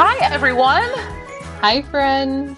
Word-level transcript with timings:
Hi, 0.00 0.16
everyone. 0.32 0.88
Hi, 1.60 1.82
friends. 1.82 2.56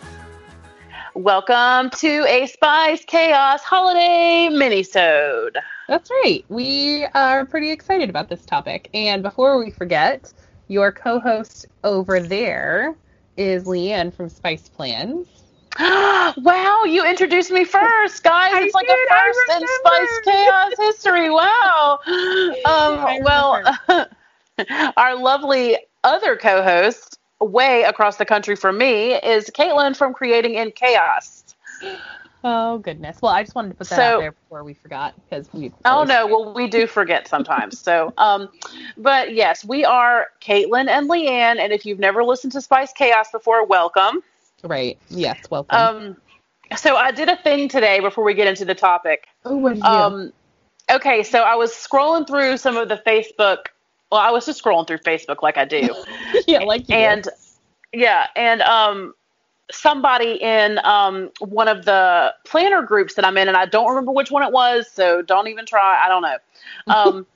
Welcome 1.15 1.89
to 1.89 2.27
a 2.29 2.47
Spice 2.47 3.03
Chaos 3.07 3.63
Holiday 3.63 4.51
Minisode. 4.53 5.57
That's 5.89 6.11
right. 6.11 6.45
We 6.51 7.07
are 7.15 7.47
pretty 7.47 7.71
excited 7.71 8.11
about 8.11 8.29
this 8.29 8.45
topic. 8.45 8.91
And 8.93 9.23
before 9.23 9.59
we 9.59 9.71
forget, 9.71 10.31
your 10.69 10.93
co-host 10.93 11.65
over 11.83 12.21
there 12.21 12.95
is 13.39 13.65
Leanne 13.65 14.13
from 14.13 14.29
Spice 14.29 14.69
Plans. 14.69 15.27
wow, 15.81 16.83
you 16.87 17.07
introduced 17.07 17.51
me 17.51 17.65
first, 17.65 18.23
guys. 18.23 18.53
I 18.53 18.65
it's 18.65 18.75
like 18.75 18.87
did, 18.87 18.99
a 18.99 19.15
first 19.15 19.63
in 19.63 19.67
Spice 19.67 20.21
Chaos 20.27 20.73
history. 20.77 21.31
Wow. 21.31 22.01
Um, 22.67 23.23
well, 23.23 23.65
our 24.99 25.17
lovely 25.17 25.79
other 26.05 26.37
co-host, 26.37 27.20
way 27.41 27.83
across 27.85 28.17
the 28.17 28.25
country 28.25 28.57
from 28.57 28.79
me, 28.79 29.15
is 29.15 29.51
Caitlin 29.51 29.97
from 29.97 30.13
Creating 30.13 30.55
in 30.55 30.71
Chaos. 30.73 31.45
Oh 32.43 32.79
goodness. 32.79 33.19
Well, 33.21 33.33
I 33.33 33.43
just 33.43 33.55
wanted 33.55 33.71
to 33.71 33.75
put 33.75 33.89
that 33.91 33.97
So- 33.97 34.03
out 34.17 34.21
there 34.21 34.33
before 34.33 34.65
we 34.65 34.75
forgot 34.75 35.15
because 35.29 35.49
we. 35.53 35.73
Oh 35.85 36.05
no, 36.05 36.23
forget. 36.23 36.31
well 36.31 36.55
we 36.55 36.69
do 36.69 36.87
forget 36.87 37.29
sometimes. 37.29 37.79
so, 37.79 38.13
um, 38.17 38.49
but 38.97 39.35
yes, 39.35 39.65
we 39.65 39.85
are 39.85 40.29
Caitlin 40.41 40.89
and 40.89 41.09
Leanne, 41.11 41.59
and 41.59 41.73
if 41.73 41.85
you've 41.85 41.99
never 41.99 42.25
listened 42.25 42.53
to 42.53 42.61
Spice 42.63 42.93
Chaos 42.93 43.31
before, 43.31 43.67
welcome. 43.67 44.23
Right. 44.65 44.99
Yes. 45.09 45.39
Welcome. 45.51 45.79
Um, 45.79 46.17
so 46.77 46.97
I 46.97 47.11
did 47.11 47.29
a 47.29 47.37
thing 47.37 47.69
today 47.69 48.01
before 48.01 48.25
we 48.25 48.35
get 48.35 48.47
into 48.47 48.65
the 48.65 48.75
topic. 48.75 49.27
oh, 49.45 49.57
what 49.57 49.75
did 49.75 49.83
you? 49.83 49.89
Um, 49.89 50.33
okay, 50.91 51.23
so 51.23 51.41
I 51.41 51.57
was 51.57 51.73
scrolling 51.73 52.27
through 52.27 52.57
some 52.59 52.77
of 52.77 52.89
the 52.89 53.03
Facebook. 53.07 53.67
Well, 54.11 54.21
I 54.21 54.31
was 54.31 54.47
just 54.47 54.63
scrolling 54.63 54.87
through 54.87 54.99
Facebook 54.99 55.43
like 55.43 55.57
I 55.57 55.65
do, 55.65 55.95
yeah, 56.47 56.61
like 56.61 56.89
you. 56.89 56.97
and 56.97 57.29
yeah, 57.93 58.27
and 58.37 58.61
um, 58.63 59.15
somebody 59.71 60.35
in 60.41 60.79
um 60.85 61.31
one 61.41 61.69
of 61.69 61.85
the 61.85 62.35
planner 62.45 62.83
groups 62.83 63.15
that 63.15 63.25
I'm 63.25 63.37
in, 63.37 63.49
and 63.49 63.57
I 63.57 63.67
don't 63.67 63.89
remember 63.89 64.13
which 64.13 64.31
one 64.31 64.43
it 64.43 64.53
was, 64.53 64.91
so 64.91 65.23
don't 65.23 65.49
even 65.49 65.67
try. 65.67 66.01
I 66.03 66.09
don't 66.09 66.23
know. 66.23 66.39
Um, 66.89 67.27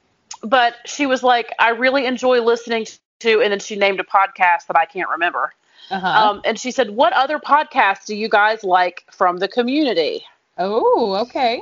but 0.42 0.76
she 0.84 1.06
was 1.06 1.22
like, 1.22 1.52
I 1.58 1.70
really 1.70 2.06
enjoy 2.06 2.40
listening 2.40 2.86
to, 3.20 3.40
and 3.40 3.52
then 3.52 3.60
she 3.60 3.76
named 3.76 4.00
a 4.00 4.04
podcast 4.04 4.66
that 4.68 4.76
I 4.76 4.84
can't 4.84 5.08
remember. 5.08 5.52
uh-huh. 5.90 6.06
Um, 6.06 6.42
and 6.44 6.58
she 6.58 6.70
said, 6.70 6.90
What 6.90 7.12
other 7.12 7.38
podcasts 7.38 8.06
do 8.06 8.16
you 8.16 8.28
guys 8.28 8.64
like 8.64 9.04
from 9.10 9.38
the 9.38 9.48
community? 9.48 10.24
oh, 10.58 11.14
okay. 11.14 11.60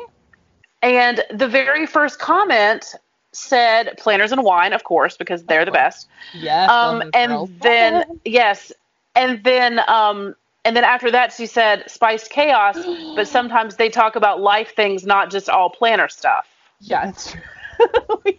And 0.82 1.22
the 1.30 1.48
very 1.48 1.86
first 1.86 2.18
comment 2.18 2.94
said 3.32 3.96
Planners 3.98 4.32
and 4.32 4.42
Wine, 4.44 4.72
of 4.72 4.84
course, 4.84 5.16
because 5.16 5.44
they're 5.44 5.64
the 5.64 5.70
best. 5.70 6.08
Yes. 6.34 6.70
Um, 6.70 7.02
and 7.14 7.32
girls. 7.32 7.50
then 7.60 8.20
yes, 8.24 8.72
and 9.14 9.42
then 9.44 9.80
um, 9.88 10.34
and 10.64 10.76
then 10.76 10.84
after 10.84 11.10
that 11.10 11.32
she 11.32 11.46
said 11.46 11.90
Spiced 11.90 12.30
Chaos, 12.30 12.78
but 13.16 13.26
sometimes 13.28 13.76
they 13.76 13.88
talk 13.88 14.16
about 14.16 14.40
life 14.40 14.74
things, 14.74 15.04
not 15.04 15.30
just 15.30 15.48
all 15.48 15.70
planner 15.70 16.08
stuff. 16.08 16.46
yeah, 16.80 17.08
it's 17.08 17.32
true. 17.32 17.40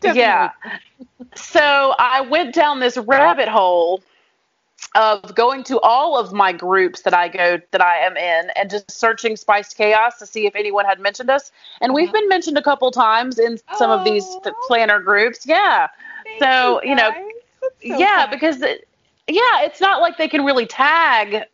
Yeah. 0.03 0.52
So 1.35 1.95
I 2.00 2.22
went 2.22 2.53
down 2.53 2.80
this 2.80 2.97
rabbit 2.97 3.50
hole 3.50 4.02
of 4.95 5.33
going 5.35 5.63
to 5.63 5.79
all 5.81 6.17
of 6.17 6.33
my 6.33 6.51
groups 6.51 7.01
that 7.01 7.13
I 7.13 7.27
go 7.27 7.59
that 7.71 7.81
I 7.81 7.97
am 7.97 8.15
in 8.17 8.49
and 8.55 8.69
just 8.69 8.91
searching 8.91 9.35
Spiced 9.35 9.75
Chaos 9.77 10.17
to 10.19 10.25
see 10.25 10.45
if 10.45 10.55
anyone 10.55 10.85
had 10.85 10.99
mentioned 10.99 11.29
us. 11.29 11.51
And 11.81 11.93
we've 11.93 12.09
Mhm. 12.09 12.13
been 12.13 12.29
mentioned 12.29 12.57
a 12.57 12.61
couple 12.61 12.91
times 12.91 13.39
in 13.39 13.59
some 13.77 13.91
of 13.91 14.03
these 14.03 14.23
Oh. 14.23 14.51
planner 14.67 14.99
groups. 14.99 15.45
Yeah. 15.45 15.87
Thank 16.23 16.39
So, 16.43 16.81
you 16.83 16.95
know, 16.95 17.11
guys. 17.11 17.23
That's 17.61 17.88
so 17.88 17.97
yeah, 17.97 18.17
kind. 18.17 18.31
because 18.31 18.61
it, 18.61 18.88
yeah, 19.27 19.61
it's 19.61 19.81
not 19.81 20.01
like 20.01 20.17
they 20.17 20.27
can 20.27 20.43
really 20.45 20.66
tag 20.66 21.45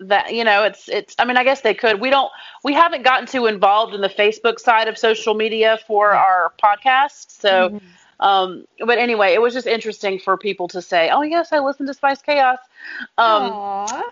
that, 0.00 0.34
you 0.34 0.44
know, 0.44 0.64
it's 0.64 0.88
it's 0.88 1.14
I 1.18 1.24
mean, 1.24 1.36
I 1.36 1.44
guess 1.44 1.60
they 1.60 1.74
could. 1.74 2.00
We 2.00 2.10
don't 2.10 2.30
we 2.64 2.74
haven't 2.74 3.02
gotten 3.04 3.26
too 3.26 3.46
involved 3.46 3.94
in 3.94 4.00
the 4.00 4.08
Facebook 4.08 4.58
side 4.58 4.88
of 4.88 4.98
social 4.98 5.34
media 5.34 5.78
for 5.86 6.12
Yeah. 6.12 6.18
our 6.18 6.52
podcast. 6.62 7.30
So 7.30 7.70
Mhm. 7.70 7.80
Um, 8.24 8.66
but 8.86 8.98
anyway, 8.98 9.34
it 9.34 9.42
was 9.42 9.54
just 9.54 9.66
interesting 9.68 10.18
for 10.18 10.38
people 10.38 10.68
to 10.68 10.82
say, 10.82 11.10
"Oh 11.10 11.22
yes, 11.22 11.52
I 11.52 11.60
listened 11.60 11.88
to 11.88 11.94
Spice 11.94 12.22
Chaos." 12.22 12.58
Um, 13.18 13.58
Aw. 13.58 14.02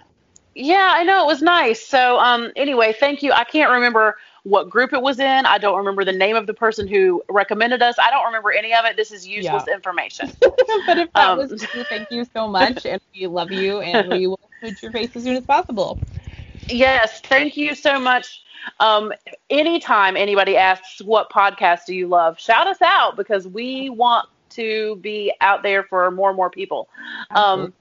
yeah, 0.54 0.92
I 0.94 1.04
know 1.04 1.24
it 1.24 1.26
was 1.26 1.42
nice. 1.42 1.84
So 1.86 2.18
um, 2.18 2.52
anyway, 2.56 2.94
thank 2.98 3.22
you. 3.22 3.32
I 3.32 3.44
can't 3.44 3.70
remember 3.70 4.16
what 4.44 4.70
group 4.70 4.92
it 4.92 5.02
was 5.02 5.18
in. 5.18 5.46
I 5.46 5.58
don't 5.58 5.78
remember 5.78 6.04
the 6.04 6.12
name 6.12 6.36
of 6.36 6.46
the 6.46 6.54
person 6.54 6.86
who 6.88 7.22
recommended 7.30 7.82
us. 7.82 7.96
I 7.98 8.10
don't 8.10 8.26
remember 8.26 8.52
any 8.52 8.74
of 8.74 8.84
it. 8.84 8.96
This 8.96 9.12
is 9.12 9.26
useless 9.26 9.66
information. 9.68 10.32
but 10.86 10.98
if 10.98 11.10
that 11.14 11.34
Um, 11.34 11.38
was 11.38 11.68
you, 11.72 11.84
thank 11.84 12.10
you 12.10 12.26
so 12.36 12.48
much, 12.48 12.84
and 12.86 13.00
we 13.14 13.26
love 13.28 13.52
you, 13.52 13.80
and 13.80 14.10
we 14.10 14.26
will 14.26 14.40
put 14.60 14.82
your 14.82 14.92
face 14.92 15.16
as 15.16 15.24
soon 15.24 15.36
as 15.36 15.44
possible. 15.46 16.02
yes, 16.68 17.20
thank 17.22 17.56
you 17.56 17.74
so 17.74 17.98
much. 18.00 18.42
Um, 18.80 19.12
anytime 19.50 20.16
anybody 20.16 20.56
asks 20.56 21.00
what 21.02 21.30
podcast 21.30 21.86
do 21.86 21.94
you 21.94 22.06
love, 22.08 22.38
shout 22.38 22.66
us 22.66 22.80
out 22.82 23.16
because 23.16 23.46
we 23.48 23.90
want 23.90 24.28
to 24.50 24.96
be 24.96 25.32
out 25.40 25.62
there 25.62 25.82
for 25.82 26.10
more 26.10 26.28
and 26.30 26.36
more 26.36 26.50
people. 26.50 26.88
Um, 27.30 27.72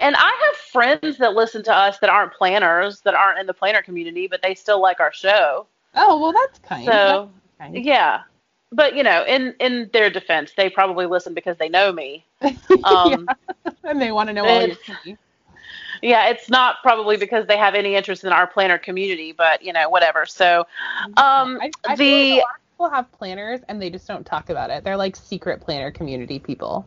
And 0.00 0.14
I 0.16 0.28
have 0.46 0.56
friends 0.56 1.18
that 1.18 1.34
listen 1.34 1.62
to 1.64 1.74
us 1.74 1.98
that 1.98 2.08
aren't 2.10 2.32
planners, 2.32 3.00
that 3.00 3.14
aren't 3.14 3.40
in 3.40 3.46
the 3.46 3.54
planner 3.54 3.82
community, 3.82 4.28
but 4.28 4.40
they 4.42 4.54
still 4.54 4.80
like 4.80 5.00
our 5.00 5.12
show. 5.12 5.66
oh 5.94 6.20
well, 6.20 6.32
that's 6.32 6.58
kind. 6.60 6.86
So, 6.86 7.30
That's 7.58 7.72
kind. 7.72 7.84
yeah. 7.84 8.22
But 8.70 8.94
you 8.94 9.02
know, 9.02 9.24
in 9.26 9.54
in 9.60 9.90
their 9.92 10.10
defense, 10.10 10.52
they 10.56 10.68
probably 10.70 11.06
listen 11.06 11.34
because 11.34 11.56
they 11.58 11.68
know 11.68 11.92
me. 11.92 12.24
Um, 12.84 13.28
Yeah, 13.64 13.70
and 13.84 14.00
they 14.00 14.12
want 14.12 14.28
to 14.28 14.34
know 14.34 14.46
all 14.46 14.66
your 14.66 14.76
tea. 15.04 15.16
Yeah, 16.02 16.28
it's 16.28 16.48
not 16.48 16.76
probably 16.82 17.16
because 17.16 17.46
they 17.46 17.56
have 17.56 17.74
any 17.74 17.94
interest 17.94 18.24
in 18.24 18.32
our 18.32 18.46
planner 18.46 18.78
community, 18.78 19.32
but 19.32 19.62
you 19.62 19.72
know, 19.72 19.88
whatever. 19.88 20.26
So, 20.26 20.60
um, 21.16 21.58
I, 21.60 21.70
I 21.86 21.96
the 21.96 22.10
like 22.12 22.30
a 22.30 22.34
lot 22.34 22.42
of 22.42 22.72
people 22.72 22.90
have 22.90 23.12
planners 23.12 23.60
and 23.68 23.80
they 23.80 23.90
just 23.90 24.06
don't 24.06 24.24
talk 24.24 24.50
about 24.50 24.70
it. 24.70 24.84
They're 24.84 24.96
like 24.96 25.16
secret 25.16 25.60
planner 25.60 25.90
community 25.90 26.38
people. 26.38 26.86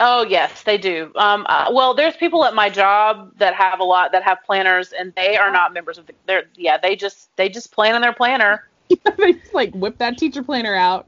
oh 0.00 0.24
yes, 0.24 0.62
they 0.62 0.78
do. 0.78 1.12
Um, 1.16 1.46
uh, 1.48 1.70
well, 1.72 1.94
there's 1.94 2.16
people 2.16 2.44
at 2.44 2.54
my 2.54 2.70
job 2.70 3.32
that 3.38 3.54
have 3.54 3.80
a 3.80 3.84
lot 3.84 4.12
that 4.12 4.22
have 4.22 4.38
planners, 4.44 4.92
and 4.92 5.14
they 5.14 5.36
are 5.36 5.50
not 5.50 5.72
members 5.72 5.98
of 5.98 6.06
the. 6.06 6.14
They're 6.26 6.44
yeah, 6.56 6.78
they 6.78 6.96
just 6.96 7.34
they 7.36 7.48
just 7.48 7.72
plan 7.72 7.94
in 7.94 8.02
their 8.02 8.12
planner. 8.12 8.64
they 9.18 9.32
just 9.32 9.54
like 9.54 9.72
whip 9.74 9.98
that 9.98 10.18
teacher 10.18 10.42
planner 10.42 10.74
out. 10.74 11.06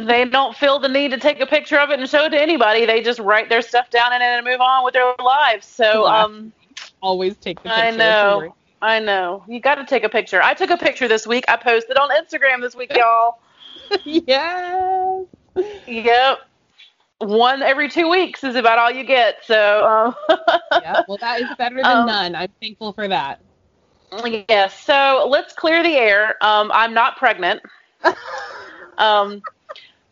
They 0.00 0.24
don't 0.24 0.56
feel 0.56 0.78
the 0.78 0.88
need 0.88 1.10
to 1.10 1.18
take 1.18 1.40
a 1.40 1.46
picture 1.46 1.78
of 1.78 1.90
it 1.90 2.00
and 2.00 2.08
show 2.08 2.24
it 2.24 2.30
to 2.30 2.40
anybody. 2.40 2.86
They 2.86 3.02
just 3.02 3.18
write 3.20 3.48
their 3.48 3.62
stuff 3.62 3.90
down 3.90 4.12
in 4.12 4.22
it 4.22 4.24
and 4.24 4.44
move 4.44 4.60
on 4.60 4.84
with 4.84 4.94
their 4.94 5.12
lives. 5.22 5.66
So, 5.66 6.06
um, 6.06 6.52
Always 7.02 7.36
take 7.36 7.58
the 7.62 7.68
picture. 7.68 7.82
I 7.82 7.90
know. 7.90 8.54
I 8.80 8.98
know 8.98 9.44
you 9.48 9.60
got 9.60 9.76
to 9.76 9.84
take 9.84 10.02
a 10.02 10.08
picture. 10.08 10.42
I 10.42 10.54
took 10.54 10.70
a 10.70 10.76
picture 10.76 11.06
this 11.08 11.26
week. 11.26 11.44
I 11.48 11.56
posted 11.56 11.96
on 11.98 12.10
Instagram 12.10 12.60
this 12.60 12.74
week, 12.74 12.92
y'all. 12.96 13.38
yes. 14.04 15.26
yep, 15.86 16.38
one 17.18 17.62
every 17.62 17.88
two 17.88 18.08
weeks 18.08 18.42
is 18.42 18.56
about 18.56 18.78
all 18.78 18.90
you 18.90 19.04
get. 19.04 19.36
So, 19.44 19.86
um, 19.86 20.14
Yeah. 20.80 21.02
Well, 21.06 21.18
that 21.20 21.40
is 21.42 21.48
better 21.58 21.76
than 21.76 21.84
Um, 21.86 22.06
none. 22.06 22.34
I'm 22.34 22.48
thankful 22.60 22.92
for 22.92 23.06
that. 23.08 23.40
yes. 24.48 24.80
So 24.80 25.26
let's 25.28 25.52
clear 25.52 25.82
the 25.82 25.96
air. 25.96 26.36
Um, 26.40 26.70
I'm 26.72 26.94
not 26.94 27.16
pregnant. 27.18 27.62
Um, 28.98 29.42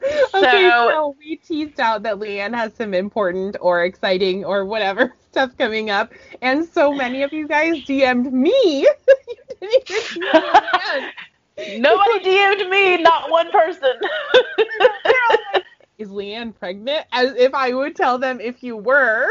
okay, 0.35 0.71
So- 0.71 0.89
so 0.91 1.17
we 1.19 1.37
teased 1.37 1.81
out 1.81 2.03
that 2.05 2.17
Leanne 2.17 2.55
has 2.55 2.75
some 2.75 2.95
important 2.95 3.57
or 3.61 3.85
exciting 3.85 4.45
or 4.45 4.65
whatever 4.65 5.15
stuff 5.31 5.51
coming 5.59 5.91
up, 5.91 6.13
and 6.43 6.65
so 6.67 6.93
many 6.93 7.23
of 7.23 7.33
you 7.33 7.47
guys 7.49 7.77
DM'd 7.85 8.33
me. 8.33 8.87
you 9.63 9.77
didn't 9.83 9.91
even 9.91 10.23
DM 10.23 10.63
Leanne. 10.63 11.81
nobody 11.81 12.19
DM'd 12.25 12.69
me, 12.71 12.97
not 13.03 13.31
one 13.31 13.51
person. 13.51 13.93
Is 15.99 16.09
Leanne 16.09 16.55
pregnant? 16.59 17.07
As 17.13 17.35
if 17.37 17.53
I 17.55 17.75
would 17.75 17.95
tell 17.95 18.19
them 18.19 18.41
if 18.41 18.63
you 18.63 18.77
were. 18.77 19.29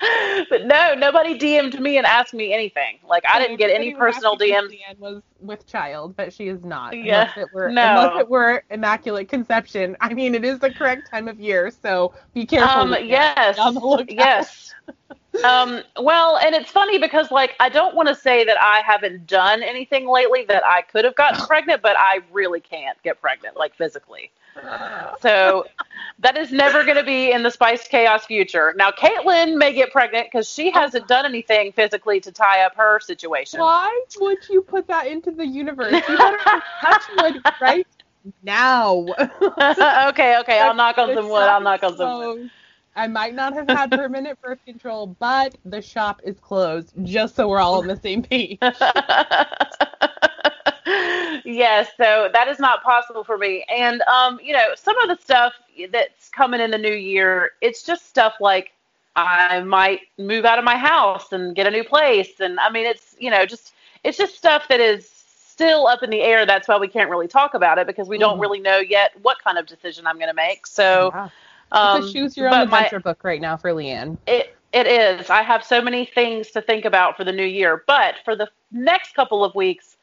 but 0.50 0.64
no, 0.66 0.94
nobody 0.94 1.38
DM'd 1.38 1.78
me 1.80 1.98
and 1.98 2.06
asked 2.06 2.32
me 2.32 2.52
anything. 2.52 2.98
Like 3.06 3.24
I 3.26 3.38
didn't 3.38 3.56
get 3.58 3.70
any 3.70 3.94
personal 3.94 4.36
DMs. 4.36 4.70
Leanne 4.70 4.98
was 4.98 5.22
with 5.40 5.66
child, 5.66 6.16
but 6.16 6.32
she 6.32 6.48
is 6.48 6.64
not. 6.64 6.96
Yeah, 6.96 7.22
Unless 7.22 7.36
it 7.36 7.48
were 7.52 7.70
no. 7.70 7.82
unless 8.06 8.20
it 8.20 8.28
were 8.28 8.64
immaculate 8.70 9.28
conception. 9.28 9.96
I 10.00 10.14
mean, 10.14 10.34
it 10.34 10.44
is 10.44 10.58
the 10.58 10.70
correct 10.70 11.10
time 11.10 11.28
of 11.28 11.38
year, 11.38 11.70
so 11.82 12.14
be 12.32 12.46
careful. 12.46 12.94
Um, 12.94 12.96
yes, 13.02 13.56
Be 13.56 13.62
on 13.62 13.74
the 13.74 13.80
lookout. 13.80 14.10
yes. 14.10 14.74
um, 15.44 15.82
well, 16.00 16.38
and 16.38 16.54
it's 16.54 16.70
funny 16.70 16.98
because 16.98 17.30
like 17.30 17.54
I 17.60 17.68
don't 17.68 17.94
want 17.94 18.08
to 18.08 18.14
say 18.14 18.44
that 18.44 18.56
I 18.60 18.80
haven't 18.86 19.26
done 19.26 19.62
anything 19.62 20.08
lately 20.08 20.44
that 20.48 20.64
I 20.64 20.82
could 20.82 21.04
have 21.04 21.14
gotten 21.14 21.40
pregnant, 21.46 21.82
but 21.82 21.96
I 21.98 22.20
really 22.32 22.60
can't 22.60 23.00
get 23.02 23.20
pregnant 23.20 23.56
like 23.56 23.74
physically. 23.74 24.30
So 25.20 25.66
that 26.20 26.36
is 26.36 26.52
never 26.52 26.84
going 26.84 26.96
to 26.96 27.02
be 27.02 27.32
in 27.32 27.42
the 27.42 27.50
Spice 27.50 27.88
Chaos 27.88 28.26
future. 28.26 28.74
Now, 28.76 28.90
Caitlin 28.90 29.56
may 29.56 29.72
get 29.72 29.90
pregnant 29.90 30.28
because 30.30 30.48
she 30.48 30.70
hasn't 30.70 31.08
done 31.08 31.24
anything 31.24 31.72
physically 31.72 32.20
to 32.20 32.30
tie 32.30 32.64
up 32.64 32.76
her 32.76 33.00
situation. 33.00 33.60
Why 33.60 34.04
would 34.20 34.38
you 34.48 34.62
put 34.62 34.86
that 34.88 35.06
into 35.06 35.30
the 35.30 35.46
universe? 35.46 35.92
You 35.92 36.16
better 36.16 36.38
have 36.44 36.62
touch 36.82 37.02
wood 37.16 37.42
right 37.60 37.86
now. 38.42 39.06
okay, 40.08 40.38
okay, 40.40 40.60
I'll 40.60 40.74
knock 40.74 40.98
on 40.98 41.14
some 41.14 41.28
wood. 41.28 41.42
I'll 41.42 41.60
knock 41.60 41.82
on 41.82 41.96
some 41.96 42.18
wood. 42.18 42.50
I 42.96 43.06
might 43.06 43.34
not 43.34 43.54
have 43.54 43.68
had 43.68 43.90
permanent 43.90 44.40
birth 44.42 44.58
control, 44.66 45.06
but 45.06 45.56
the 45.64 45.80
shop 45.80 46.20
is 46.24 46.38
closed, 46.40 46.92
just 47.04 47.36
so 47.36 47.48
we're 47.48 47.60
all 47.60 47.78
on 47.78 47.86
the 47.86 47.96
same 47.96 48.22
page. 48.22 48.58
yes, 50.86 51.88
so 51.96 52.28
that 52.32 52.48
is 52.48 52.58
not 52.58 52.82
possible 52.82 53.24
for 53.24 53.38
me. 53.38 53.64
And 53.74 54.02
um, 54.02 54.38
you 54.42 54.52
know, 54.52 54.68
some 54.76 54.98
of 55.00 55.08
the 55.08 55.22
stuff 55.22 55.54
that's 55.92 56.28
coming 56.28 56.60
in 56.60 56.70
the 56.70 56.78
new 56.78 56.94
year, 56.94 57.52
it's 57.60 57.82
just 57.82 58.08
stuff 58.08 58.34
like 58.40 58.72
I 59.16 59.60
might 59.60 60.00
move 60.18 60.44
out 60.44 60.58
of 60.58 60.64
my 60.64 60.76
house 60.76 61.32
and 61.32 61.54
get 61.54 61.66
a 61.66 61.70
new 61.70 61.84
place. 61.84 62.40
And 62.40 62.60
I 62.60 62.70
mean, 62.70 62.86
it's, 62.86 63.16
you 63.18 63.30
know, 63.30 63.44
just, 63.44 63.72
it's 64.04 64.16
just 64.16 64.36
stuff 64.36 64.68
that 64.68 64.80
is 64.80 65.08
still 65.08 65.86
up 65.88 66.02
in 66.02 66.10
the 66.10 66.20
air. 66.22 66.46
That's 66.46 66.68
why 66.68 66.78
we 66.78 66.88
can't 66.88 67.10
really 67.10 67.26
talk 67.28 67.54
about 67.54 67.78
it 67.78 67.86
because 67.86 68.08
we 68.08 68.18
don't 68.18 68.38
Mhm. 68.38 68.42
really 68.42 68.60
know 68.60 68.78
yet 68.78 69.12
what 69.22 69.42
kind 69.42 69.58
of 69.58 69.66
decision 69.66 70.06
I'm 70.06 70.16
going 70.16 70.28
to 70.30 70.34
make. 70.34 70.66
So, 70.66 71.10
Yeah. 71.14 71.28
um, 71.72 71.98
it's 71.98 72.10
a 72.10 72.12
choose 72.12 72.36
your 72.36 72.48
own 72.48 72.70
my- 72.70 72.88
book 73.02 73.24
right 73.24 73.40
now 73.40 73.56
for 73.56 73.72
Leanne. 73.72 74.16
it, 74.26 74.56
it 74.72 74.86
is. 74.86 75.28
I 75.28 75.42
have 75.42 75.64
so 75.64 75.82
many 75.82 76.04
things 76.04 76.52
to 76.52 76.62
think 76.62 76.84
about 76.84 77.16
for 77.16 77.24
the 77.24 77.32
new 77.32 77.44
year. 77.44 77.82
But 77.86 78.14
for 78.24 78.36
the 78.36 78.48
next 78.70 79.14
couple 79.14 79.44
of 79.44 79.54
weeks, 79.54 79.96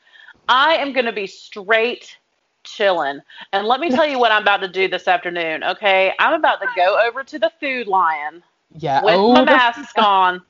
I 0.47 0.75
am 0.75 0.93
going 0.93 1.05
to 1.05 1.11
be 1.11 1.27
straight 1.27 2.17
chilling. 2.63 3.21
And 3.53 3.65
let 3.67 3.79
me 3.79 3.89
tell 3.89 4.05
you 4.07 4.19
what 4.19 4.31
I'm 4.31 4.41
about 4.41 4.61
to 4.61 4.67
do 4.67 4.87
this 4.87 5.07
afternoon, 5.07 5.63
okay? 5.63 6.13
I'm 6.19 6.33
about 6.33 6.61
to 6.61 6.67
go 6.75 6.99
over 7.07 7.23
to 7.23 7.39
the 7.39 7.51
Food 7.59 7.87
Lion 7.87 8.43
Yeah. 8.75 9.03
with 9.03 9.15
oh, 9.15 9.33
my 9.33 9.45
mask 9.45 9.97
on. 9.97 10.41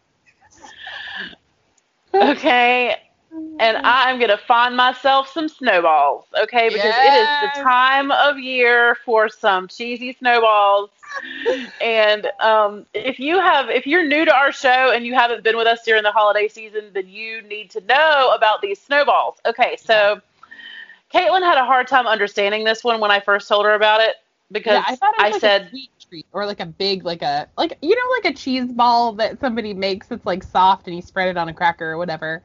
Okay, 2.14 2.96
and 3.60 3.78
I'm 3.84 4.20
gonna 4.20 4.38
find 4.38 4.76
myself 4.76 5.32
some 5.32 5.48
snowballs, 5.48 6.26
okay? 6.44 6.70
Because 6.70 6.96
it 6.98 7.14
is 7.14 7.30
the 7.40 7.48
time 7.50 8.12
of 8.12 8.38
year 8.38 8.96
for 9.06 9.30
some 9.30 9.68
cheesy 9.68 10.14
snowballs. 10.14 10.90
And 11.82 12.28
um, 12.40 12.86
if 12.94 13.20
you 13.20 13.40
have, 13.40 13.70
if 13.70 13.88
you're 13.88 14.06
new 14.08 14.26
to 14.26 14.34
our 14.34 14.52
show 14.52 14.92
and 14.94 15.06
you 15.06 15.14
haven't 15.16 15.44
been 15.44 15.58
with 15.58 15.68
us 15.68 15.84
during 15.86 16.04
the 16.04 16.12
holiday 16.12 16.48
season, 16.48 16.92
then 16.94 17.08
you 17.08 17.42
need 17.44 17.72
to 17.72 17.82
know 17.82 18.34
about 18.36 18.62
these 18.62 18.80
snowballs. 18.82 19.38
Okay, 19.46 19.78
so 19.78 20.22
Caitlin 21.14 21.44
had 21.44 21.58
a 21.58 21.66
hard 21.66 21.88
time 21.88 22.08
understanding 22.08 22.64
this 22.64 22.84
one 22.84 23.00
when 23.00 23.12
I 23.12 23.20
first 23.20 23.48
told 23.48 23.66
her 23.66 23.74
about 23.74 24.02
it 24.02 24.16
because 24.52 24.74
yeah, 24.74 24.84
I 24.88 24.96
thought 24.96 25.14
it 25.16 25.22
was 25.22 25.28
I 25.28 25.32
like 25.32 25.42
said 25.42 25.68
a 25.68 25.70
sweet 25.70 25.92
treat 26.10 26.26
or 26.32 26.46
like 26.46 26.60
a 26.60 26.66
big, 26.66 27.04
like 27.06 27.22
a 27.22 27.48
like 27.58 27.78
you 27.82 27.96
know, 27.96 28.12
like 28.22 28.34
a 28.34 28.38
cheese 28.38 28.72
ball 28.72 29.14
that 29.14 29.40
somebody 29.40 29.74
makes 29.74 30.08
that's 30.08 30.26
like 30.26 30.44
soft 30.44 30.88
and 30.88 30.96
you 30.96 31.02
spread 31.02 31.30
it 31.30 31.38
on 31.38 31.50
a 31.50 31.54
cracker 31.54 31.92
or 31.92 31.98
whatever. 31.98 32.44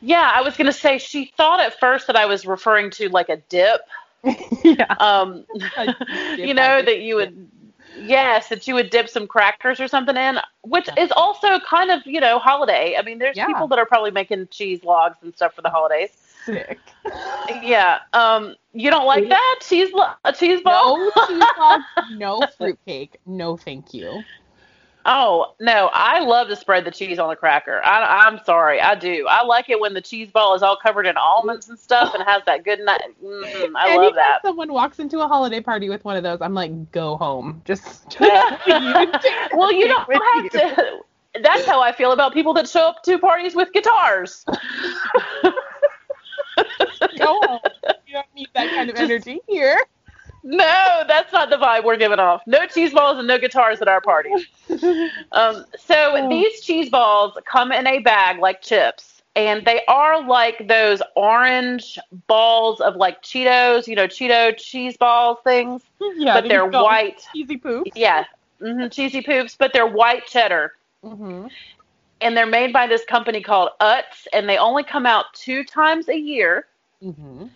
Yeah, 0.00 0.30
I 0.34 0.42
was 0.42 0.56
gonna 0.56 0.72
say 0.72 0.98
she 0.98 1.32
thought 1.36 1.60
at 1.60 1.78
first 1.78 2.06
that 2.06 2.16
I 2.16 2.26
was 2.26 2.46
referring 2.46 2.90
to 2.92 3.08
like 3.08 3.28
a 3.28 3.36
dip. 3.48 3.80
yeah. 4.64 4.94
Um, 4.98 5.44
you 6.36 6.54
know 6.54 6.82
that 6.82 7.00
you 7.00 7.16
would, 7.16 7.48
yes, 7.98 8.48
that 8.48 8.68
you 8.68 8.74
would 8.74 8.90
dip 8.90 9.08
some 9.08 9.26
crackers 9.26 9.80
or 9.80 9.88
something 9.88 10.16
in, 10.16 10.38
which 10.62 10.88
is 10.98 11.10
also 11.12 11.58
kind 11.60 11.90
of 11.90 12.04
you 12.06 12.20
know 12.20 12.38
holiday. 12.38 12.96
I 12.98 13.02
mean, 13.02 13.18
there's 13.18 13.36
Yeah. 13.36 13.46
people 13.46 13.66
that 13.68 13.78
are 13.78 13.86
probably 13.86 14.10
making 14.10 14.48
cheese 14.50 14.84
logs 14.84 15.16
and 15.22 15.34
stuff 15.34 15.54
for 15.54 15.62
the 15.62 15.70
holidays. 15.70 16.10
Sick. 16.44 16.78
Yeah. 17.62 17.98
Um, 18.12 18.56
you 18.72 18.90
don't 18.90 19.06
like 19.06 19.28
that 19.28 19.58
cheese 19.62 19.92
lo- 19.92 20.12
a 20.24 20.32
cheese 20.32 20.60
ball? 20.62 20.96
No 20.98 21.26
cheese 21.26 21.42
no 22.12 22.40
fruitcake, 22.58 23.16
no 23.26 23.56
thank 23.56 23.92
you. 23.92 24.22
Oh 25.06 25.54
no, 25.60 25.88
I 25.92 26.20
love 26.20 26.48
to 26.48 26.56
spread 26.56 26.84
the 26.84 26.90
cheese 26.90 27.18
on 27.18 27.28
the 27.30 27.36
cracker. 27.36 27.80
I, 27.84 28.26
I'm 28.26 28.38
sorry, 28.44 28.80
I 28.80 28.94
do. 28.94 29.26
I 29.28 29.42
like 29.44 29.70
it 29.70 29.80
when 29.80 29.94
the 29.94 30.00
cheese 30.00 30.30
ball 30.30 30.54
is 30.54 30.62
all 30.62 30.76
covered 30.76 31.06
in 31.06 31.16
almonds 31.16 31.68
and 31.70 31.78
stuff 31.78 32.12
and 32.14 32.22
has 32.22 32.42
that 32.44 32.64
good 32.64 32.80
night. 32.80 33.02
Mm, 33.24 33.42
I 33.76 33.88
Anytime 33.88 33.96
love 33.96 34.14
that. 34.16 34.40
someone 34.42 34.72
walks 34.72 34.98
into 34.98 35.20
a 35.20 35.26
holiday 35.28 35.60
party 35.60 35.88
with 35.88 36.04
one 36.04 36.16
of 36.16 36.22
those, 36.22 36.38
I'm 36.42 36.52
like, 36.54 36.92
go 36.92 37.16
home. 37.16 37.62
Just, 37.64 38.10
just 38.18 38.20
well, 39.54 39.72
you 39.72 39.88
don't 39.88 40.12
have 40.12 40.50
to. 40.52 40.98
That's 41.42 41.64
how 41.64 41.80
I 41.80 41.92
feel 41.92 42.12
about 42.12 42.34
people 42.34 42.52
that 42.54 42.68
show 42.68 42.88
up 42.88 43.02
to 43.04 43.18
parties 43.18 43.54
with 43.54 43.72
guitars. 43.72 44.44
go 47.18 47.40
home. 47.46 47.60
You 48.06 48.14
don't 48.14 48.26
need 48.34 48.48
that 48.54 48.68
kind 48.70 48.90
of 48.90 48.96
Just- 48.96 49.10
energy 49.10 49.40
here. 49.48 49.76
No, 50.42 51.02
that's 51.06 51.32
not 51.32 51.50
the 51.50 51.56
vibe 51.56 51.84
we're 51.84 51.96
giving 51.96 52.18
off. 52.18 52.42
No 52.46 52.66
cheese 52.66 52.92
balls 52.92 53.18
and 53.18 53.28
no 53.28 53.38
guitars 53.38 53.80
at 53.82 53.88
our 53.88 54.00
party. 54.00 54.30
Um, 55.32 55.64
so 55.78 55.94
Oh. 56.16 56.28
these 56.28 56.60
cheese 56.62 56.88
balls 56.90 57.36
come 57.46 57.72
in 57.72 57.86
a 57.86 57.98
bag 58.00 58.38
like 58.38 58.62
chips, 58.62 59.22
and 59.36 59.64
they 59.64 59.82
are 59.86 60.22
like 60.26 60.66
those 60.68 61.02
orange 61.16 61.98
balls 62.26 62.80
of 62.80 62.96
like 62.96 63.22
Cheetos, 63.22 63.86
you 63.86 63.94
know, 63.96 64.06
Cheeto 64.06 64.56
cheese 64.56 64.96
balls 64.96 65.38
things, 65.44 65.82
yeah, 66.16 66.34
but 66.34 66.48
they're 66.48 66.66
white. 66.66 67.22
Cheesy 67.32 67.56
poop. 67.56 67.86
Yeah, 67.94 68.24
hmm 68.60 68.88
cheesy 68.88 69.22
poops, 69.22 69.56
but 69.58 69.72
they're 69.72 69.86
white 69.86 70.26
cheddar. 70.26 70.72
hmm 71.02 71.46
And 72.20 72.36
they're 72.36 72.46
made 72.46 72.72
by 72.72 72.86
this 72.86 73.04
company 73.04 73.40
called 73.40 73.70
Utz, 73.80 74.26
and 74.32 74.48
they 74.48 74.58
only 74.58 74.82
come 74.84 75.06
out 75.06 75.26
two 75.34 75.64
times 75.64 76.08
a 76.08 76.16
year. 76.16 76.66
hmm 77.02 77.46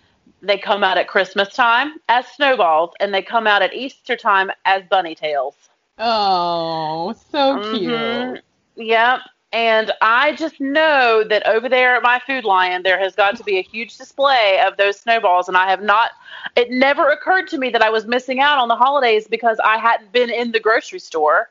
They 0.45 0.59
come 0.59 0.85
out 0.85 0.99
at 0.99 1.09
Christmas 1.09 1.49
time 1.55 1.95
as 2.09 2.27
snowballs, 2.29 2.91
and 3.01 3.13
they 3.15 3.23
come 3.23 3.47
out 3.47 3.63
at 3.63 3.73
Easter 3.73 4.17
time 4.17 4.51
as 4.65 4.83
bunny 4.91 5.15
tails. 5.15 5.55
Oh, 5.99 7.15
so 7.31 7.59
cute. 7.71 7.93
Mhm. 7.93 8.43
Yep. 8.77 9.21
And 9.53 9.93
I 10.03 10.35
just 10.35 10.61
know 10.61 11.23
that 11.29 11.47
over 11.47 11.69
there 11.69 11.95
at 11.95 12.03
my 12.03 12.21
Food 12.27 12.45
Lion, 12.45 12.83
there 12.83 12.99
has 12.99 13.15
got 13.15 13.37
to 13.37 13.45
be 13.45 13.59
a 13.59 13.63
huge 13.63 13.97
display 13.97 14.61
of 14.67 14.77
those 14.77 14.99
snowballs. 14.99 15.47
And 15.47 15.57
I 15.57 15.71
have 15.71 15.81
not, 15.81 16.11
it 16.57 16.73
never 16.73 17.11
occurred 17.11 17.47
to 17.49 17.59
me 17.59 17.71
that 17.71 17.81
I 17.81 17.89
was 17.89 18.05
missing 18.05 18.41
out 18.41 18.59
on 18.59 18.67
the 18.67 18.75
holidays 18.75 19.29
because 19.29 19.59
I 19.65 19.79
hadn't 19.79 20.11
been 20.11 20.29
in 20.29 20.51
the 20.51 20.59
grocery 20.59 20.99
store. 20.99 21.51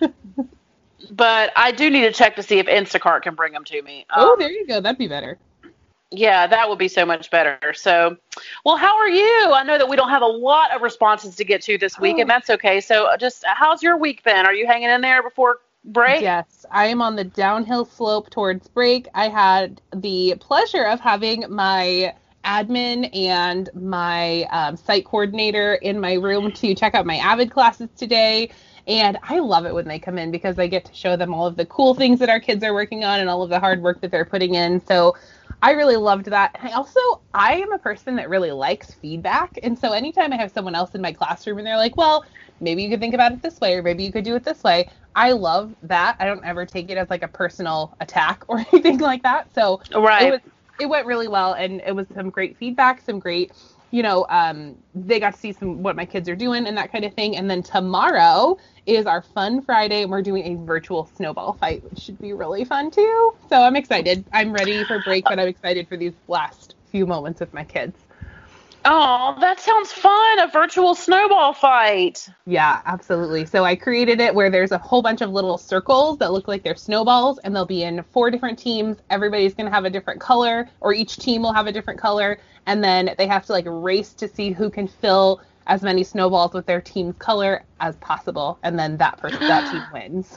but 1.10 1.52
I 1.56 1.72
do 1.72 1.90
need 1.90 2.02
to 2.02 2.12
check 2.12 2.36
to 2.36 2.44
see 2.44 2.60
if 2.60 2.66
Instacart 2.66 3.22
can 3.22 3.34
bring 3.34 3.52
them 3.52 3.64
to 3.64 3.82
me. 3.82 4.06
oh, 4.14 4.34
Um, 4.34 4.38
there 4.38 4.52
you 4.52 4.64
go. 4.64 4.80
That'd 4.80 4.96
be 4.96 5.08
better. 5.08 5.36
Yeah, 6.16 6.46
that 6.46 6.68
would 6.68 6.78
be 6.78 6.88
so 6.88 7.04
much 7.04 7.30
better. 7.30 7.58
So, 7.74 8.16
well, 8.64 8.76
how 8.76 8.96
are 8.96 9.08
you? 9.08 9.52
I 9.52 9.62
know 9.64 9.78
that 9.78 9.88
we 9.88 9.96
don't 9.96 10.10
have 10.10 10.22
a 10.22 10.26
lot 10.26 10.74
of 10.74 10.82
responses 10.82 11.34
to 11.36 11.44
get 11.44 11.62
to 11.62 11.76
this 11.76 11.98
week, 11.98 12.18
and 12.18 12.30
that's 12.30 12.50
okay. 12.50 12.80
So, 12.80 13.08
just 13.18 13.44
how's 13.46 13.82
your 13.82 13.96
week 13.96 14.22
been? 14.22 14.46
Are 14.46 14.54
you 14.54 14.66
hanging 14.66 14.90
in 14.90 15.00
there 15.00 15.22
before 15.22 15.58
break? 15.84 16.22
Yes, 16.22 16.64
I 16.70 16.86
am 16.86 17.02
on 17.02 17.16
the 17.16 17.24
downhill 17.24 17.84
slope 17.84 18.30
towards 18.30 18.68
break. 18.68 19.08
I 19.14 19.28
had 19.28 19.80
the 19.94 20.36
pleasure 20.40 20.84
of 20.84 21.00
having 21.00 21.44
my 21.48 22.14
admin 22.44 23.14
and 23.16 23.70
my 23.74 24.42
um, 24.50 24.76
site 24.76 25.04
coordinator 25.04 25.74
in 25.74 25.98
my 25.98 26.14
room 26.14 26.52
to 26.52 26.74
check 26.74 26.94
out 26.94 27.06
my 27.06 27.16
AVID 27.16 27.50
classes 27.50 27.88
today. 27.96 28.50
And 28.86 29.16
I 29.22 29.38
love 29.38 29.64
it 29.64 29.74
when 29.74 29.88
they 29.88 29.98
come 29.98 30.18
in 30.18 30.30
because 30.30 30.58
I 30.58 30.66
get 30.66 30.84
to 30.84 30.94
show 30.94 31.16
them 31.16 31.32
all 31.32 31.46
of 31.46 31.56
the 31.56 31.64
cool 31.64 31.94
things 31.94 32.18
that 32.18 32.28
our 32.28 32.40
kids 32.40 32.62
are 32.62 32.74
working 32.74 33.02
on 33.02 33.18
and 33.18 33.30
all 33.30 33.42
of 33.42 33.48
the 33.48 33.58
hard 33.58 33.80
work 33.80 34.02
that 34.02 34.10
they're 34.10 34.26
putting 34.26 34.54
in. 34.54 34.84
So 34.84 35.16
I 35.64 35.70
really 35.72 35.96
loved 35.96 36.26
that. 36.26 36.50
And 36.54 36.68
I 36.68 36.72
also, 36.72 37.00
I 37.32 37.54
am 37.54 37.72
a 37.72 37.78
person 37.78 38.16
that 38.16 38.28
really 38.28 38.50
likes 38.50 38.92
feedback. 38.92 39.58
And 39.62 39.78
so 39.78 39.92
anytime 39.92 40.32
I 40.32 40.36
have 40.36 40.50
someone 40.52 40.74
else 40.74 40.94
in 40.94 41.00
my 41.00 41.12
classroom 41.12 41.56
and 41.58 41.66
they're 41.66 41.78
like, 41.78 41.96
well, 41.96 42.24
maybe 42.60 42.82
you 42.82 42.90
could 42.90 43.00
think 43.00 43.14
about 43.14 43.32
it 43.32 43.42
this 43.42 43.60
way 43.60 43.74
or 43.76 43.82
maybe 43.82 44.04
you 44.04 44.12
could 44.12 44.24
do 44.24 44.34
it 44.36 44.44
this 44.44 44.62
way, 44.62 44.90
I 45.14 45.32
love 45.32 45.74
that. 45.82 46.16
I 46.20 46.26
don't 46.26 46.44
ever 46.44 46.66
take 46.66 46.90
it 46.90 46.98
as 46.98 47.08
like 47.08 47.22
a 47.22 47.28
personal 47.28 47.96
attack 48.00 48.44
or 48.48 48.58
anything 48.58 48.98
like 48.98 49.22
that. 49.22 49.54
So 49.54 49.82
Right. 49.94 50.26
it 50.26 50.30
was 50.30 50.40
it 50.78 50.86
went 50.86 51.06
really 51.06 51.28
well 51.28 51.54
and 51.54 51.80
it 51.86 51.94
was 51.96 52.08
some 52.14 52.30
great 52.30 52.58
feedback, 52.58 53.00
some 53.00 53.18
great 53.20 53.52
you 53.94 54.02
know, 54.02 54.26
um, 54.28 54.74
they 54.92 55.20
got 55.20 55.34
to 55.34 55.38
see 55.38 55.52
some 55.52 55.84
what 55.84 55.94
my 55.94 56.04
kids 56.04 56.28
are 56.28 56.34
doing 56.34 56.66
and 56.66 56.76
that 56.76 56.90
kind 56.90 57.04
of 57.04 57.14
thing. 57.14 57.36
And 57.36 57.48
then 57.48 57.62
tomorrow 57.62 58.56
is 58.86 59.06
our 59.06 59.22
fun 59.22 59.62
Friday, 59.62 60.02
and 60.02 60.10
we're 60.10 60.20
doing 60.20 60.44
a 60.44 60.66
virtual 60.66 61.06
snowball 61.16 61.52
fight, 61.52 61.84
which 61.84 62.00
should 62.00 62.18
be 62.18 62.32
really 62.32 62.64
fun 62.64 62.90
too. 62.90 63.32
So 63.48 63.62
I'm 63.62 63.76
excited. 63.76 64.26
I'm 64.32 64.52
ready 64.52 64.82
for 64.82 64.98
break, 64.98 65.26
but 65.28 65.38
I'm 65.38 65.46
excited 65.46 65.86
for 65.88 65.96
these 65.96 66.14
last 66.26 66.74
few 66.90 67.06
moments 67.06 67.38
with 67.38 67.54
my 67.54 67.62
kids. 67.62 68.03
Oh, 68.86 69.36
that 69.40 69.60
sounds 69.60 69.92
fun. 69.92 70.38
A 70.38 70.48
virtual 70.48 70.94
snowball 70.94 71.52
fight. 71.52 72.28
Yeah, 72.46 72.82
absolutely. 72.84 73.46
So 73.46 73.64
I 73.64 73.74
created 73.74 74.20
it 74.20 74.34
where 74.34 74.50
there's 74.50 74.72
a 74.72 74.78
whole 74.78 75.00
bunch 75.00 75.22
of 75.22 75.30
little 75.30 75.56
circles 75.56 76.18
that 76.18 76.30
look 76.32 76.46
like 76.46 76.62
they're 76.62 76.76
snowballs, 76.76 77.38
and 77.38 77.56
they'll 77.56 77.64
be 77.64 77.82
in 77.82 78.02
four 78.02 78.30
different 78.30 78.58
teams. 78.58 78.98
Everybody's 79.08 79.54
going 79.54 79.66
to 79.66 79.72
have 79.72 79.86
a 79.86 79.90
different 79.90 80.20
color, 80.20 80.68
or 80.80 80.92
each 80.92 81.16
team 81.18 81.40
will 81.42 81.54
have 81.54 81.66
a 81.66 81.72
different 81.72 81.98
color, 82.00 82.38
and 82.66 82.84
then 82.84 83.14
they 83.16 83.26
have 83.26 83.46
to 83.46 83.52
like 83.52 83.64
race 83.66 84.12
to 84.14 84.28
see 84.28 84.50
who 84.52 84.70
can 84.70 84.86
fill 84.88 85.40
as 85.66 85.82
many 85.82 86.04
snowballs 86.04 86.52
with 86.52 86.66
their 86.66 86.82
team's 86.82 87.16
color 87.16 87.64
as 87.80 87.96
possible, 87.96 88.58
and 88.62 88.78
then 88.78 88.98
that 88.98 89.16
person, 89.18 89.42
that 89.46 89.64
team 89.66 89.86
wins. 89.90 90.36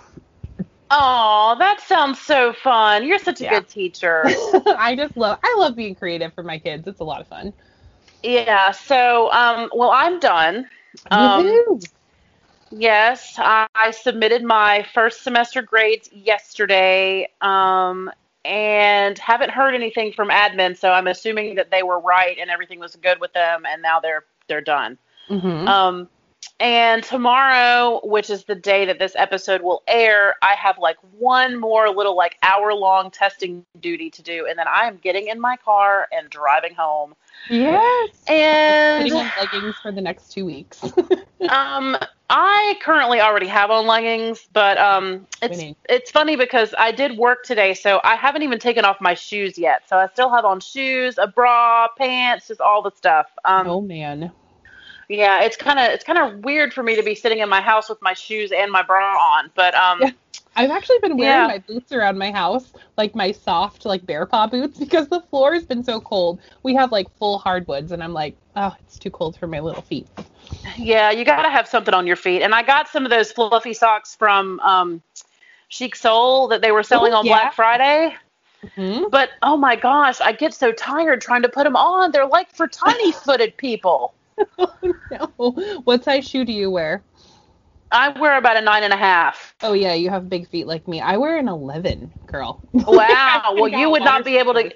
Oh, 0.89 1.55
that 1.59 1.81
sounds 1.81 2.19
so 2.21 2.53
fun. 2.53 3.05
You're 3.05 3.19
such 3.19 3.41
a 3.41 3.43
Yeah. 3.43 3.49
good 3.49 3.67
teacher. 3.67 4.25
I 4.77 4.95
just 4.95 5.17
love, 5.17 5.39
I 5.43 5.55
love 5.59 5.75
being 5.75 5.95
creative 5.95 6.33
for 6.33 6.43
my 6.43 6.59
kids. 6.59 6.87
It's 6.87 7.01
a 7.01 7.03
lot 7.03 7.19
of 7.21 7.27
fun. 7.27 7.53
Yeah. 8.23 8.71
So, 8.71 9.31
um, 9.31 9.69
well, 9.73 9.91
I'm 9.91 10.19
done. 10.19 10.67
Um, 11.11 11.79
Yes, 12.69 13.35
I, 13.37 13.67
I 13.75 13.91
submitted 13.91 14.43
my 14.43 14.85
first 14.93 15.23
semester 15.23 15.61
grades 15.61 16.09
yesterday, 16.11 17.29
um, 17.41 18.11
and 18.43 19.17
haven't 19.17 19.51
heard 19.51 19.73
anything 19.73 20.11
from 20.11 20.29
admin. 20.29 20.77
So 20.77 20.91
I'm 20.91 21.07
assuming 21.07 21.55
that 21.55 21.71
they 21.71 21.83
were 21.83 21.99
right 21.99 22.37
and 22.39 22.49
everything 22.49 22.79
was 22.79 22.95
good 22.97 23.19
with 23.19 23.31
them, 23.33 23.65
and 23.65 23.81
now 23.81 23.99
they're 23.99 24.25
they're 24.47 24.61
done. 24.61 24.97
Mhm. 25.29 25.67
Um, 25.67 26.09
and 26.59 27.03
tomorrow, 27.03 28.01
which 28.03 28.31
is 28.31 28.45
the 28.45 28.55
day 28.55 28.85
that 28.85 28.97
this 28.97 29.15
episode 29.15 29.61
will 29.61 29.83
air, 29.87 30.35
I 30.41 30.53
have 30.55 30.79
like 30.79 30.97
one 31.19 31.59
more 31.59 31.89
little 31.89 32.15
like 32.15 32.35
hour 32.41 32.73
long 32.73 33.11
testing 33.11 33.63
duty 33.79 34.09
to 34.11 34.23
do, 34.23 34.47
and 34.47 34.57
then 34.57 34.67
I 34.67 34.87
am 34.87 34.97
getting 34.97 35.27
in 35.27 35.39
my 35.39 35.55
car 35.57 36.07
and 36.11 36.27
driving 36.31 36.73
home. 36.73 37.13
Yes. 37.49 38.09
And 38.27 39.03
Putting 39.03 39.19
on 39.19 39.31
leggings 39.39 39.75
for 39.83 39.91
the 39.91 40.01
next 40.01 40.31
two 40.31 40.45
weeks. 40.45 40.83
um, 41.49 41.95
I 42.29 42.75
currently 42.81 43.21
already 43.21 43.47
have 43.47 43.69
on 43.69 43.85
leggings, 43.85 44.47
but 44.51 44.79
um, 44.79 45.27
it's 45.43 45.57
Winning. 45.57 45.75
it's 45.87 46.09
funny 46.09 46.35
because 46.35 46.73
I 46.75 46.91
did 46.91 47.19
work 47.19 47.43
today, 47.43 47.75
so 47.75 48.01
I 48.03 48.15
haven't 48.15 48.41
even 48.41 48.57
taken 48.57 48.83
off 48.83 48.99
my 48.99 49.13
shoes 49.13 49.59
yet. 49.59 49.83
So 49.87 49.97
I 49.97 50.07
still 50.07 50.31
have 50.31 50.43
on 50.43 50.59
shoes, 50.59 51.19
a 51.19 51.27
bra, 51.27 51.87
pants, 51.95 52.47
just 52.47 52.61
all 52.61 52.81
the 52.81 52.91
stuff. 52.91 53.27
Um, 53.45 53.67
oh 53.67 53.81
man. 53.81 54.31
Yeah, 55.09 55.41
it's 55.41 55.55
kind 55.57 55.79
of 55.79 55.85
it's 55.85 56.03
kind 56.03 56.19
of 56.19 56.43
weird 56.43 56.73
for 56.73 56.83
me 56.83 56.95
to 56.95 57.03
be 57.03 57.15
sitting 57.15 57.39
in 57.39 57.49
my 57.49 57.61
house 57.61 57.89
with 57.89 58.01
my 58.01 58.13
shoes 58.13 58.51
and 58.51 58.71
my 58.71 58.81
bra 58.83 59.15
on, 59.15 59.51
but 59.55 59.73
um, 59.75 59.99
Yeah. 60.01 60.11
I've 60.55 60.71
actually 60.71 60.99
been 60.99 61.17
wearing 61.17 61.41
Yeah. 61.41 61.47
my 61.47 61.59
boots 61.59 61.91
around 61.91 62.17
my 62.17 62.31
house, 62.31 62.73
like 62.97 63.15
my 63.15 63.31
soft, 63.31 63.85
like 63.85 64.05
bear 64.05 64.25
paw 64.25 64.47
boots, 64.47 64.77
because 64.79 65.07
the 65.07 65.21
floor 65.21 65.53
has 65.53 65.65
been 65.65 65.83
so 65.83 66.01
cold. 66.01 66.39
We 66.63 66.73
have 66.75 66.91
like 66.91 67.09
full 67.17 67.37
hardwoods, 67.37 67.91
and 67.91 68.03
I'm 68.03 68.13
like, 68.13 68.35
oh, 68.55 68.75
it's 68.81 68.97
too 68.99 69.11
cold 69.11 69.37
for 69.37 69.47
my 69.47 69.59
little 69.59 69.81
feet. 69.83 70.07
yeah, 70.77 71.11
you 71.11 71.23
gotta 71.25 71.49
have 71.49 71.67
something 71.67 71.93
on 71.93 72.07
your 72.07 72.15
feet. 72.15 72.41
And 72.41 72.53
I 72.55 72.63
got 72.63 72.87
some 72.87 73.05
of 73.05 73.09
those 73.11 73.31
fluffy 73.31 73.73
socks 73.73 74.15
from 74.15 74.59
um, 74.61 75.01
Chic 75.69 75.95
Soul 75.95 76.47
that 76.49 76.61
they 76.61 76.71
were 76.71 76.83
selling 76.83 77.13
Oh, 77.13 77.17
on 77.17 77.25
yeah. 77.25 77.31
Black 77.33 77.53
Friday. 77.53 78.15
hmm 78.75 79.03
But 79.11 79.29
oh 79.43 79.57
my 79.57 79.75
gosh, 79.75 80.19
I 80.21 80.31
get 80.31 80.53
so 80.53 80.71
tired 80.71 81.21
trying 81.21 81.43
to 81.43 81.49
put 81.49 81.63
them 81.63 81.75
on. 81.75 82.11
They're 82.11 82.25
like 82.27 82.51
for 82.53 82.67
tiny-footed 82.67 83.57
people. 83.57 84.13
Oh 84.59 84.93
no. 85.11 85.81
What 85.83 86.03
size 86.03 86.27
shoe 86.27 86.45
do 86.45 86.53
you 86.53 86.69
wear? 86.71 87.03
I 87.91 88.09
wear 88.19 88.37
about 88.37 88.57
a 88.57 88.61
nine 88.61 88.83
and 88.83 88.93
a 88.93 88.97
half. 88.97 89.55
Oh 89.61 89.73
yeah, 89.73 89.93
you 89.93 90.09
have 90.09 90.29
big 90.29 90.47
feet 90.49 90.67
like 90.67 90.87
me. 90.87 90.99
I 90.99 91.17
wear 91.17 91.37
an 91.37 91.47
11, 91.47 92.11
girl. 92.25 92.61
Wow. 92.73 93.53
well, 93.55 93.67
you 93.67 93.89
would 93.89 94.03
not 94.03 94.25
be 94.25 94.37
able 94.37 94.53
to. 94.55 94.71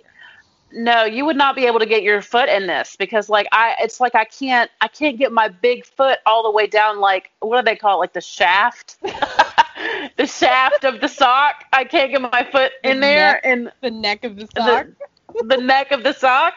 No, 0.74 1.04
you 1.04 1.26
would 1.26 1.36
not 1.36 1.56
be 1.58 1.66
able 1.66 1.80
to 1.80 1.86
get 1.86 2.02
your 2.02 2.22
foot 2.22 2.48
in 2.48 2.66
this 2.66 2.96
because, 2.96 3.28
like, 3.28 3.46
I 3.52 3.76
it's 3.82 4.00
like 4.00 4.16
I 4.16 4.24
can't 4.24 4.72
I 4.80 4.88
can't 4.88 5.18
get 5.18 5.34
my 5.34 5.50
big 5.50 5.86
foot 5.86 6.20
all 6.26 6.44
the 6.44 6.52
way 6.52 6.66
down. 6.66 7.00
Like, 7.00 7.32
what 7.42 7.60
do 7.60 7.66
they 7.66 7.76
call 7.76 7.98
it? 7.98 8.00
Like 8.00 8.14
the 8.14 8.22
shaft, 8.22 8.98
the 10.18 10.26
shaft 10.26 10.86
of 10.86 11.02
the 11.02 11.10
sock. 11.10 11.66
I 11.74 11.84
can't 11.84 12.10
get 12.12 12.22
my 12.22 12.48
foot 12.52 12.72
in 12.86 12.98
The 12.98 13.02
there, 13.02 13.34
neck. 13.34 13.42
and 13.44 13.72
The 13.82 13.92
neck 13.92 14.24
of 14.24 14.38
the 14.38 14.48
sock. 14.56 14.88
the 14.88 15.06
neck 15.58 15.92
of 15.92 16.04
the 16.04 16.14
sock. 16.14 16.54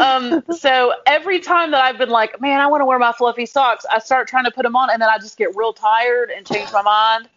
Um, 0.00 0.42
so 0.56 0.94
every 1.06 1.40
time 1.40 1.70
that 1.70 1.82
I've 1.82 1.98
been 1.98 2.10
like, 2.10 2.40
man, 2.40 2.60
I 2.60 2.66
want 2.66 2.80
to 2.80 2.86
wear 2.86 2.98
my 2.98 3.12
fluffy 3.12 3.46
socks, 3.46 3.84
I 3.90 3.98
start 3.98 4.28
trying 4.28 4.44
to 4.44 4.50
put 4.50 4.62
them 4.62 4.76
on, 4.76 4.90
and 4.90 5.00
then 5.00 5.08
I 5.08 5.18
just 5.18 5.36
get 5.36 5.54
real 5.56 5.72
tired 5.72 6.30
and 6.30 6.46
change 6.46 6.72
my 6.72 6.82
mind. 6.82 7.28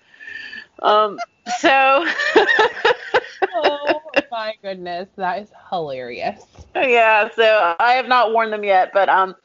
Um, 0.81 1.19
so 1.59 2.05
oh 3.55 4.01
my 4.31 4.53
goodness, 4.62 5.09
that 5.17 5.41
is 5.41 5.50
hilarious. 5.69 6.43
yeah, 6.75 7.29
so 7.36 7.75
I 7.79 7.93
have 7.93 8.07
not 8.07 8.31
worn 8.33 8.51
them 8.51 8.63
yet, 8.63 8.91
but 8.93 9.09
um, 9.09 9.36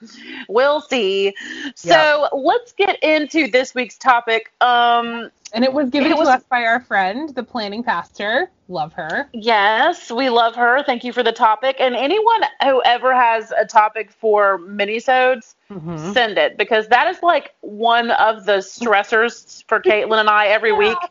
we'll 0.49 0.81
see. 0.81 1.35
So 1.75 2.29
let's 2.33 2.73
get 2.73 3.03
into 3.03 3.49
this 3.51 3.75
week's 3.75 3.97
topic. 3.99 4.53
Um, 4.61 5.31
And 5.53 5.65
it 5.65 5.73
was 5.73 5.89
given 5.91 6.11
It 6.13 6.15
to 6.15 6.19
was- 6.21 6.29
us 6.29 6.43
by 6.51 6.65
our 6.65 6.81
friend, 6.81 7.35
the 7.35 7.43
planning 7.43 7.83
pastor. 7.83 8.51
Love 8.69 8.95
her. 8.95 9.29
yes, 9.35 10.11
we 10.11 10.31
love 10.31 10.55
her. 10.57 10.83
Thank 10.85 11.05
you 11.05 11.13
for 11.13 11.23
the 11.23 11.33
topic. 11.33 11.77
And 11.81 11.95
anyone 11.95 12.41
who 12.63 12.83
ever 12.85 13.15
has 13.15 13.53
a 13.53 13.67
topic 13.67 14.11
for 14.11 14.59
minisodes, 14.59 15.55
Mm-hmm. 15.75 16.13
send 16.13 16.39
it 16.39 16.57
because 16.57 16.87
that 16.89 17.09
is 17.09 17.21
like 17.21 17.53
one 17.61 18.13
of 18.13 18.45
the 18.47 18.59
stressors 18.59 19.65
for 19.67 19.81
Caitlin 19.81 20.21
and 20.21 20.31
I 20.31 20.47
every 20.49 20.73
week. 20.73 20.97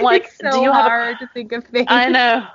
Like, 0.00 0.30
so 0.30 0.50
do 0.50 0.60
you 0.60 0.72
have 0.72 0.90
a 0.90 1.18
to 1.18 1.26
think 1.34 1.52
of 1.52 1.64
things. 1.64 1.86
I 1.90 2.08
know. 2.08 2.46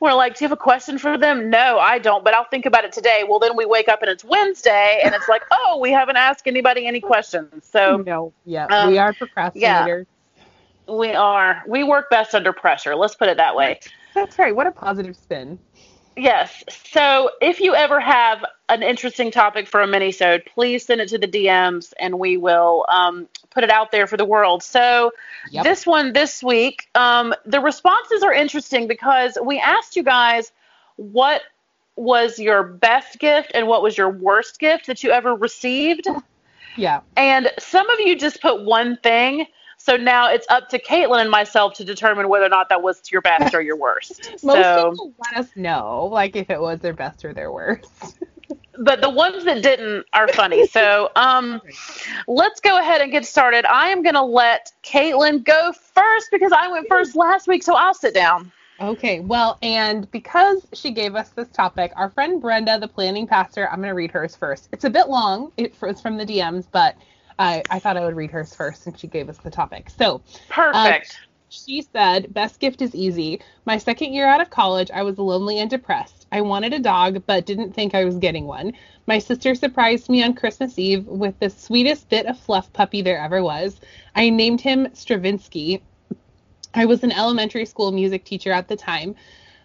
We're 0.00 0.14
like, 0.14 0.36
do 0.38 0.44
you 0.44 0.48
have 0.48 0.56
a 0.58 0.60
question 0.60 0.98
for 0.98 1.18
them? 1.18 1.50
No, 1.50 1.78
I 1.78 1.98
don't, 1.98 2.24
but 2.24 2.32
I'll 2.34 2.46
think 2.48 2.64
about 2.64 2.84
it 2.84 2.92
today. 2.92 3.24
Well, 3.28 3.38
then 3.38 3.56
we 3.56 3.66
wake 3.66 3.88
up 3.88 4.00
and 4.00 4.10
it's 4.10 4.24
Wednesday, 4.24 5.00
and 5.04 5.14
it's 5.14 5.28
like, 5.28 5.42
oh, 5.50 5.78
we 5.80 5.90
haven't 5.90 6.16
asked 6.16 6.46
anybody 6.46 6.86
any 6.86 7.00
questions. 7.00 7.66
So 7.70 7.98
no, 7.98 8.32
yeah, 8.46 8.66
Um, 8.66 8.90
we 8.90 8.98
are 8.98 9.12
procrastinators. 9.12 10.06
we 10.88 11.12
are. 11.12 11.62
We 11.68 11.84
work 11.84 12.08
best 12.08 12.34
under 12.34 12.52
pressure. 12.52 12.96
Let's 12.96 13.14
put 13.14 13.28
it 13.28 13.36
that 13.36 13.54
way. 13.54 13.80
That's 14.14 14.38
right. 14.38 14.54
What 14.56 14.66
a 14.66 14.72
positive 14.72 15.16
spin. 15.16 15.58
Yes. 16.16 16.64
So 16.92 17.30
if 17.40 17.60
you 17.60 17.74
ever 17.74 18.00
have 18.00 18.44
an 18.68 18.82
interesting 18.82 19.30
topic 19.30 19.66
for 19.66 19.80
a 19.80 19.86
minisode, 19.86 20.46
please 20.46 20.84
send 20.84 21.00
it 21.00 21.08
to 21.08 21.18
the 21.18 21.28
DMs, 21.28 21.92
and 21.98 22.18
we 22.18 22.36
will 22.36 22.84
um, 22.88 23.28
put 23.50 23.64
it 23.64 23.70
out 23.70 23.90
there 23.90 24.06
for 24.06 24.16
the 24.16 24.24
world. 24.24 24.62
So 24.62 25.12
Yep. 25.50 25.64
this 25.64 25.86
one 25.86 26.12
this 26.12 26.42
week, 26.42 26.88
um, 26.94 27.34
the 27.46 27.60
responses 27.60 28.22
are 28.22 28.32
interesting 28.32 28.86
because 28.86 29.38
we 29.42 29.58
asked 29.58 29.96
you 29.96 30.02
guys 30.02 30.52
what 30.96 31.42
was 31.96 32.38
your 32.38 32.62
best 32.62 33.18
gift 33.18 33.52
and 33.54 33.66
what 33.66 33.82
was 33.82 33.96
your 33.96 34.10
worst 34.10 34.58
gift 34.58 34.86
that 34.86 35.02
you 35.02 35.10
ever 35.10 35.34
received. 35.34 36.06
Yeah. 36.76 37.00
And 37.16 37.50
some 37.58 37.88
of 37.90 38.00
you 38.00 38.16
just 38.16 38.40
put 38.40 38.64
one 38.64 38.96
thing. 38.96 39.46
So 39.82 39.96
now 39.96 40.30
it's 40.30 40.46
up 40.50 40.68
to 40.68 40.78
Caitlin 40.78 41.22
and 41.22 41.30
myself 41.30 41.72
to 41.74 41.84
determine 41.84 42.28
whether 42.28 42.44
or 42.44 42.50
not 42.50 42.68
that 42.68 42.82
was 42.82 43.00
your 43.10 43.22
best 43.22 43.54
or 43.54 43.62
your 43.62 43.76
worst. 43.76 44.30
Most 44.44 44.44
so, 44.44 44.90
people 44.90 45.14
let 45.18 45.40
us 45.40 45.50
know, 45.56 46.04
like 46.12 46.36
if 46.36 46.50
it 46.50 46.60
was 46.60 46.80
their 46.80 46.92
best 46.92 47.24
or 47.24 47.32
their 47.32 47.50
worst. 47.50 47.88
but 48.78 49.00
the 49.00 49.08
ones 49.08 49.42
that 49.46 49.62
didn't 49.62 50.04
are 50.12 50.28
funny. 50.28 50.66
So, 50.66 51.10
um, 51.16 51.62
let's 52.28 52.60
go 52.60 52.78
ahead 52.78 53.00
and 53.00 53.10
get 53.10 53.24
started. 53.24 53.64
I 53.64 53.88
am 53.88 54.02
going 54.02 54.16
to 54.16 54.22
let 54.22 54.70
Caitlin 54.82 55.42
go 55.44 55.72
first 55.72 56.28
because 56.30 56.52
I 56.52 56.68
went 56.68 56.86
first 56.86 57.16
last 57.16 57.48
week, 57.48 57.62
so 57.62 57.74
I'll 57.74 57.94
sit 57.94 58.12
down. 58.12 58.52
Okay, 58.82 59.20
well, 59.20 59.56
and 59.62 60.10
because 60.10 60.66
she 60.74 60.90
gave 60.90 61.14
us 61.14 61.30
this 61.30 61.48
topic, 61.48 61.92
our 61.96 62.10
friend 62.10 62.40
Brenda, 62.40 62.78
the 62.78 62.88
planning 62.88 63.26
pastor, 63.26 63.66
I'm 63.68 63.76
going 63.78 63.88
to 63.88 63.94
read 63.94 64.10
hers 64.10 64.36
first. 64.36 64.68
It's 64.72 64.84
a 64.84 64.90
bit 64.90 65.08
long, 65.08 65.52
it- 65.56 65.74
it's 65.82 66.02
from 66.02 66.18
the 66.18 66.26
DMs, 66.26 66.66
but 66.70 66.96
I, 67.40 67.62
I 67.70 67.78
thought 67.78 67.96
I 67.96 68.04
would 68.04 68.16
read 68.16 68.30
hers 68.30 68.54
first 68.54 68.82
since 68.82 69.00
she 69.00 69.06
gave 69.06 69.28
us 69.28 69.38
the 69.38 69.50
topic. 69.50 69.88
So, 69.90 70.20
uh, 70.50 70.72
Perfect. 70.72 71.18
She 71.48 71.82
said, 71.82 72.32
Best 72.32 72.60
gift 72.60 72.80
is 72.80 72.94
easy. 72.94 73.40
My 73.64 73.78
second 73.78 74.12
year 74.12 74.26
out 74.26 74.40
of 74.40 74.50
college, 74.50 74.90
I 74.92 75.02
was 75.02 75.18
lonely 75.18 75.58
and 75.58 75.68
depressed. 75.68 76.26
I 76.30 76.42
wanted 76.42 76.74
a 76.74 76.78
dog, 76.78 77.24
but 77.26 77.46
didn't 77.46 77.72
think 77.72 77.94
I 77.94 78.04
was 78.04 78.16
getting 78.16 78.46
one. 78.46 78.74
My 79.06 79.18
sister 79.18 79.56
surprised 79.56 80.08
me 80.08 80.22
on 80.22 80.34
Christmas 80.34 80.78
Eve 80.78 81.06
with 81.06 81.40
the 81.40 81.50
sweetest 81.50 82.08
bit 82.08 82.26
of 82.26 82.38
fluff 82.38 82.72
puppy 82.72 83.02
there 83.02 83.18
ever 83.18 83.42
was. 83.42 83.80
I 84.14 84.30
named 84.30 84.60
him 84.60 84.86
Stravinsky. 84.92 85.82
I 86.72 86.84
was 86.84 87.02
an 87.02 87.10
elementary 87.10 87.64
school 87.64 87.90
music 87.90 88.24
teacher 88.24 88.52
at 88.52 88.68
the 88.68 88.76
time, 88.76 89.16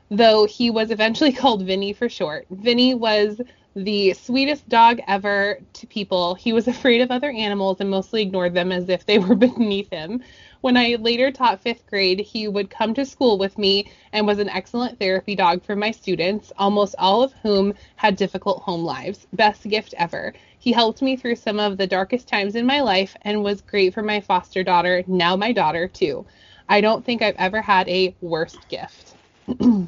though 0.10 0.48
he 0.48 0.72
was 0.72 0.90
eventually 0.90 1.34
called 1.42 1.64
Vinny 1.64 1.94
for 1.94 2.10
short. 2.10 2.48
Vinny 2.50 2.96
was 2.96 3.40
the 3.76 4.14
sweetest 4.14 4.68
dog 4.70 5.02
ever 5.06 5.60
to 5.74 5.86
people. 5.88 6.34
He 6.36 6.54
was 6.54 6.68
afraid 6.70 7.02
of 7.02 7.12
other 7.12 7.30
animals 7.30 7.78
and 7.82 7.90
mostly 7.90 8.22
ignored 8.22 8.54
them 8.54 8.72
as 8.72 8.90
if 8.90 9.06
they 9.06 9.20
were 9.20 9.36
beneath 9.36 9.90
him. 9.90 10.24
When 10.62 10.78
I 10.78 10.96
later 11.00 11.30
taught 11.30 11.62
fifth 11.62 11.86
grade, 11.88 12.20
he 12.20 12.48
would 12.48 12.72
come 12.72 12.94
to 12.96 13.06
school 13.06 13.38
with 13.38 13.58
me 13.58 13.92
and 14.14 14.26
was 14.26 14.40
an 14.40 14.50
excellent 14.50 14.98
therapy 14.98 15.36
dog 15.36 15.64
for 15.64 15.76
my 15.76 15.92
students, 15.92 16.52
almost 16.58 16.96
all 16.98 17.22
of 17.22 17.34
whom 17.44 17.74
had 17.98 18.16
difficult 18.16 18.64
home 18.64 18.84
lives. 18.84 19.28
Best 19.34 19.68
gift 19.68 19.94
ever. 19.98 20.34
He 20.58 20.72
helped 20.72 21.04
me 21.04 21.18
through 21.18 21.36
some 21.36 21.60
of 21.60 21.78
the 21.78 21.86
darkest 21.86 22.28
times 22.28 22.56
in 22.56 22.66
my 22.66 22.82
life 22.82 23.16
and 23.22 23.44
was 23.44 23.62
great 23.62 23.94
for 23.94 24.02
my 24.02 24.22
foster 24.22 24.64
daughter, 24.64 25.04
now 25.06 25.36
my 25.36 25.52
daughter, 25.52 25.88
too. 25.88 26.26
I 26.68 26.82
don't 26.82 27.06
think 27.06 27.22
I've 27.22 27.36
ever 27.38 27.62
had 27.62 27.88
a 27.88 28.16
worst 28.22 28.68
gift. 28.70 29.14
oh, 29.60 29.88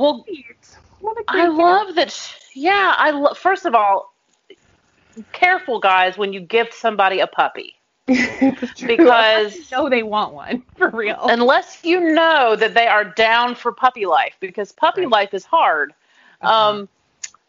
well, 0.00 0.24
What 1.00 1.16
a 1.18 1.24
I 1.28 1.46
great 1.46 1.48
love 1.50 1.94
that. 1.96 2.10
sh- 2.10 2.34
Yeah, 2.54 2.94
I 2.96 3.10
lo- 3.10 3.34
first 3.34 3.64
of 3.66 3.74
all, 3.74 4.12
careful 5.32 5.78
guys 5.80 6.16
when 6.16 6.32
you 6.32 6.40
gift 6.40 6.74
somebody 6.74 7.20
a 7.20 7.26
puppy. 7.26 7.76
Because- 8.86 9.70
no, 9.70 9.88
they 9.88 10.02
want 10.02 10.32
one 10.34 10.62
for 10.76 10.88
real. 10.90 11.26
Unless 11.28 11.84
you 11.84 12.00
know 12.12 12.56
that 12.56 12.74
they 12.74 12.86
are 12.86 13.04
down 13.04 13.54
for 13.54 13.72
puppy 13.72 14.06
life, 14.06 14.34
because 14.40 14.72
puppy 14.72 15.02
Right. 15.02 15.10
life 15.10 15.34
is 15.34 15.44
hard. 15.44 15.92
Uh-huh. 16.40 16.70
Um, 16.70 16.88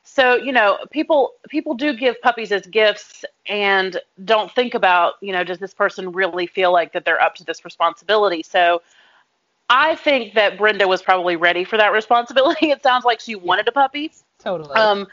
so 0.03 0.35
you 0.35 0.51
know, 0.51 0.77
people 0.91 1.33
people 1.49 1.73
do 1.73 1.93
give 1.93 2.21
puppies 2.21 2.51
as 2.51 2.65
gifts 2.67 3.23
and 3.47 3.97
don't 4.25 4.51
think 4.51 4.73
about 4.73 5.13
you 5.21 5.31
know, 5.31 5.43
does 5.43 5.59
this 5.59 5.73
person 5.73 6.11
really 6.11 6.47
feel 6.47 6.71
like 6.71 6.93
that 6.93 7.05
they're 7.05 7.21
up 7.21 7.35
to 7.35 7.43
this 7.43 7.63
responsibility? 7.65 8.43
So. 8.43 8.81
I 9.73 9.95
think 9.95 10.33
that 10.35 10.57
Brenda 10.57 10.85
was 10.87 11.01
probably 11.01 11.37
ready 11.37 11.63
for 11.63 11.77
that 11.77 11.91
responsibility. 11.93 12.71
It 12.71 12.83
sounds 12.83 13.05
like 13.05 13.19
she 13.21 13.35
wanted 13.35 13.67
a 13.67 13.71
puppy. 13.71 14.11
totally. 14.37 14.75
Um, 14.75 15.07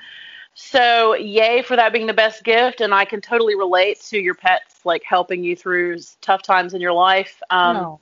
so 0.54 1.14
yay 1.14 1.62
for 1.62 1.76
that 1.76 1.92
being 1.92 2.06
the 2.06 2.12
best 2.14 2.42
gift, 2.42 2.80
and 2.80 2.92
I 2.92 3.04
can 3.04 3.20
totally 3.20 3.54
relate 3.54 4.00
to 4.10 4.18
your 4.18 4.34
pets 4.34 4.80
like 4.84 5.04
helping 5.04 5.44
you 5.44 5.54
through 5.54 5.98
tough 6.20 6.42
times 6.42 6.74
in 6.74 6.80
your 6.80 6.92
life. 6.92 7.40
Um. 7.50 7.98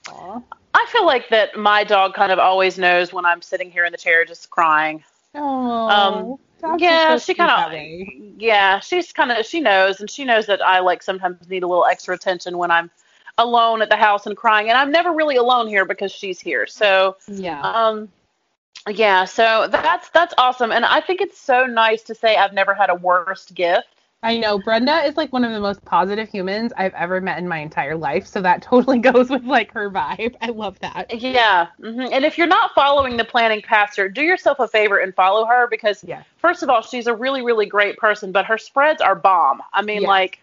I 0.74 0.86
feel 0.90 1.06
like 1.06 1.28
that 1.30 1.56
my 1.56 1.84
dog 1.84 2.12
kind 2.14 2.30
of 2.32 2.38
always 2.38 2.78
knows 2.78 3.12
when 3.12 3.24
I'm 3.24 3.40
sitting 3.42 3.70
here 3.70 3.84
in 3.86 3.92
the 3.92 3.98
chair 3.98 4.24
just 4.24 4.50
crying. 4.50 5.02
Oh. 5.34 5.88
Um, 5.88 6.78
Yeah, 6.78 7.16
so 7.16 7.24
she 7.26 7.34
kinda- 7.34 8.06
Yeah, 8.38 8.80
she's 8.80 9.12
kind 9.12 9.30
of 9.32 9.44
she 9.46 9.60
knows, 9.60 10.00
and 10.00 10.10
she 10.10 10.24
knows 10.24 10.46
that 10.46 10.60
I 10.62 10.80
like 10.80 11.02
sometimes 11.02 11.48
need 11.48 11.62
a 11.62 11.66
little 11.66 11.84
extra 11.86 12.14
attention 12.14 12.56
when 12.58 12.70
I'm 12.70 12.90
alone 13.38 13.82
at 13.82 13.88
the 13.88 13.96
house 13.96 14.26
and 14.26 14.36
crying, 14.36 14.68
and 14.68 14.78
I'm 14.78 14.90
never 14.90 15.12
really 15.12 15.36
alone 15.36 15.68
here 15.68 15.84
because 15.84 16.12
she's 16.12 16.40
here. 16.40 16.66
So, 16.66 17.16
Yeah. 17.28 17.60
um, 17.62 18.08
yeah, 18.88 19.24
so 19.24 19.68
that's 19.70 20.08
that's 20.10 20.34
awesome, 20.38 20.72
and 20.72 20.84
I 20.84 21.00
think 21.00 21.20
it's 21.20 21.38
so 21.38 21.66
nice 21.66 22.02
to 22.04 22.14
say 22.14 22.36
I've 22.36 22.52
never 22.52 22.74
had 22.74 22.90
a 22.90 22.94
worst 22.94 23.54
gift. 23.54 23.88
I 24.22 24.38
know 24.38 24.58
Brenda 24.58 25.04
is 25.04 25.16
like 25.16 25.32
one 25.32 25.44
of 25.44 25.52
the 25.52 25.60
most 25.60 25.84
positive 25.84 26.28
humans 26.28 26.72
I've 26.76 26.94
ever 26.94 27.20
met 27.20 27.38
in 27.38 27.46
my 27.46 27.58
entire 27.58 27.96
life, 27.96 28.26
so 28.26 28.40
that 28.42 28.62
totally 28.70 28.98
goes 28.98 29.28
with 29.28 29.44
like 29.44 29.72
her 29.72 29.90
vibe. 29.90 30.34
I 30.40 30.48
love 30.48 30.78
that. 30.80 31.12
Yeah, 31.12 31.66
hmm 31.78 32.00
and 32.10 32.24
if 32.24 32.38
you're 32.38 32.46
not 32.46 32.72
following 32.74 33.16
the 33.16 33.24
planning 33.24 33.60
pastor, 33.62 34.08
do 34.08 34.22
yourself 34.22 34.58
a 34.60 34.68
favor 34.68 34.98
and 34.98 35.14
follow 35.14 35.44
her 35.46 35.66
because 35.68 36.02
Yeah. 36.04 36.22
first 36.38 36.62
of 36.62 36.70
all, 36.70 36.82
she's 36.82 37.06
a 37.06 37.14
really 37.14 37.42
really 37.42 37.66
great 37.66 37.98
person, 37.98 38.32
but 38.32 38.46
her 38.46 38.58
spreads 38.58 39.02
are 39.02 39.14
bomb. 39.14 39.62
I 39.72 39.82
mean, 39.82 40.02
Yes. 40.02 40.08
like. 40.08 40.40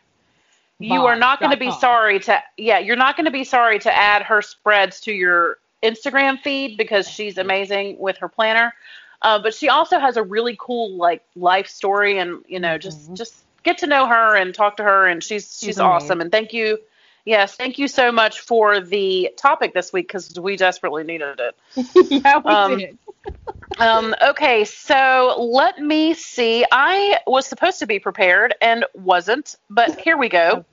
You 0.84 1.06
are 1.06 1.16
not 1.16 1.40
going 1.40 1.52
to 1.52 1.58
be 1.58 1.72
sorry 1.72 2.20
to 2.22 2.44
yeah, 2.58 2.80
you're 2.80 2.96
not 2.96 3.16
going 3.16 3.25
to 3.25 3.32
be 3.32 3.44
sorry 3.44 3.80
to 3.80 3.96
add 3.96 4.24
her 4.24 4.42
spreads 4.42 5.00
to 5.02 5.12
your 5.13 5.58
Instagram 5.84 6.40
feed 6.42 6.78
because 6.78 7.10
she's 7.10 7.38
amazing 7.38 7.98
with 8.00 8.18
her 8.18 8.28
planner. 8.30 8.74
Uh, 9.22 9.40
but 9.40 9.54
she 9.54 9.70
also 9.70 10.00
has 10.00 10.18
a 10.18 10.24
really 10.24 10.56
cool 10.60 10.96
like 10.98 11.24
life 11.36 11.68
story 11.68 12.20
and 12.20 12.44
you 12.48 12.60
know 12.60 12.78
just 12.78 13.10
Mhm. 13.12 13.18
just 13.18 13.34
get 13.63 13.78
to 13.80 13.88
know 13.88 14.06
her 14.06 14.36
and 14.36 14.54
talk 14.54 14.78
to 14.78 14.84
her 14.84 15.08
and 15.08 15.24
she's 15.24 15.46
she's, 15.46 15.60
She's 15.66 15.80
awesome 15.80 16.20
and 16.20 16.30
thank 16.32 16.52
you 16.52 16.78
yes 17.24 17.56
thank 17.56 17.80
you 17.80 17.88
so 17.88 18.12
much 18.12 18.42
for 18.42 18.82
the 18.82 19.32
topic 19.38 19.74
this 19.74 19.94
week 19.94 20.10
because 20.10 20.38
we 20.38 20.58
desperately 20.58 21.04
needed 21.06 21.40
it 21.40 21.56
yeah, 22.12 22.42
we 22.44 22.52
Um, 22.54 22.78
did. 22.78 22.98
um, 23.79 24.15
okay, 24.22 24.65
so 24.65 25.36
let 25.39 25.79
me 25.79 26.13
see. 26.13 26.65
I 26.72 27.20
was 27.27 27.46
supposed 27.48 27.79
to 27.79 27.88
be 27.88 28.00
prepared 28.00 28.53
and 28.62 28.86
wasn't, 28.93 29.55
but 29.70 30.00
here 30.00 30.17
we 30.17 30.29
go. 30.29 30.65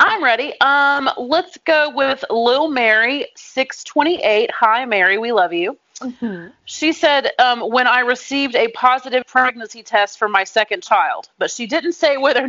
I'm 0.00 0.22
ready. 0.22 0.58
Um, 0.60 1.10
let's 1.16 1.58
go 1.64 1.90
with 1.94 2.24
Lil 2.30 2.68
Mary, 2.68 3.26
628. 3.36 4.50
Hi, 4.52 4.84
Mary. 4.84 5.18
We 5.18 5.32
love 5.32 5.52
you. 5.52 5.76
Mhm. 6.00 6.52
She 6.64 6.92
said, 6.92 7.32
um, 7.40 7.60
when 7.60 7.88
I 7.88 8.00
received 8.00 8.54
a 8.54 8.68
positive 8.68 9.24
pregnancy 9.26 9.82
test 9.82 10.18
for 10.18 10.28
my 10.28 10.44
second 10.44 10.84
child, 10.84 11.28
but 11.38 11.50
she 11.50 11.66
didn't 11.66 11.94
say 11.94 12.16
whether. 12.16 12.48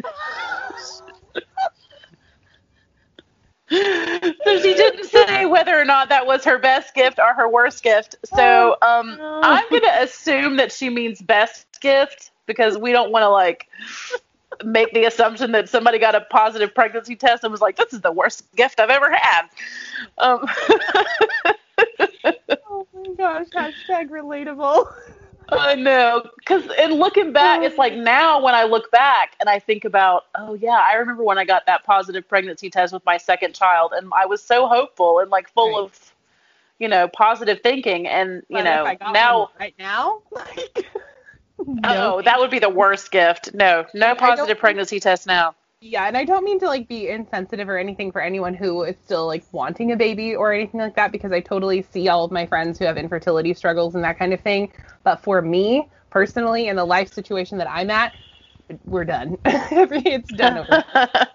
So 3.70 4.60
she 4.62 4.74
didn't 4.74 5.06
say 5.06 5.46
whether 5.46 5.80
or 5.80 5.86
not 5.86 6.10
that 6.10 6.26
was 6.26 6.44
her 6.44 6.58
best 6.58 6.94
gift 6.96 7.20
or 7.20 7.34
her 7.34 7.48
worst 7.50 7.84
gift. 7.84 8.16
So 8.26 8.78
um, 8.82 9.18
Oh. 9.20 9.40
I'm 9.44 9.70
going 9.70 9.82
to 9.84 10.02
assume 10.04 10.58
that 10.58 10.72
she 10.72 10.90
means 10.90 11.22
best 11.22 11.68
gift 11.82 12.32
because 12.46 12.78
we 12.78 12.92
don't 12.92 13.12
want 13.12 13.24
to 13.24 13.30
like 13.30 13.68
make 14.64 14.92
the 14.94 15.06
assumption 15.06 15.52
that 15.54 15.70
somebody 15.70 16.00
got 16.00 16.16
a 16.16 16.22
positive 16.22 16.74
pregnancy 16.74 17.16
test 17.16 17.44
and 17.44 17.52
was 17.52 17.62
like, 17.62 17.76
"This 17.76 17.94
is 17.94 18.02
the 18.02 18.12
worst 18.12 18.44
gift 18.56 18.80
I've 18.80 18.90
ever 18.90 19.12
had." 19.14 19.44
Um, 20.18 20.46
Oh 22.72 22.88
my 22.94 23.14
gosh, 23.18 23.48
hashtag 23.56 24.10
relatable. 24.10 24.86
I 25.52 25.76
know, 25.76 26.24
because 26.38 26.64
in 26.78 26.94
looking 26.94 27.32
back, 27.34 27.62
it's 27.64 27.78
like 27.78 27.94
now 27.94 28.42
when 28.44 28.54
I 28.56 28.64
look 28.64 28.92
back 28.92 29.36
and 29.40 29.50
I 29.50 29.60
think 29.60 29.86
about, 29.86 30.26
oh 30.36 30.54
yeah, 30.56 30.80
I 30.84 30.94
remember 30.96 31.24
when 31.24 31.38
I 31.38 31.46
got 31.46 31.66
that 31.66 31.84
positive 31.84 32.28
pregnancy 32.28 32.70
test 32.70 32.94
with 32.94 33.06
my 33.06 33.18
second 33.18 33.56
child, 33.56 33.94
and 33.96 34.12
I 34.16 34.26
was 34.26 34.42
so 34.42 34.68
hopeful 34.68 35.20
and 35.20 35.30
like 35.30 35.50
full 35.50 35.76
Right. 35.76 35.86
of, 35.86 36.14
you 36.80 36.88
know, 36.88 37.08
positive 37.08 37.62
thinking, 37.62 38.08
and 38.08 38.44
you 38.50 38.64
know, 38.64 38.84
if 38.84 38.88
I 38.88 38.96
got 38.96 39.14
now. 39.14 39.50
right 39.60 39.76
now, 39.80 40.22
like, 40.32 40.86
Oh, 41.84 42.22
that 42.22 42.40
would 42.40 42.52
be 42.52 42.60
the 42.60 42.70
worst 42.70 43.12
gift. 43.12 43.54
No, 43.54 43.86
no 43.94 44.16
positive 44.16 44.58
pregnancy 44.58 45.00
test 45.00 45.28
now. 45.28 45.56
Yeah, 45.82 46.08
and 46.08 46.18
I 46.18 46.26
don't 46.26 46.44
mean 46.44 46.60
to 46.60 46.66
like 46.66 46.90
be 46.90 47.08
insensitive 47.08 47.70
or 47.70 47.78
anything 47.78 48.12
for 48.12 48.20
anyone 48.20 48.54
who 48.54 48.84
is 48.84 48.98
still 49.06 49.26
like 49.26 49.46
wanting 49.54 49.94
a 49.94 49.96
baby 49.96 50.36
or 50.36 50.52
anything 50.52 50.82
like 50.82 50.96
that 50.98 51.14
because 51.14 51.32
I 51.32 51.40
totally 51.40 51.84
see 51.84 52.10
all 52.10 52.26
of 52.26 52.32
my 52.32 52.46
friends 52.46 52.78
who 52.78 52.84
have 52.84 52.98
infertility 52.98 53.54
struggles 53.54 53.96
and 53.96 54.04
that 54.04 54.20
kind 54.20 54.34
of 54.34 54.42
thing. 54.42 54.74
But 55.04 55.24
for 55.24 55.42
me 55.42 55.88
personally, 56.10 56.68
in 56.68 56.76
the 56.76 56.84
life 56.84 57.14
situation 57.14 57.58
that 57.60 57.70
I'm 57.70 57.90
at, 57.92 58.14
we're 58.84 59.06
done. 59.06 59.38
it's 59.46 60.34
done 60.34 60.58
over. 60.58 60.84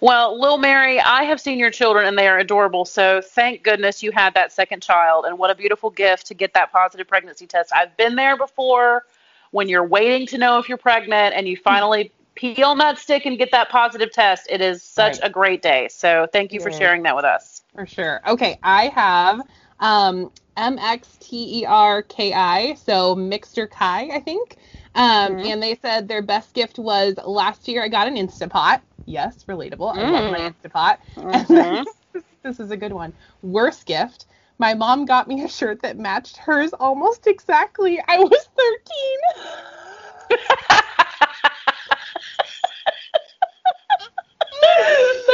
well, 0.00 0.40
Lil 0.40 0.56
Mary, 0.56 0.98
I 0.98 1.24
have 1.24 1.38
seen 1.38 1.58
your 1.58 1.70
children 1.70 2.06
and 2.06 2.16
they 2.16 2.28
are 2.28 2.38
adorable. 2.38 2.86
So 2.86 3.20
thank 3.20 3.62
goodness 3.62 4.02
you 4.02 4.10
had 4.10 4.32
that 4.34 4.52
second 4.52 4.82
child, 4.82 5.26
and 5.26 5.38
what 5.38 5.50
a 5.50 5.54
beautiful 5.54 5.90
gift 5.90 6.28
to 6.28 6.34
get 6.34 6.54
that 6.54 6.72
positive 6.72 7.06
pregnancy 7.06 7.46
test. 7.46 7.72
I've 7.74 7.94
been 7.98 8.16
there 8.16 8.38
before 8.38 9.04
when 9.50 9.68
you're 9.68 9.86
waiting 9.86 10.26
to 10.28 10.38
know 10.38 10.58
if 10.58 10.66
you're 10.66 10.78
pregnant 10.78 11.34
and 11.34 11.46
you 11.46 11.58
finally 11.58 12.10
peel 12.36 12.74
that 12.76 12.98
stick 12.98 13.26
and 13.26 13.38
get 13.38 13.50
that 13.52 13.70
positive 13.70 14.12
test. 14.12 14.46
It 14.50 14.60
is 14.60 14.82
such 14.82 15.14
Right. 15.14 15.20
a 15.22 15.30
great 15.30 15.62
day. 15.62 15.88
So 15.88 16.26
thank 16.32 16.52
you 16.52 16.60
for 16.60 16.70
sharing 16.70 17.02
that 17.04 17.16
with 17.16 17.24
us. 17.24 17.62
For 17.74 17.86
sure. 17.86 18.20
Okay, 18.26 18.58
I 18.62 18.88
have 18.88 19.40
um 19.80 20.30
M 20.56 20.78
X 20.78 21.16
T 21.20 21.60
E 21.62 21.66
R 21.66 22.02
K 22.02 22.32
I, 22.32 22.74
so 22.74 23.14
Mixter 23.16 23.70
Kai, 23.70 24.08
I 24.12 24.20
think. 24.20 24.56
Um, 24.94 25.32
Mhm. 25.32 25.44
and 25.44 25.62
they 25.62 25.74
said 25.76 26.08
their 26.08 26.22
best 26.22 26.54
gift 26.54 26.78
was 26.78 27.14
last 27.24 27.68
year 27.68 27.82
I 27.82 27.88
got 27.88 28.08
an 28.08 28.16
Instapot. 28.16 28.82
Yes, 29.06 29.44
relatable. 29.44 29.96
I 29.96 30.04
love 30.04 30.26
my 30.26 30.38
Mm. 30.38 30.40
Instapot. 30.40 30.98
Mhm. 31.16 31.48
then, 31.48 31.84
this, 32.14 32.24
this 32.42 32.60
is 32.60 32.70
a 32.70 32.76
good 32.76 32.92
one. 32.92 33.14
Worst 33.42 33.86
gift. 33.86 34.26
My 34.58 34.72
mom 34.74 35.04
got 35.04 35.28
me 35.28 35.42
a 35.44 35.48
shirt 35.48 35.82
that 35.82 35.98
matched 35.98 36.38
hers 36.38 36.72
almost 36.72 37.26
exactly. 37.26 38.00
I 38.08 38.18
was 38.18 38.48
13. 38.56 40.38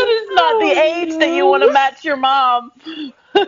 is 0.09 0.29
not 0.35 0.61
the 0.61 0.81
age 0.81 1.19
that 1.19 1.35
you 1.35 1.47
want 1.47 1.62
to 1.62 1.73
match 1.73 2.05
your 2.05 2.17
mom. 2.17 2.73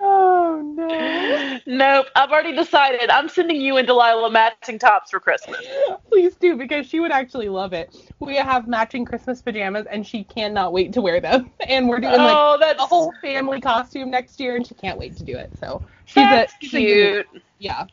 Oh 0.00 0.60
no. 0.76 1.60
Nope, 1.66 2.06
I've 2.14 2.30
already 2.30 2.54
decided. 2.54 3.08
I'm 3.10 3.28
sending 3.28 3.60
you 3.60 3.76
and 3.78 3.86
Delilah 3.86 4.30
matching 4.30 4.78
tops 4.78 5.10
for 5.10 5.20
Christmas. 5.20 5.60
Please 6.08 6.36
do 6.36 6.56
because 6.56 6.86
she 6.86 7.00
would 7.00 7.12
actually 7.12 7.48
love 7.48 7.72
it. 7.72 7.94
We 8.20 8.36
have 8.36 8.68
matching 8.68 9.04
Christmas 9.04 9.40
pajamas 9.40 9.86
and 9.90 10.06
she 10.06 10.24
cannot 10.24 10.72
wait 10.72 10.92
to 10.94 11.00
wear 11.00 11.20
them. 11.20 11.50
And 11.68 11.88
we're 11.88 12.00
doing 12.00 12.18
like 12.18 12.36
oh, 12.36 12.58
that's 12.60 12.82
a 12.82 12.86
whole 12.86 13.14
family 13.22 13.60
costume 13.60 14.10
next 14.10 14.38
year 14.38 14.56
and 14.56 14.66
she 14.66 14.74
can't 14.74 14.98
wait 14.98 15.16
to 15.16 15.24
do 15.24 15.38
it. 15.38 15.52
So 15.58 15.82
she's 16.04 16.16
that's 16.16 16.52
a 16.52 16.66
she's 16.66 16.74
a 16.74 16.78
cute. 16.78 17.26
yeah. 17.58 17.86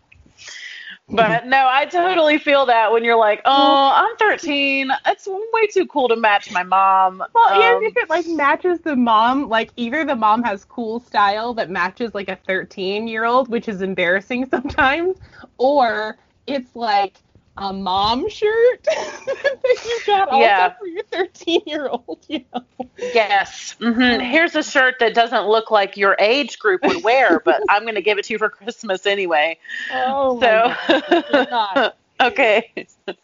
But 1.11 1.45
no, 1.45 1.67
I 1.69 1.85
totally 1.85 2.37
feel 2.37 2.65
that 2.67 2.91
when 2.91 3.03
you're 3.03 3.17
like, 3.17 3.41
oh, 3.45 3.91
I'm 3.93 4.15
13. 4.17 4.91
It's 5.07 5.27
way 5.27 5.67
too 5.67 5.85
cool 5.87 6.07
to 6.07 6.15
match 6.15 6.51
my 6.51 6.63
mom. 6.63 7.23
Well, 7.33 7.53
Um, 7.53 7.61
and 7.61 7.83
if 7.83 7.97
it 7.97 8.09
like 8.09 8.25
matches 8.27 8.79
the 8.79 8.95
mom, 8.95 9.49
like 9.49 9.71
either 9.75 10.05
the 10.05 10.15
mom 10.15 10.43
has 10.43 10.63
cool 10.65 10.99
style 10.99 11.53
that 11.55 11.69
matches 11.69 12.15
like 12.15 12.29
a 12.29 12.37
13 12.47 13.07
year 13.07 13.25
old, 13.25 13.49
which 13.49 13.67
is 13.67 13.81
embarrassing 13.81 14.45
sometimes, 14.49 15.17
or 15.57 16.17
it's 16.47 16.75
like 16.75 17.17
a 17.57 17.73
mom 17.73 18.29
shirt 18.29 18.83
that 18.83 19.57
you 19.85 19.99
got 20.07 20.29
also 20.29 20.75
for 20.79 20.87
your 20.87 21.03
13 21.03 21.61
year 21.65 21.87
old. 21.87 22.25
You 22.27 22.45
know? 22.53 22.65
yes. 22.97 23.75
hmm 23.79 24.19
Here's 24.19 24.55
a 24.55 24.63
shirt 24.63 24.95
that 24.99 25.13
doesn't 25.13 25.47
look 25.47 25.71
like 25.71 25.97
your 25.97 26.15
age 26.19 26.59
group 26.59 26.83
would 26.83 27.03
wear, 27.03 27.39
but 27.45 27.61
I'm 27.69 27.83
going 27.83 27.95
to 27.95 28.01
give 28.01 28.17
it 28.17 28.25
to 28.25 28.33
you 28.33 28.37
for 28.39 28.49
Christmas 28.49 29.05
anyway. 29.05 29.57
Oh 29.91 30.39
so. 30.39 31.91
Okay. 32.21 32.71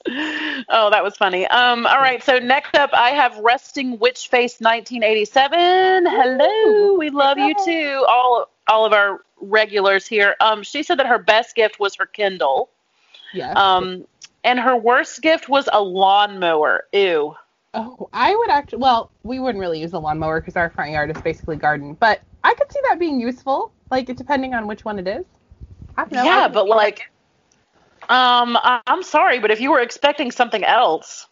oh, 0.10 0.90
that 0.90 1.04
was 1.04 1.16
funny. 1.16 1.46
Um, 1.46 1.86
all 1.86 2.00
right. 2.00 2.24
So 2.24 2.40
next 2.40 2.76
up, 2.76 2.90
I 2.94 3.12
have 3.12 3.38
Resting 3.38 4.00
Witch 4.00 4.28
Face 4.28 4.60
1987. 4.60 6.08
Hello, 6.08 6.96
we 6.98 7.12
love 7.12 7.38
you 7.38 7.54
too. 7.63 8.04
All 8.10 8.50
all 8.68 8.86
of 8.86 8.94
our 8.94 9.22
regulars 9.40 10.08
here. 10.08 10.36
Um, 10.40 10.63
she 10.63 10.82
said 10.82 10.98
that 10.98 11.06
her 11.06 11.20
best 11.20 11.56
gift 11.56 11.80
was 11.80 11.96
her 11.98 12.08
Kindle. 12.08 12.72
Yeah. 13.34 13.52
Um, 13.54 14.06
and 14.43 14.60
her 14.60 14.76
worst 14.76 15.21
gift 15.21 15.50
was 15.50 15.67
a 15.71 15.82
lawnmower. 15.82 16.86
Ew. 16.93 17.36
Oh, 17.73 18.10
I 18.13 18.36
would 18.36 18.50
actually. 18.50 18.80
Well, 18.80 19.12
we 19.23 19.39
wouldn't 19.39 19.60
really 19.60 19.80
use 19.80 19.93
a 19.93 20.00
lawnmower 20.00 20.39
because 20.41 20.56
our 20.56 20.69
front 20.69 20.91
yard 20.91 21.15
is 21.15 21.21
basically 21.21 21.58
garden. 21.58 21.93
But 22.00 22.21
I 22.43 22.54
could 22.54 22.71
see 22.71 22.80
that 22.89 22.97
being 23.00 23.19
useful, 23.19 23.71
like 23.91 24.06
depending 24.08 24.54
on 24.54 24.67
which 24.67 24.86
one 24.86 25.00
it 25.00 25.08
is. 25.08 25.26
I 25.97 26.02
don't 26.04 26.13
know. 26.13 26.23
Yeah, 26.23 26.47
but 26.47 26.67
like, 26.67 27.10
um, 28.10 28.58
I- 28.58 28.82
I'm 28.88 29.04
sorry, 29.04 29.39
but 29.39 29.52
if 29.52 29.60
you 29.60 29.71
were 29.71 29.82
expecting 29.82 30.32
something 30.32 30.63
else, 30.63 31.28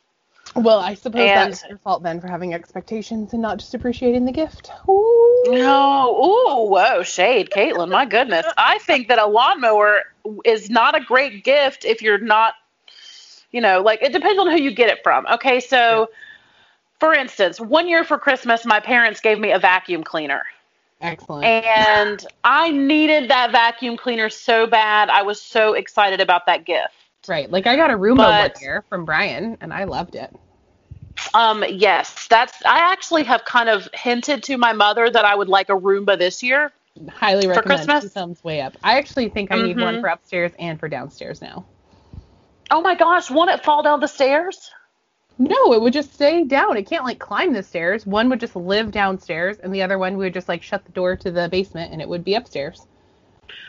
Well, 0.55 0.79
I 0.79 0.93
suppose 0.93 1.21
And- 1.21 1.51
that's 1.51 1.65
your 1.67 1.77
fault 1.79 2.01
then 2.03 2.21
for 2.21 2.27
having 2.27 2.53
expectations 2.53 3.33
and 3.33 3.41
not 3.41 3.57
just 3.57 3.73
appreciating 3.73 4.23
the 4.25 4.31
gift. 4.31 4.71
Ooh. 4.87 5.43
No, 5.47 6.15
ooh, 6.23 6.69
whoa, 6.69 7.03
shade, 7.03 7.49
Caitlin. 7.49 7.89
My 7.89 8.05
goodness, 8.05 8.45
I 8.57 8.77
think 8.79 9.09
that 9.09 9.19
a 9.19 9.25
lawnmower 9.25 10.03
is 10.45 10.69
not 10.69 10.95
a 10.95 11.01
great 11.03 11.43
gift 11.43 11.83
if 11.83 12.01
you're 12.01 12.19
not, 12.19 12.53
you 13.51 13.61
know, 13.61 13.81
like 13.81 14.01
it 14.01 14.11
depends 14.13 14.39
on 14.39 14.49
who 14.49 14.57
you 14.61 14.71
get 14.71 14.89
it 14.89 14.99
from. 15.03 15.25
Okay, 15.27 15.59
so 15.59 16.09
for 16.99 17.13
instance, 17.13 17.59
one 17.59 17.87
year 17.87 18.03
for 18.03 18.17
Christmas, 18.17 18.65
my 18.65 18.79
parents 18.79 19.19
gave 19.21 19.39
me 19.39 19.51
a 19.51 19.59
vacuum 19.59 20.03
cleaner. 20.03 20.43
Excellent. 21.01 21.45
And 21.45 22.25
I 22.43 22.71
needed 22.71 23.29
that 23.29 23.51
vacuum 23.51 23.97
cleaner 23.97 24.29
so 24.29 24.65
bad. 24.65 25.09
I 25.09 25.21
was 25.23 25.41
so 25.41 25.73
excited 25.73 26.21
about 26.21 26.45
that 26.45 26.65
gift. 26.65 26.93
right. 27.27 27.49
Like 27.51 27.67
I 27.67 27.75
got 27.75 27.91
a 27.91 27.97
Roomba 27.97 28.17
But- 28.17 28.53
one 28.55 28.61
year 28.63 28.83
from 28.89 29.03
Brian, 29.05 29.57
and 29.61 29.73
I 29.73 29.83
loved 29.85 30.15
it. 30.15 30.33
Um, 31.33 31.63
yes, 31.69 32.27
that's. 32.29 32.53
I 32.65 32.91
actually 32.91 33.23
have 33.23 33.45
kind 33.45 33.69
of 33.69 33.87
hinted 33.93 34.43
to 34.43 34.57
my 34.57 34.73
mother 34.73 35.09
that 35.09 35.23
I 35.25 35.33
would 35.33 35.47
like 35.47 35.69
a 35.69 35.73
Roomba 35.73 36.17
this 36.17 36.43
year. 36.43 36.71
Highly 37.09 37.47
recommend. 37.47 37.79
Christmas? 37.81 38.03
Two 38.03 38.09
thumbs 38.09 38.43
way 38.43 38.61
up. 38.61 38.75
I 38.83 38.97
actually 38.97 39.29
think 39.29 39.51
I 39.51 39.61
need 39.61 39.79
one 39.79 39.95
Mhm. 39.95 40.01
for 40.01 40.07
upstairs 40.07 40.51
and 40.59 40.77
for 40.79 40.87
downstairs 40.89 41.41
now. 41.41 41.65
Oh 42.71 42.81
my 42.81 42.95
gosh, 42.95 43.29
won't 43.29 43.51
it 43.51 43.63
fall 43.63 43.83
down 43.83 43.99
the 43.99 44.07
stairs? 44.07 44.71
No, 45.37 45.73
it 45.73 45.81
would 45.81 45.93
just 45.93 46.13
stay 46.13 46.43
down. 46.43 46.77
It 46.77 46.87
can't 46.87 47.03
like 47.03 47.19
climb 47.19 47.53
the 47.53 47.63
stairs. 47.63 48.05
One 48.05 48.29
would 48.29 48.39
just 48.39 48.55
live 48.55 48.91
downstairs, 48.91 49.57
and 49.57 49.73
the 49.73 49.81
other 49.81 49.97
one 49.97 50.17
would 50.17 50.33
just 50.33 50.47
like 50.47 50.63
shut 50.63 50.85
the 50.85 50.91
door 50.91 51.15
to 51.17 51.31
the 51.31 51.49
basement, 51.49 51.91
and 51.91 52.01
it 52.01 52.07
would 52.07 52.23
be 52.23 52.35
upstairs. 52.35 52.87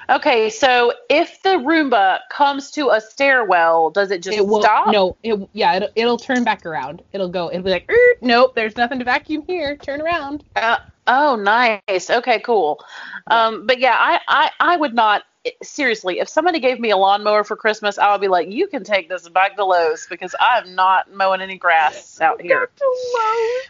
Okay, 0.08 0.50
so 0.50 0.92
if 1.10 1.42
the 1.42 1.50
Roomba 1.50 2.20
comes 2.30 2.70
to 2.72 2.90
a 2.90 3.00
stairwell, 3.00 3.90
does 3.90 4.12
it 4.12 4.22
just 4.22 4.38
it 4.38 4.46
will 4.46 4.62
stop? 4.62 4.92
no. 4.92 5.16
It 5.24 5.48
yeah. 5.52 5.74
It'll, 5.74 5.88
it'll 5.96 6.18
turn 6.18 6.44
back 6.44 6.64
around. 6.64 7.02
It'll 7.12 7.28
go. 7.28 7.50
It'll 7.50 7.64
be 7.64 7.70
like, 7.70 7.90
"Er, 7.90 8.14
nope. 8.20 8.54
There's 8.54 8.76
nothing 8.76 9.00
to 9.00 9.04
vacuum 9.04 9.42
here. 9.46 9.76
Turn 9.76 10.00
around. 10.00 10.44
Uh, 10.54 10.78
oh, 11.08 11.34
nice. 11.34 12.08
Okay, 12.08 12.38
cool. 12.40 12.84
Um, 13.26 13.66
but 13.66 13.80
yeah, 13.80 13.96
I, 13.98 14.20
I, 14.28 14.50
I 14.60 14.76
would 14.76 14.94
not. 14.94 15.24
Seriously, 15.62 16.18
if 16.18 16.28
somebody 16.28 16.60
gave 16.60 16.80
me 16.80 16.90
a 16.90 16.96
lawnmower 16.96 17.44
for 17.44 17.56
Christmas, 17.56 17.98
I 17.98 18.12
would 18.12 18.20
be 18.20 18.28
like, 18.28 18.50
you 18.50 18.66
can 18.66 18.84
take 18.84 19.08
this 19.08 19.28
back 19.28 19.56
to 19.56 19.64
Lowe's 19.64 20.06
because 20.08 20.34
I'm 20.40 20.74
not 20.74 21.12
mowing 21.12 21.40
any 21.40 21.58
grass 21.58 22.20
out 22.20 22.40
here. 22.40 22.68
I 22.80 23.68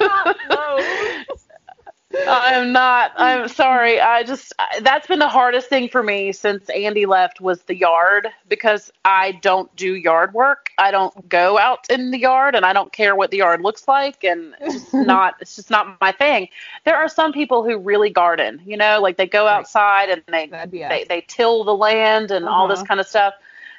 am 0.00 0.34
not. 0.50 1.26
I'm 2.28 2.72
not. 2.72 3.12
I'm 3.16 3.48
sorry. 3.48 4.00
I 4.00 4.22
just 4.22 4.52
that's 4.82 5.06
been 5.06 5.18
the 5.18 5.28
hardest 5.28 5.68
thing 5.68 5.88
for 5.88 6.02
me 6.02 6.32
since 6.32 6.68
Andy 6.70 7.06
left 7.06 7.40
was 7.40 7.62
the 7.62 7.74
yard 7.76 8.28
because 8.48 8.90
I 9.04 9.32
don't 9.32 9.74
do 9.76 9.94
yard 9.94 10.34
work. 10.34 10.70
I 10.78 10.90
don't 10.90 11.28
go 11.28 11.58
out 11.58 11.88
in 11.90 12.10
the 12.10 12.18
yard 12.18 12.54
and 12.54 12.64
I 12.64 12.72
don't 12.72 12.92
care 12.92 13.16
what 13.16 13.30
the 13.30 13.38
yard 13.38 13.60
looks 13.62 13.88
like 13.88 14.24
and 14.24 14.54
it's 14.60 14.74
just 14.74 14.94
not 15.06 15.34
it's 15.40 15.56
just 15.56 15.70
not 15.70 16.00
my 16.00 16.12
thing. 16.12 16.48
There 16.84 16.96
are 16.96 17.08
some 17.08 17.32
people 17.32 17.64
who 17.64 17.78
really 17.78 18.10
garden, 18.10 18.60
you 18.66 18.76
know, 18.76 19.00
like 19.00 19.16
they 19.16 19.26
go 19.26 19.46
outside 19.46 20.10
and 20.10 20.22
they 20.28 20.46
That'd 20.48 20.70
be 20.70 20.84
us. 20.84 20.90
they, 20.90 21.04
they 21.04 21.20
till 21.26 21.64
the 21.64 21.74
land 21.74 22.30
and 22.30 22.46
all 22.46 22.68
this 22.68 22.78
Uh-huh. 22.80 22.86
kind 22.88 23.00
of 23.00 23.06
stuff. 23.06 23.34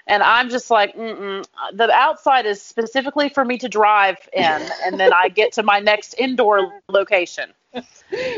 And 0.05 0.21
I'm 0.21 0.49
just 0.49 0.69
like, 0.69 0.95
mm-mm. 0.97 1.45
the 1.73 1.89
outside 1.91 2.45
is 2.45 2.61
specifically 2.61 3.29
for 3.29 3.45
me 3.45 3.57
to 3.59 3.69
drive 3.69 4.17
in, 4.33 4.43
and 4.83 4.99
then 4.99 5.13
I 5.13 5.29
get 5.29 5.53
to 5.53 5.63
my 5.63 5.79
next 5.79 6.13
indoor 6.17 6.73
location. 6.89 7.53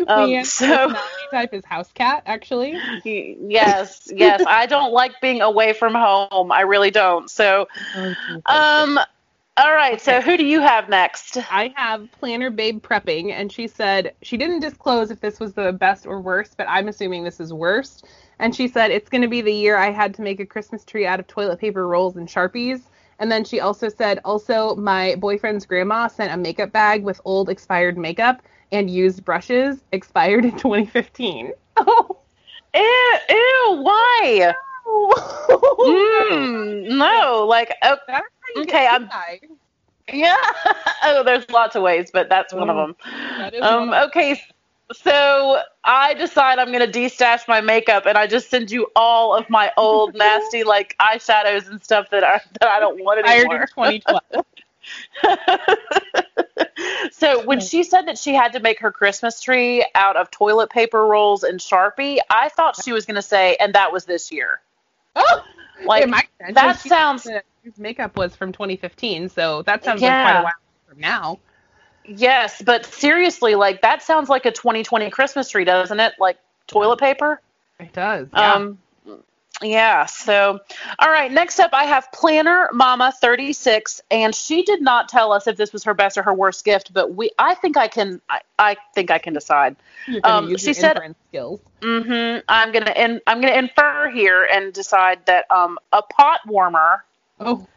Um, 0.07 0.29
Leanne's 0.29 0.53
so- 0.53 0.93
type 1.31 1.53
is 1.53 1.65
house 1.65 1.91
cat, 1.91 2.23
actually. 2.25 2.77
Yes, 3.03 4.09
yes. 4.13 4.43
I 4.47 4.65
don't 4.67 4.93
like 4.93 5.19
being 5.21 5.41
away 5.41 5.73
from 5.73 5.93
home. 5.93 6.51
I 6.51 6.61
really 6.61 6.91
don't. 6.91 7.29
So, 7.29 7.67
um, 8.45 8.99
all 9.57 9.73
right. 9.73 10.01
So, 10.01 10.21
who 10.21 10.37
do 10.37 10.45
you 10.45 10.61
have 10.61 10.89
next? 10.89 11.37
I 11.51 11.73
have 11.75 12.09
Planner 12.19 12.49
Babe 12.49 12.81
prepping, 12.81 13.31
and 13.31 13.51
she 13.51 13.67
said 13.67 14.13
she 14.21 14.37
didn't 14.37 14.61
disclose 14.61 15.11
if 15.11 15.19
this 15.19 15.39
was 15.39 15.53
the 15.53 15.73
best 15.73 16.05
or 16.05 16.21
worst, 16.21 16.55
but 16.57 16.67
I'm 16.69 16.87
assuming 16.87 17.23
this 17.23 17.39
is 17.39 17.51
worst. 17.51 18.05
And 18.39 18.55
she 18.55 18.67
said 18.67 18.91
it's 18.91 19.09
going 19.09 19.21
to 19.21 19.27
be 19.27 19.41
the 19.41 19.53
year 19.53 19.77
I 19.77 19.91
had 19.91 20.13
to 20.15 20.21
make 20.21 20.39
a 20.39 20.45
Christmas 20.45 20.83
tree 20.85 21.05
out 21.05 21.19
of 21.19 21.27
toilet 21.27 21.59
paper 21.59 21.87
rolls 21.87 22.15
and 22.15 22.27
Sharpies. 22.27 22.81
And 23.19 23.31
then 23.31 23.45
she 23.45 23.61
also 23.61 23.87
said, 23.87 24.19
also, 24.25 24.75
my 24.75 25.15
boyfriend's 25.15 25.65
grandma 25.65 26.07
sent 26.07 26.33
a 26.33 26.37
makeup 26.37 26.71
bag 26.71 27.03
with 27.03 27.21
old 27.23 27.49
expired 27.49 27.97
makeup 27.97 28.41
and 28.71 28.89
used 28.89 29.23
brushes 29.25 29.83
expired 29.91 30.45
in 30.45 30.57
2015. 30.57 31.51
Oh, 31.77 32.17
Ew, 32.73 33.17
ew 33.29 33.79
why? 33.81 34.53
Mm, 35.79 36.97
no, 36.97 37.45
like, 37.47 37.73
oh, 37.83 37.97
That's 38.07 38.07
how 38.07 38.55
you 38.55 38.61
Okay, 38.63 38.87
I'm- 38.87 39.09
yeah. 40.11 40.35
oh, 41.03 41.23
there's 41.23 41.49
lots 41.49 41.75
of 41.75 41.83
ways, 41.83 42.11
but 42.11 42.29
that's 42.29 42.53
one 42.53 42.69
of 42.69 42.75
Oh, 42.75 42.87
them. 42.87 42.95
Um, 43.61 43.93
okay, 44.07 44.41
so 44.93 45.61
I 45.83 46.13
decide 46.13 46.59
I'm 46.59 46.71
gonna 46.71 46.87
destash 46.87 47.47
my 47.47 47.61
makeup, 47.61 48.05
and 48.05 48.17
I 48.17 48.27
just 48.27 48.49
send 48.49 48.71
you 48.71 48.87
all 48.95 49.35
of 49.35 49.49
my 49.49 49.71
old 49.77 50.15
nasty 50.15 50.63
like 50.63 50.95
eyeshadows 50.99 51.69
and 51.69 51.83
stuff 51.83 52.09
that 52.11 52.23
are 52.23 52.41
that 52.59 52.69
I 52.69 52.79
don't 52.79 53.03
want 53.03 53.25
anymore. 53.25 53.61
in 53.61 53.67
2012. 53.67 54.45
So 57.11 57.45
when 57.45 57.59
she 57.59 57.83
said 57.83 58.03
that 58.07 58.17
she 58.17 58.33
had 58.33 58.53
to 58.53 58.59
make 58.59 58.79
her 58.79 58.91
Christmas 58.91 59.41
tree 59.41 59.85
out 59.95 60.15
of 60.15 60.31
toilet 60.31 60.69
paper 60.69 61.05
rolls 61.05 61.43
and 61.43 61.59
Sharpie, 61.59 62.19
I 62.29 62.49
thought 62.49 62.81
she 62.83 62.91
was 62.91 63.05
gonna 63.05 63.21
say, 63.21 63.55
and 63.59 63.73
that 63.75 63.91
was 63.91 64.05
this 64.05 64.31
year. 64.31 64.61
Oh, 65.17 65.43
Like 65.85 66.09
that 66.53 66.79
She 66.81 66.89
sounds- 66.89 67.27
His 67.63 67.77
makeup 67.77 68.15
was 68.17 68.35
from 68.35 68.51
2015, 68.51 69.29
so 69.29 69.61
that 69.63 69.83
sounds 69.83 70.01
like 70.01 70.11
quite 70.11 70.39
a 70.39 70.43
while 70.43 70.53
from 70.87 70.99
now. 70.99 71.39
yes, 72.05 72.61
but 72.61 72.85
seriously, 72.85 73.55
like 73.55 73.81
that 73.81 74.01
sounds 74.03 74.29
like 74.29 74.45
a 74.45 74.51
2020 74.51 75.09
Christmas 75.09 75.49
tree, 75.49 75.63
doesn't 75.63 75.99
it? 75.99 76.13
Like 76.19 76.37
toilet 76.67 76.99
paper. 76.99 77.41
It 77.79 77.91
does. 77.93 78.27
Yeah. 78.33 78.53
Um, 78.53 78.77
yeah. 79.61 80.05
So, 80.05 80.59
all 80.99 81.09
right. 81.09 81.31
Next 81.31 81.59
up, 81.59 81.71
I 81.73 81.85
have 81.85 82.11
Planner 82.11 82.69
Mama 82.73 83.13
36, 83.21 84.01
and 84.11 84.33
she 84.35 84.63
did 84.63 84.81
not 84.81 85.09
tell 85.09 85.31
us 85.31 85.47
if 85.47 85.57
this 85.57 85.71
was 85.73 85.83
her 85.85 85.93
best 85.93 86.17
or 86.17 86.23
her 86.23 86.33
worst 86.33 86.65
gift, 86.65 86.93
but 86.93 87.15
we, 87.15 87.29
I 87.39 87.55
think 87.55 87.77
I 87.77 87.87
can, 87.87 88.21
I, 88.29 88.41
I 88.59 88.77
think 88.93 89.11
I 89.11 89.17
can 89.17 89.33
decide. 89.33 89.75
Um, 90.23 90.49
use 90.49 90.61
she 90.61 90.67
your 90.67 90.73
said- 90.75 91.15
skills. 91.29 91.59
hmm 91.81 92.37
I'm 92.47 92.71
gonna, 92.71 92.93
in, 92.95 93.21
I'm 93.27 93.41
gonna 93.41 93.53
infer 93.55 94.09
here 94.09 94.47
and 94.51 94.71
decide 94.73 95.25
that 95.25 95.49
um, 95.49 95.79
a 95.91 96.01
pot 96.01 96.41
warmer 96.45 97.03
Oh, 97.39 97.67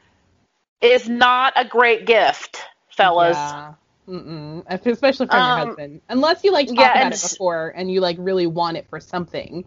is 0.81 1.09
not 1.09 1.53
a 1.57 1.65
great 1.65 2.07
gift, 2.07 2.63
fellas. 2.91 3.37
Yeah. 3.37 3.75
Mm-mm. 4.09 4.65
Especially 4.69 5.27
from 5.27 5.37
your 5.37 5.59
Um, 5.61 5.67
husband, 5.69 6.01
unless 6.09 6.43
you 6.43 6.51
like 6.53 6.69
talk 6.69 6.79
yeah, 6.79 6.99
about 7.01 7.13
it 7.13 7.21
before 7.23 7.75
and 7.77 7.91
you 7.91 8.01
like 8.01 8.17
really 8.19 8.47
want 8.47 8.77
it 8.79 8.87
for 8.89 9.01
something. 9.01 9.65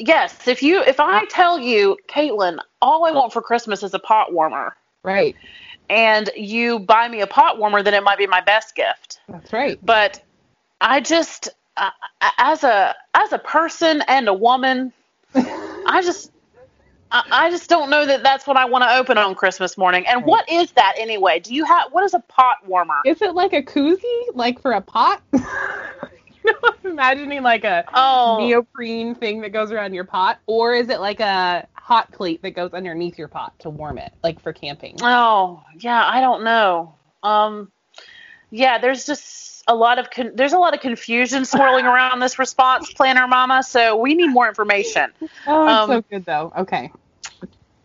Yes. 0.00 0.48
If 0.48 0.62
you, 0.62 0.82
if 0.82 0.98
I 0.98 1.26
tell 1.26 1.58
you, 1.58 1.96
Caitlin, 2.08 2.58
all 2.80 3.04
I 3.04 3.10
want 3.12 3.32
for 3.32 3.42
Christmas 3.42 3.82
is 3.82 3.92
a 3.94 3.98
pot 3.98 4.32
warmer, 4.32 4.74
Right. 5.02 5.36
and 5.90 6.30
you 6.34 6.78
buy 6.80 7.06
me 7.08 7.20
a 7.20 7.26
pot 7.26 7.58
warmer, 7.58 7.82
then 7.82 7.94
it 7.94 8.02
might 8.02 8.18
be 8.18 8.26
my 8.26 8.40
best 8.40 8.74
gift. 8.74 9.20
That's 9.28 9.52
right. 9.52 9.78
but 9.84 10.22
I 10.80 11.00
just 11.00 11.50
uh, 11.76 11.90
as 12.38 12.64
a 12.64 12.94
as 13.14 13.32
a 13.32 13.38
person 13.38 14.02
and 14.08 14.26
a 14.28 14.34
woman, 14.34 14.92
I 15.34 16.00
just 16.02 16.32
I, 17.12 17.22
I 17.30 17.50
just 17.50 17.68
don't 17.68 17.90
know 17.90 18.06
that 18.06 18.22
that's 18.22 18.46
what 18.46 18.56
I 18.56 18.64
want 18.64 18.82
to 18.84 18.94
open 18.96 19.18
on 19.18 19.34
Christmas 19.34 19.76
morning. 19.76 20.06
And 20.06 20.24
what 20.24 20.48
is 20.50 20.72
that 20.72 20.94
anyway? 20.96 21.40
Do 21.40 21.54
you 21.54 21.64
have 21.64 21.92
what 21.92 22.04
is 22.04 22.14
a 22.14 22.20
pot 22.20 22.56
warmer? 22.66 23.00
Is 23.04 23.20
it 23.20 23.34
like 23.34 23.52
a 23.52 23.62
koozie, 23.62 24.22
like 24.34 24.60
for 24.62 24.72
a 24.72 24.80
pot? 24.80 25.22
you 26.44 26.52
know, 26.52 26.58
I'm 26.84 26.90
imagining 26.92 27.42
like 27.42 27.64
a 27.64 27.84
Oh, 27.94 28.38
neoprene 28.40 29.14
thing 29.14 29.40
that 29.42 29.50
goes 29.50 29.70
around 29.72 29.94
your 29.94 30.04
pot, 30.04 30.38
or 30.46 30.74
is 30.74 30.88
it 30.88 31.00
like 31.00 31.20
a 31.20 31.66
hot 31.72 32.10
plate 32.12 32.42
that 32.42 32.52
goes 32.52 32.72
underneath 32.72 33.18
your 33.18 33.28
pot 33.28 33.58
to 33.60 33.70
warm 33.70 33.98
it, 33.98 34.12
like 34.22 34.40
for 34.40 34.52
camping? 34.52 34.96
oh, 35.02 35.62
yeah. 35.78 36.06
I 36.06 36.20
don't 36.20 36.44
know. 36.44 36.94
Um, 37.22 37.70
yeah. 38.50 38.78
There's 38.78 39.06
just 39.06 39.62
a 39.68 39.74
lot 39.74 39.98
of 39.98 40.10
con- 40.10 40.32
there's 40.34 40.52
a 40.54 40.58
lot 40.58 40.74
of 40.74 40.80
confusion 40.80 41.44
swirling 41.44 41.84
around 41.94 42.20
this 42.20 42.38
response 42.38 42.92
planner, 42.92 43.26
Mama. 43.28 43.62
So 43.62 43.96
we 43.96 44.14
need 44.14 44.28
more 44.28 44.48
information. 44.48 45.12
Oh, 45.46 45.66
Um, 45.66 45.88
so 45.90 46.02
good 46.10 46.24
though. 46.24 46.52
Okay. 46.58 46.90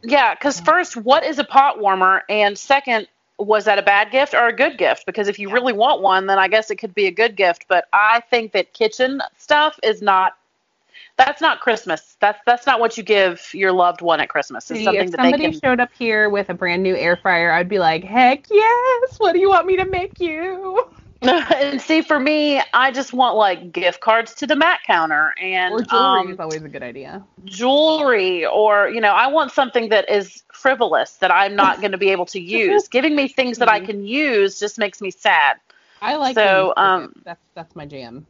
Yeah, 0.03 0.35
because 0.35 0.59
first, 0.59 0.95
what 0.95 1.23
is 1.23 1.39
a 1.39 1.43
pot 1.43 1.79
warmer? 1.79 2.23
And 2.29 2.57
second, 2.57 3.07
was 3.37 3.65
that 3.65 3.77
a 3.77 3.81
bad 3.81 4.11
gift 4.11 4.33
or 4.33 4.47
a 4.47 4.53
good 4.55 4.77
gift? 4.77 5.05
Because 5.05 5.27
if 5.27 5.39
you 5.39 5.49
really 5.49 5.73
want 5.73 6.01
one, 6.01 6.25
then 6.27 6.39
I 6.39 6.47
guess 6.47 6.71
it 6.71 6.77
could 6.77 6.93
be 6.95 7.07
a 7.07 7.11
good 7.11 7.35
gift. 7.35 7.65
But 7.67 7.85
I 7.93 8.21
think 8.29 8.51
that 8.53 8.73
kitchen 8.73 9.21
stuff 9.37 9.79
is 9.83 10.01
not. 10.01 10.37
That's 11.17 11.39
not 11.39 11.61
Christmas. 11.61 12.17
That's 12.19 12.39
that's 12.45 12.65
not 12.65 12.79
what 12.79 12.97
you 12.97 13.03
give 13.03 13.53
your 13.53 13.71
loved 13.71 14.01
one 14.01 14.19
at 14.19 14.27
Christmas. 14.27 14.69
It's 14.69 14.79
See, 14.79 14.83
something 14.83 15.05
if 15.05 15.11
that 15.11 15.17
they 15.17 15.31
somebody 15.31 15.51
can. 15.51 15.59
showed 15.61 15.79
up 15.79 15.91
here 15.97 16.29
with 16.29 16.49
a 16.49 16.53
brand 16.53 16.83
new 16.83 16.95
air 16.95 17.15
fryer, 17.15 17.51
I'd 17.51 17.69
be 17.69 17.79
like, 17.79 18.03
heck 18.03 18.45
yes! 18.49 19.17
What 19.17 19.33
do 19.33 19.39
you 19.39 19.49
want 19.49 19.65
me 19.65 19.77
to 19.77 19.85
make 19.85 20.19
you? 20.19 20.89
and 21.51 21.81
see, 21.81 22.01
for 22.01 22.19
me, 22.19 22.61
I 22.73 22.91
just 22.91 23.13
want 23.13 23.35
like 23.35 23.71
gift 23.71 24.01
cards 24.01 24.33
to 24.35 24.47
the 24.47 24.55
MAC 24.55 24.83
counter 24.85 25.33
and 25.41 25.75
Or 25.75 25.83
jewelry 25.83 26.29
um, 26.29 26.31
is 26.31 26.39
always 26.39 26.63
a 26.63 26.69
good 26.69 26.83
idea. 26.83 27.25
jewelry 27.45 28.45
or 28.45 28.89
you 28.89 28.99
know 29.01 29.11
i 29.11 29.27
want 29.27 29.51
something 29.51 29.89
that 29.89 30.09
is 30.09 30.43
frivolous 30.53 31.17
that 31.17 31.31
i'm 31.31 31.55
not 31.55 31.79
going 31.81 31.91
to 31.91 31.97
be 31.97 32.09
able 32.09 32.25
to 32.25 32.39
use 32.39 32.87
giving 32.87 33.15
me 33.15 33.27
things 33.27 33.57
that 33.59 33.69
i 33.69 33.79
Mhm. 33.79 33.79
can 33.79 34.05
use 34.05 34.59
just 34.59 34.77
makes 34.77 35.01
me 35.01 35.11
sad 35.11 35.57
I 36.01 36.15
like 36.15 36.39
so, 36.39 36.73
um, 36.77 37.13
that's 37.23 37.45
that's 37.55 37.75
my 37.75 37.85
jam. 37.85 38.27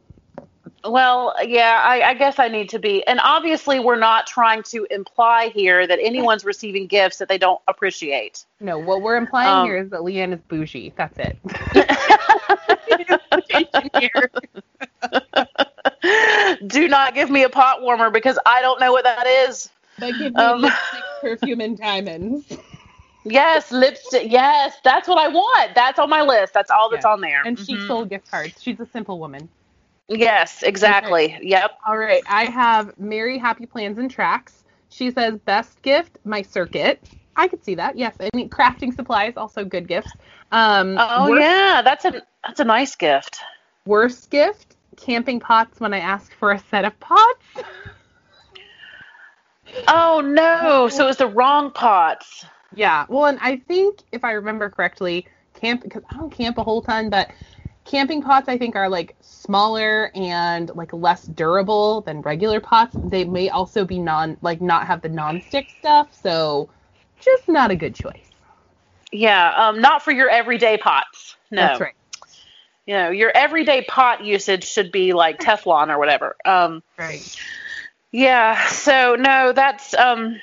Well 0.88 1.34
yeah 1.46 1.82
I, 1.84 2.02
I 2.10 2.14
guess 2.14 2.38
i 2.38 2.48
need 2.48 2.70
to 2.70 2.78
be 2.78 3.06
and 3.06 3.20
obviously 3.22 3.78
we're 3.80 3.98
not 3.98 4.26
trying 4.26 4.62
to 4.64 4.86
imply 4.90 5.48
here 5.48 5.86
that 5.86 5.98
anyone's 6.00 6.44
receiving 6.44 6.86
gifts 6.86 7.18
that 7.18 7.28
they 7.28 7.38
don't 7.38 7.60
appreciate 7.68 8.44
No, 8.60 8.78
what 8.78 9.02
we're 9.02 9.16
implying 9.16 9.48
Um, 9.56 9.64
here 9.66 9.76
is 9.78 9.90
that 9.90 10.00
Leanne 10.00 10.32
is 10.32 10.40
bougie. 10.48 10.92
That's 10.96 11.18
it. 11.18 11.36
Do 16.66 16.88
not 16.88 17.14
give 17.14 17.30
me 17.30 17.42
a 17.44 17.48
pot 17.48 17.82
warmer 17.82 18.10
because 18.10 18.38
I 18.46 18.60
don't 18.62 18.80
know 18.80 18.92
what 18.92 19.04
that 19.04 19.26
is. 19.26 19.70
But 19.98 20.18
give 20.18 20.34
me 20.34 20.42
Um, 20.44 20.62
lipstick, 20.62 21.04
perfume, 21.20 21.60
and 21.60 21.76
diamonds. 21.76 22.44
Yes, 23.24 23.72
lipstick. 23.72 24.30
Yes, 24.30 24.76
that's 24.84 25.08
what 25.08 25.18
I 25.18 25.28
want. 25.28 25.74
That's 25.74 25.98
on 25.98 26.08
my 26.08 26.22
list. 26.22 26.54
That's 26.54 26.70
all 26.70 26.90
that's 26.90 27.04
Yeah. 27.04 27.12
on 27.12 27.20
there. 27.20 27.42
And 27.44 27.58
she 27.58 27.76
Mhm. 27.76 27.86
sold 27.86 28.08
gift 28.10 28.30
cards. 28.30 28.62
She's 28.62 28.78
a 28.80 28.86
simple 28.86 29.18
woman. 29.18 29.48
Yes, 30.08 30.62
exactly. 30.62 31.36
Yep. 31.42 31.70
All 31.86 31.98
right. 31.98 32.22
I 32.28 32.44
have 32.44 32.98
Mary 32.98 33.38
Happy 33.38 33.66
Plans 33.66 33.98
and 33.98 34.10
Tracks. 34.10 34.62
She 34.88 35.10
says 35.10 35.38
best 35.38 35.82
gift, 35.82 36.18
my 36.24 36.42
Cricut. 36.42 36.98
I 37.34 37.48
could 37.48 37.64
see 37.64 37.74
that. 37.74 37.98
Yes. 37.98 38.14
Any 38.32 38.48
crafting 38.48 38.94
supplies, 38.94 39.34
also 39.36 39.64
good 39.64 39.88
gifts. 39.88 40.12
Um, 40.52 40.96
Oh 40.98 41.30
worst, 41.30 41.42
yeah, 41.42 41.82
that's 41.82 42.04
a 42.04 42.22
that's 42.44 42.60
a 42.60 42.64
nice 42.64 42.94
gift. 42.94 43.40
worst 43.84 44.30
gift, 44.30 44.76
camping 44.96 45.40
pots 45.40 45.80
when 45.80 45.92
I 45.92 45.98
ask 45.98 46.32
for 46.34 46.52
a 46.52 46.58
set 46.70 46.84
of 46.84 46.98
pots. 47.00 47.44
Oh 49.88 50.20
no, 50.24 50.88
so 50.88 51.04
it 51.04 51.08
was 51.08 51.16
the 51.16 51.26
wrong 51.26 51.72
pots. 51.72 52.46
Yeah. 52.74 53.04
Well, 53.08 53.26
and 53.26 53.38
I 53.42 53.56
think 53.56 53.98
if 54.12 54.24
I 54.24 54.32
remember 54.32 54.70
correctly, 54.70 55.26
camp 55.54 55.82
because 55.82 56.02
I 56.08 56.16
don't 56.16 56.30
camp 56.30 56.58
a 56.58 56.62
whole 56.62 56.82
ton, 56.82 57.10
but 57.10 57.30
camping 57.86 58.22
pots 58.22 58.48
I 58.48 58.58
think 58.58 58.76
are 58.76 58.88
like 58.88 59.16
smaller 59.20 60.10
and 60.14 60.70
like 60.74 60.92
less 60.92 61.24
durable 61.24 62.02
than 62.02 62.20
regular 62.22 62.60
pots. 62.60 62.96
They 63.04 63.24
may 63.24 63.48
also 63.48 63.84
be 63.84 63.98
non 63.98 64.36
like 64.42 64.60
not 64.60 64.86
have 64.86 65.00
the 65.02 65.08
non-stick 65.08 65.70
stuff, 65.70 66.14
so 66.14 66.70
just 67.20 67.48
not 67.48 67.70
a 67.70 67.76
good 67.76 67.94
choice. 67.94 68.30
Yeah, 69.12 69.52
um, 69.56 69.80
not 69.80 70.02
for 70.02 70.10
your 70.10 70.28
everyday 70.28 70.76
pots. 70.76 71.36
No, 71.50 71.62
That's 71.62 71.80
right. 71.80 71.94
You 72.86 72.94
know, 72.94 73.10
your 73.10 73.30
everyday 73.34 73.82
pot 73.82 74.24
usage 74.24 74.64
should 74.64 74.92
be 74.92 75.12
like 75.12 75.38
Teflon 75.40 75.88
or 75.88 75.98
whatever. 75.98 76.36
Um, 76.44 76.82
Right. 76.98 77.22
yeah. 78.12 78.66
So 78.68 79.16
no, 79.16 79.52
that's 79.52 79.94
um, 79.94 80.40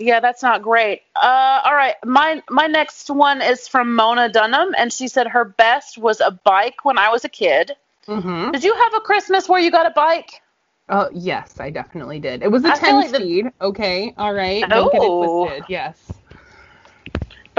yeah, 0.00 0.18
that's 0.20 0.42
not 0.42 0.62
great. 0.62 1.02
Uh, 1.14 1.60
all 1.64 1.74
right, 1.74 1.94
my 2.04 2.42
my 2.50 2.66
next 2.66 3.10
one 3.10 3.42
is 3.42 3.68
from 3.68 3.94
Mona 3.94 4.28
Dunham, 4.28 4.74
and 4.76 4.92
she 4.92 5.06
said 5.08 5.28
her 5.28 5.44
best 5.44 5.98
was 5.98 6.20
a 6.20 6.30
bike 6.30 6.84
when 6.84 6.98
I 6.98 7.10
was 7.10 7.24
a 7.24 7.28
kid. 7.28 7.72
Mm-hmm. 8.06 8.52
Did 8.52 8.64
you 8.64 8.74
have 8.74 8.94
a 8.94 9.00
Christmas 9.00 9.48
where 9.48 9.60
you 9.60 9.70
got 9.70 9.86
a 9.86 9.90
bike? 9.90 10.40
Oh 10.88 11.08
yes, 11.12 11.60
I 11.60 11.70
definitely 11.70 12.18
did. 12.18 12.42
It 12.42 12.50
was 12.50 12.64
a 12.64 12.72
I 12.72 12.76
ten 12.76 12.94
like 12.96 13.10
the- 13.10 13.18
speed. 13.18 13.46
Okay. 13.60 14.14
All 14.16 14.32
right. 14.32 14.68
Don't 14.68 14.90
get 14.90 15.02
it 15.02 15.08
Oh. 15.08 15.60
Yes. 15.68 16.12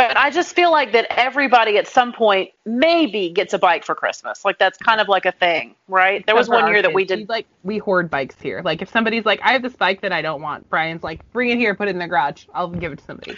But 0.02 0.18
I 0.18 0.32
just 0.32 0.56
feel 0.56 0.72
like 0.72 0.94
that 0.94 1.06
everybody 1.12 1.78
at 1.78 1.88
some 1.88 2.12
point 2.12 2.50
maybe 2.66 3.30
gets 3.30 3.54
a 3.54 3.60
bike 3.60 3.86
for 3.86 3.94
Christmas. 3.94 4.44
Like 4.44 4.58
that's 4.58 4.76
kind 4.80 5.00
of 5.00 5.08
like 5.08 5.28
a 5.28 5.32
thing, 5.32 5.76
right? 5.88 6.26
There 6.26 6.36
was 6.36 6.50
one 6.50 6.68
year 6.70 6.82
that 6.82 6.92
we 6.92 7.06
did. 7.06 7.30
like 7.30 7.46
we 7.62 7.78
hoard 7.78 8.10
bikes 8.10 8.36
here. 8.42 8.64
Like 8.66 8.82
if 8.82 8.90
somebody's 8.90 9.26
like, 9.26 9.40
I 9.44 9.54
have 9.54 9.62
this 9.62 9.76
bike 9.76 10.02
that 10.02 10.12
I 10.12 10.24
don't 10.24 10.42
want, 10.42 10.68
Brian's 10.72 11.04
like, 11.04 11.20
bring 11.34 11.52
it 11.52 11.60
here, 11.60 11.76
put 11.76 11.88
it 11.88 11.92
in 11.92 12.00
the 12.00 12.08
garage. 12.08 12.46
I'll 12.52 12.68
give 12.70 12.92
it 12.94 12.98
to 12.98 13.06
somebody. 13.06 13.38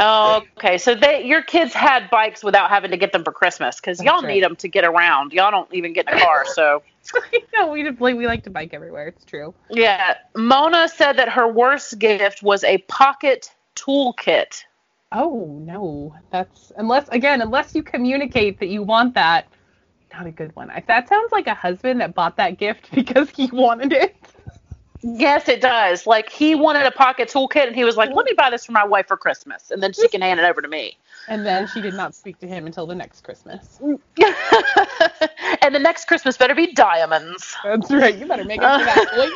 Oh, 0.00 0.42
okay. 0.56 0.78
So 0.78 0.96
they, 0.96 1.24
your 1.24 1.42
kids 1.42 1.72
had 1.72 2.10
bikes 2.10 2.42
without 2.42 2.70
having 2.70 2.90
to 2.90 2.96
get 2.96 3.12
them 3.12 3.22
for 3.22 3.32
Christmas 3.32 3.76
because 3.76 4.02
y'all 4.02 4.22
right. 4.22 4.34
need 4.34 4.42
them 4.42 4.56
to 4.56 4.66
get 4.66 4.84
around. 4.84 5.32
Y'all 5.32 5.52
don't 5.52 5.72
even 5.72 5.92
get 5.92 6.10
in 6.10 6.18
a 6.18 6.20
car. 6.20 6.44
So 6.44 6.82
no, 7.54 7.70
we 7.70 7.84
just 7.84 8.00
like 8.00 8.16
we 8.16 8.26
like 8.26 8.42
to 8.44 8.50
bike 8.50 8.74
everywhere. 8.74 9.06
It's 9.06 9.24
true. 9.24 9.54
yeah, 9.70 10.16
Mona 10.34 10.88
said 10.88 11.12
that 11.18 11.28
her 11.28 11.46
worst 11.46 12.00
gift 12.00 12.42
was 12.42 12.64
a 12.64 12.78
pocket 12.78 13.52
toolkit. 13.76 14.64
Oh 15.12 15.58
no, 15.62 16.14
that's 16.30 16.70
unless 16.76 17.08
again 17.08 17.40
unless 17.40 17.74
you 17.74 17.82
communicate 17.82 18.60
that 18.60 18.68
you 18.68 18.82
want 18.82 19.14
that. 19.14 19.48
Not 20.12 20.26
a 20.26 20.30
good 20.30 20.54
one. 20.56 20.70
If 20.70 20.86
that 20.86 21.08
sounds 21.08 21.32
like 21.32 21.46
a 21.46 21.54
husband 21.54 22.00
that 22.00 22.14
bought 22.14 22.36
that 22.36 22.58
gift 22.58 22.90
because 22.94 23.30
he 23.30 23.46
wanted 23.46 23.92
it. 23.92 24.14
Yes, 25.02 25.48
it 25.48 25.60
does. 25.60 26.06
Like 26.06 26.28
he 26.28 26.54
wanted 26.54 26.84
a 26.84 26.90
pocket 26.90 27.28
toolkit, 27.28 27.68
and 27.68 27.76
he 27.76 27.84
was 27.84 27.96
like, 27.96 28.10
"Let 28.10 28.26
me 28.26 28.32
buy 28.36 28.50
this 28.50 28.66
for 28.66 28.72
my 28.72 28.84
wife 28.84 29.06
for 29.06 29.16
Christmas, 29.16 29.70
and 29.70 29.82
then 29.82 29.92
she 29.92 30.08
can 30.08 30.20
hand 30.20 30.40
it 30.40 30.44
over 30.44 30.60
to 30.60 30.68
me." 30.68 30.96
And 31.28 31.46
then 31.46 31.66
she 31.68 31.80
did 31.80 31.94
not 31.94 32.14
speak 32.14 32.38
to 32.40 32.48
him 32.48 32.66
until 32.66 32.86
the 32.86 32.94
next 32.94 33.22
Christmas. 33.22 33.78
and 33.80 35.74
the 35.74 35.78
next 35.78 36.06
Christmas 36.06 36.36
better 36.36 36.54
be 36.54 36.72
diamonds. 36.72 37.56
That's 37.62 37.90
right. 37.92 38.16
You 38.16 38.26
better 38.26 38.44
make 38.44 38.60
up 38.62 38.80
for 38.80 38.84
that, 38.86 39.30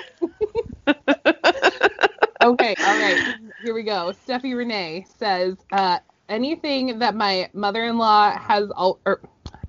okay, 2.42 2.74
all 2.82 2.98
right. 2.98 3.51
Here 3.62 3.74
we 3.74 3.84
go. 3.84 4.12
Steffi 4.26 4.56
Renee 4.56 5.06
says, 5.18 5.56
uh, 5.70 6.00
anything 6.28 6.98
that 6.98 7.14
my 7.14 7.48
mother-in-law 7.52 8.36
has, 8.36 8.72
al- 8.76 8.98
or 9.06 9.20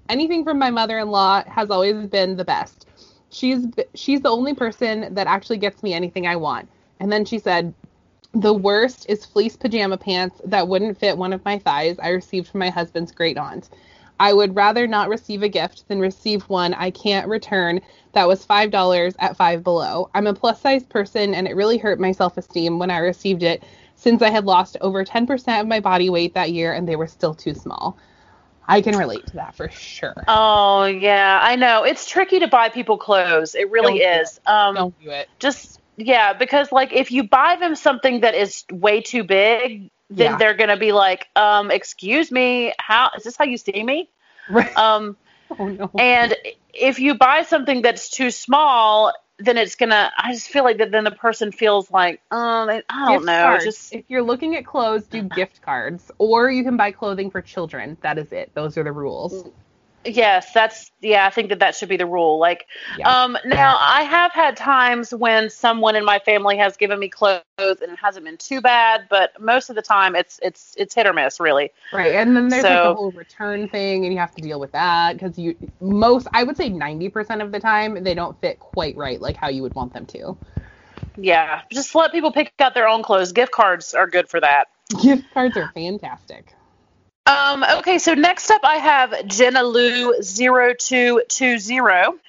anything 0.09 0.43
from 0.43 0.57
my 0.57 0.71
mother-in-law 0.71 1.43
has 1.45 1.69
always 1.69 2.07
been 2.07 2.35
the 2.35 2.43
best. 2.43 2.87
She's 3.29 3.67
she's 3.93 4.21
the 4.21 4.31
only 4.31 4.55
person 4.55 5.13
that 5.13 5.27
actually 5.27 5.59
gets 5.59 5.83
me 5.83 5.93
anything 5.93 6.25
I 6.25 6.37
want. 6.37 6.69
And 6.99 7.11
then 7.11 7.23
she 7.23 7.37
said, 7.37 7.71
the 8.33 8.53
worst 8.53 9.07
is 9.09 9.25
fleece 9.25 9.55
pajama 9.55 9.97
pants 9.97 10.41
that 10.43 10.67
wouldn't 10.67 10.97
fit 10.97 11.15
one 11.15 11.31
of 11.31 11.45
my 11.45 11.59
thighs 11.59 11.97
I 12.01 12.09
received 12.09 12.47
from 12.47 12.61
my 12.61 12.71
husband's 12.71 13.11
great 13.11 13.37
aunt. 13.37 13.69
I 14.19 14.33
would 14.33 14.55
rather 14.55 14.87
not 14.87 15.09
receive 15.09 15.43
a 15.43 15.49
gift 15.49 15.87
than 15.87 15.99
receive 15.99 16.43
one 16.43 16.73
I 16.73 16.89
can't 16.91 17.27
return 17.27 17.79
that 18.13 18.27
was 18.27 18.45
$5 18.45 19.15
at 19.19 19.37
Five 19.37 19.63
Below. 19.63 20.09
I'm 20.15 20.27
a 20.27 20.33
plus 20.33 20.61
size 20.61 20.83
person 20.83 21.35
and 21.35 21.47
it 21.47 21.55
really 21.55 21.77
hurt 21.77 21.99
my 21.99 22.11
self 22.11 22.37
esteem 22.37 22.79
when 22.79 22.89
I 22.89 22.97
received 22.97 23.43
it 23.43 23.63
since 24.03 24.21
I 24.21 24.29
had 24.29 24.45
lost 24.45 24.77
over 24.81 25.03
10% 25.05 25.61
of 25.61 25.67
my 25.67 25.79
body 25.79 26.09
weight 26.09 26.33
that 26.33 26.51
year 26.51 26.73
and 26.73 26.87
they 26.87 26.95
were 26.97 27.07
still 27.07 27.33
too 27.33 27.53
small. 27.55 27.97
I 28.67 28.81
can 28.81 28.97
relate 28.97 29.27
to 29.27 29.37
that 29.37 29.55
for 29.55 29.69
sure. 29.69 30.23
Oh 30.27 30.85
yeah, 30.85 31.39
I 31.41 31.55
know. 31.55 31.83
It's 31.83 32.07
tricky 32.07 32.39
to 32.39 32.47
buy 32.47 32.69
people 32.69 32.97
clothes. 32.97 33.55
It 33.55 33.69
really 33.71 33.99
Don't 33.99 34.11
do 34.11 34.19
is. 34.21 34.39
Um, 34.45 34.75
Don't 34.75 34.99
do 34.99 35.09
it. 35.09 35.29
just 35.39 35.79
yeah, 35.97 36.33
because 36.33 36.71
like 36.71 36.93
if 36.93 37.11
you 37.11 37.23
buy 37.27 37.55
them 37.59 37.75
something 37.75 38.21
that 38.21 38.35
is 38.35 38.63
way 38.71 39.01
too 39.01 39.23
big, 39.23 39.89
then 40.09 40.31
Yeah. 40.31 40.37
they're 40.37 40.53
gonna 40.53 40.77
be 40.77 40.91
like, 40.91 41.27
um, 41.35 41.71
excuse 41.71 42.31
me, 42.31 42.73
how 42.79 43.09
is 43.17 43.23
this 43.23 43.37
how 43.37 43.45
you 43.45 43.57
see 43.57 43.83
me? 43.83 44.09
Right. 44.49 44.77
Um, 44.77 45.17
Oh 45.59 45.67
no. 45.67 45.91
and 45.97 46.35
if 46.73 46.99
you 46.99 47.15
buy 47.15 47.43
something 47.43 47.81
that's 47.83 48.09
too 48.09 48.31
small, 48.31 49.13
then 49.39 49.57
it's 49.57 49.75
gonna. 49.75 50.11
I 50.17 50.33
just 50.33 50.47
feel 50.47 50.63
like 50.63 50.77
that 50.77 50.91
then 50.91 51.03
the 51.03 51.11
person 51.11 51.51
feels 51.51 51.89
like, 51.91 52.21
um, 52.31 52.69
I 52.69 52.83
don't 52.89 53.13
Gift 53.13 53.25
know, 53.25 53.43
cards. 53.43 53.63
just 53.65 53.93
if 53.93 54.05
you're 54.07 54.21
looking 54.21 54.55
at 54.55 54.65
clothes, 54.65 55.05
do 55.07 55.23
gift 55.23 55.61
cards, 55.61 56.11
or 56.17 56.49
you 56.49 56.63
can 56.63 56.77
buy 56.77 56.91
clothing 56.91 57.31
for 57.31 57.41
children. 57.41 57.97
That 58.01 58.17
is 58.17 58.31
it. 58.31 58.51
Those 58.53 58.77
are 58.77 58.83
the 58.83 58.91
rules. 58.91 59.45
Yes, 60.05 60.51
that's 60.53 60.91
yeah. 61.01 61.25
I 61.25 61.29
think 61.29 61.49
that 61.49 61.59
that 61.59 61.75
should 61.75 61.89
be 61.89 61.97
the 61.97 62.05
rule. 62.05 62.37
Like, 62.37 62.67
Yeah. 62.97 63.23
um, 63.23 63.37
now 63.45 63.77
I 63.79 64.03
have 64.03 64.31
had 64.33 64.57
times 64.57 65.13
when 65.13 65.49
someone 65.49 65.95
in 65.95 66.03
my 66.03 66.19
family 66.19 66.57
has 66.57 66.75
given 66.75 66.99
me 66.99 67.07
clothes 67.07 67.41
and 67.57 67.83
it 67.83 67.99
hasn't 67.99 68.25
been 68.25 68.37
too 68.37 68.59
bad, 68.59 69.07
but 69.09 69.39
most 69.41 69.69
of 69.69 69.75
the 69.75 69.81
time 69.81 70.15
it's 70.15 70.39
it's 70.43 70.75
it's 70.77 70.93
hit 70.93 71.07
or 71.07 71.13
miss, 71.13 71.39
really. 71.39 71.71
Right, 71.93 72.15
and 72.15 72.35
then 72.35 72.49
there's 72.49 72.63
like 72.63 72.83
the 72.83 72.93
whole 72.95 73.11
return 73.11 73.69
thing, 73.69 74.03
and 74.05 74.13
you 74.13 74.19
have 74.19 74.35
to 74.35 74.41
deal 74.41 74.59
with 74.59 74.73
that 74.73 75.13
because 75.13 75.37
you 75.37 75.55
most, 75.79 76.27
I 76.33 76.43
would 76.43 76.57
say, 76.57 76.69
ninety 76.69 77.09
percent 77.09 77.41
of 77.41 77.51
the 77.51 77.59
time 77.59 78.03
they 78.03 78.13
don't 78.13 78.39
fit 78.41 78.59
quite 78.59 78.97
right, 78.97 79.21
like 79.21 79.37
how 79.37 79.49
you 79.49 79.61
would 79.61 79.75
want 79.75 79.93
them 79.93 80.05
to. 80.07 80.37
Yeah, 81.15 81.61
just 81.71 81.93
let 81.95 82.11
people 82.11 82.31
pick 82.31 82.51
out 82.59 82.73
their 82.73 82.87
own 82.87 83.03
clothes. 83.03 83.31
Gift 83.31 83.51
cards 83.51 83.93
are 83.93 84.07
good 84.07 84.27
for 84.27 84.41
that. 84.41 84.67
Gift 85.01 85.31
cards 85.33 85.55
are 85.57 85.67
fantastic. 85.73 86.53
Um, 87.25 87.63
okay, 87.77 87.99
so 87.99 88.13
next 88.13 88.51
up 88.51 88.61
I 88.63 88.75
have 88.75 89.27
Jenna 89.27 89.63
Lou 89.63 90.21
0220. 90.21 92.19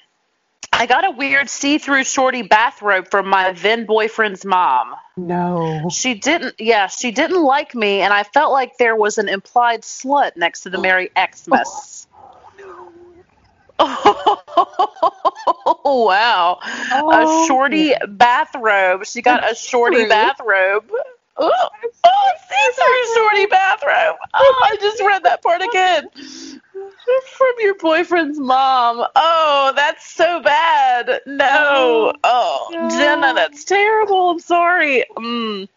I 0.72 0.87
got 0.87 1.04
a 1.04 1.11
weird 1.11 1.48
see-through 1.48 2.04
shorty 2.04 2.42
bathrobe 2.42 3.09
from 3.09 3.28
my 3.28 3.52
then 3.52 3.87
boyfriend's 3.87 4.44
mom. 4.44 4.94
No. 5.16 5.88
She 5.88 6.14
didn't 6.14 6.57
yeah, 6.59 6.88
she 6.88 7.12
didn't 7.12 7.42
like 7.42 7.74
me 7.74 8.00
and 8.00 8.12
I 8.12 8.24
felt 8.24 8.52
like 8.52 8.76
there 8.78 8.96
was 8.96 9.18
an 9.18 9.28
implied 9.28 9.83
slut 9.83 10.37
next 10.37 10.62
to 10.62 10.70
the 10.70 10.78
Merry 10.78 11.11
Xmas. 11.16 12.07
Oh, 15.87 16.04
wow. 16.07 16.59
Oh, 16.92 17.44
a 17.44 17.46
shorty 17.46 17.92
bathrobe. 18.09 19.04
She 19.04 19.20
got 19.20 19.50
a 19.50 19.54
shorty 19.54 20.07
bathrobe. 20.07 20.90
Oh, 21.36 21.68
oh 22.04 22.30
see-through 22.48 23.14
shorty 23.14 23.46
bathrobe. 23.46 24.16
Oh, 24.34 24.68
I 24.70 24.76
just 24.80 25.00
read 25.02 25.22
that 25.24 25.42
part 25.42 25.62
again. 25.62 26.08
From 27.36 27.52
your 27.58 27.74
boyfriend's 27.76 28.38
mom. 28.38 29.06
Oh, 29.16 29.72
that's 29.76 30.10
so 30.12 30.40
bad. 30.40 31.20
No. 31.26 32.12
Oh, 32.24 32.68
No. 32.72 32.88
Jenna, 32.90 33.34
that's 33.34 33.64
terrible. 33.64 34.30
I'm 34.30 34.38
sorry. 34.38 35.04
Mm. 35.16 35.68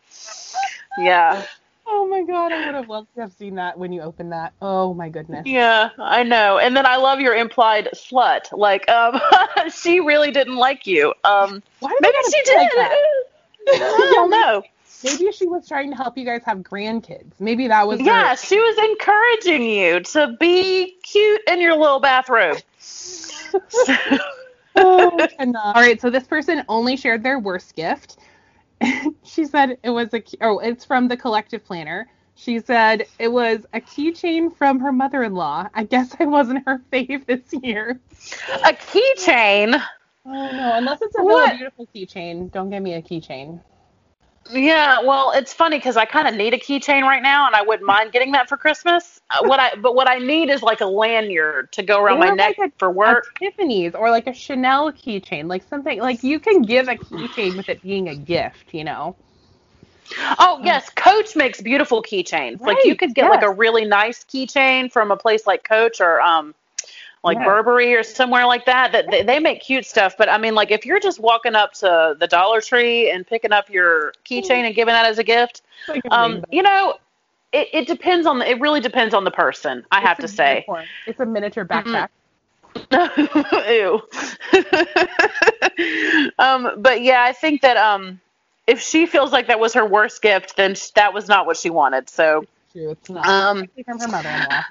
Yeah. 1.00 1.44
Oh 1.90 2.06
my 2.08 2.22
god, 2.24 2.52
I 2.52 2.66
would 2.66 2.76
have 2.76 2.90
loved 2.90 3.14
to 3.16 3.22
have 3.22 3.32
seen 3.34 3.56
that 3.56 3.78
when 3.78 3.94
you 3.94 4.02
opened 4.02 4.32
that. 4.34 4.54
Oh 4.62 4.94
my 4.94 5.08
goodness. 5.10 5.44
Yeah, 5.46 5.90
I 5.98 6.24
know. 6.24 6.58
And 6.58 6.76
then 6.76 6.86
I 6.86 6.98
love 6.98 7.22
your 7.22 7.36
implied 7.36 7.90
slut. 7.94 8.52
Like, 8.52 8.88
um, 8.90 9.20
she 9.74 10.02
really 10.02 10.32
didn't 10.32 10.58
like 10.58 10.86
you. 10.86 11.14
Um, 11.24 11.64
maybe 11.82 12.18
she 12.30 12.54
like 12.56 12.70
did. 12.72 12.78
that? 12.78 12.96
I 13.70 14.12
don't 14.16 14.30
know. 14.30 14.64
Maybe 15.04 15.32
she 15.32 15.48
was 15.48 15.68
trying 15.68 15.92
to 15.92 15.96
help 15.96 16.18
you 16.18 16.26
guys 16.26 16.42
have 16.46 16.60
grandkids. 16.60 17.40
Maybe 17.40 17.68
that 17.68 17.88
was 17.88 18.00
her- 18.00 18.06
Yeah, 18.06 18.36
she 18.36 18.60
was 18.60 18.78
encouraging 18.78 19.62
you 19.64 20.00
to 20.00 20.36
be 20.40 20.96
cute 21.04 21.42
in 21.48 21.62
your 21.62 21.76
little 21.76 22.00
bathroom. 22.00 22.58
oh, 24.76 25.20
uh, 25.20 25.56
All 25.56 25.74
right, 25.82 26.02
so 26.02 26.10
this 26.10 26.26
person 26.26 26.64
only 26.68 26.98
shared 26.98 27.24
their 27.24 27.40
worst 27.40 27.76
gift. 27.76 28.18
she 29.24 29.46
said 29.46 29.78
it 29.84 29.90
was 29.90 30.14
a 30.14 30.24
oh, 30.42 30.60
it's 30.60 30.86
from 30.86 31.08
the 31.08 31.18
collective 31.18 31.64
planner. 31.64 32.08
She 32.36 32.60
said 32.60 33.08
it 33.18 33.30
was 33.30 33.66
a 33.74 33.82
keychain 33.82 34.56
from 34.56 34.80
her 34.80 34.92
mother-in-law. 34.92 35.70
I 35.74 35.84
guess 35.84 36.16
I 36.20 36.26
wasn't 36.26 36.68
her 36.68 36.80
fave 36.94 37.26
this 37.26 37.42
year. 37.64 38.00
A 38.64 38.74
keychain? 38.74 39.82
Oh 40.26 40.52
no, 40.52 40.74
unless 40.76 41.02
it's 41.02 41.16
a 41.16 41.22
really 41.22 41.58
beautiful 41.58 41.88
keychain. 41.96 42.52
Don't 42.52 42.70
give 42.70 42.84
me 42.84 42.94
a 42.94 43.02
keychain. 43.02 43.60
Yeah, 44.52 45.02
well, 45.02 45.32
it's 45.32 45.54
funny 45.54 45.78
because 45.78 45.98
I 45.98 46.06
kind 46.06 46.28
of 46.28 46.36
need 46.36 46.54
a 46.54 46.58
keychain 46.58 47.04
right 47.04 47.22
now, 47.22 47.48
and 47.48 47.56
I 47.56 47.62
wouldn't 47.62 47.86
mind 47.86 48.12
getting 48.12 48.32
that 48.34 48.48
for 48.48 48.58
Christmas. 48.58 49.20
Uh, 49.30 49.44
what 49.44 49.60
I 49.60 49.76
but 49.76 49.96
what 49.96 50.10
I 50.10 50.20
need 50.20 50.50
is 50.50 50.62
like 50.62 50.82
a 50.82 50.86
lanyard 50.86 51.72
to 51.74 51.84
go 51.84 52.02
around 52.02 52.18
or 52.18 52.20
my 52.20 52.30
like 52.30 52.38
neck 52.38 52.58
a, 52.60 52.72
for 52.78 52.90
work. 52.90 53.26
Tiffany's 53.40 53.94
or 53.94 54.10
like 54.10 54.28
a 54.28 54.34
Chanel 54.34 54.92
keychain, 54.92 55.48
like 55.48 55.68
something 55.68 56.00
like 56.00 56.24
you 56.24 56.40
can 56.40 56.62
give 56.62 56.88
a 56.88 56.96
keychain 56.96 57.58
with 57.58 57.70
it 57.70 57.82
being 57.82 58.08
a 58.10 58.16
gift, 58.16 58.74
you 58.74 58.84
know. 58.84 59.16
Oh 60.40 60.62
yes, 60.64 60.90
Coach 60.92 61.36
makes 61.36 61.62
beautiful 61.62 62.02
keychains. 62.02 62.62
Right, 62.62 62.76
like 62.76 62.86
you 62.86 62.96
could 62.96 63.14
get 63.14 63.24
yes. 63.24 63.32
like 63.32 63.44
a 63.44 63.52
really 63.52 63.86
nice 63.86 64.24
keychain 64.24 64.92
from 64.92 65.12
a 65.12 65.18
place 65.18 65.46
like 65.46 65.64
Coach 65.64 66.00
or 66.00 66.22
um 66.22 66.56
like 67.28 67.38
yeah. 67.38 67.46
Burberry 67.46 67.94
or 67.94 68.04
somewhere 68.04 68.46
like 68.46 68.66
that. 68.66 68.94
That 68.94 69.12
they, 69.12 69.22
they, 69.22 69.40
make 69.40 69.62
cute 69.62 69.86
stuff. 69.86 70.16
But 70.18 70.30
I 70.30 70.38
mean, 70.38 70.56
like 70.56 70.72
if 70.72 70.86
you're 70.86 71.00
just 71.00 71.20
walking 71.20 71.56
up 71.56 71.74
to 71.74 72.16
the 72.20 72.28
Dollar 72.28 72.62
Tree 72.62 73.12
and 73.12 73.28
picking 73.28 73.52
up 73.52 73.70
your 73.70 74.14
keychain 74.26 74.66
and 74.66 74.74
giving 74.74 74.94
that 74.94 75.06
as 75.06 75.20
a 75.20 75.24
gift, 75.24 75.62
um, 76.10 76.44
you 76.50 76.64
know, 76.64 76.96
it, 77.52 77.68
it 77.74 77.88
depends 77.88 78.26
on 78.26 78.40
the. 78.40 78.50
It 78.50 78.60
really 78.60 78.80
depends 78.80 79.14
on 79.14 79.26
the 79.26 79.32
person. 79.32 79.86
I 79.92 80.00
it's 80.00 80.08
have 80.08 80.18
to 80.20 80.28
say. 80.28 80.54
Unicorn. 80.56 80.86
It's 81.06 81.20
a 81.20 81.26
miniature 81.26 81.66
backpack. 81.66 82.10
Ew. 83.70 84.02
um, 86.40 86.82
but 86.82 87.02
yeah, 87.02 87.24
I 87.24 87.34
think 87.34 87.62
that 87.62 87.78
um, 87.78 88.22
if 88.68 88.82
she 88.82 89.06
feels 89.06 89.32
like 89.32 89.48
that 89.48 89.60
was 89.60 89.74
her 89.74 89.86
worst 89.86 90.22
gift, 90.22 90.56
then 90.56 90.76
that 90.96 91.14
was 91.14 91.28
not 91.28 91.46
what 91.46 91.58
she 91.58 91.70
wanted. 91.70 92.10
So. 92.10 92.46
It's 92.80 93.10
not. 93.10 93.26
Um, 93.26 93.68
from 93.86 94.00
her 94.00 94.08
mother-in-law. 94.08 94.64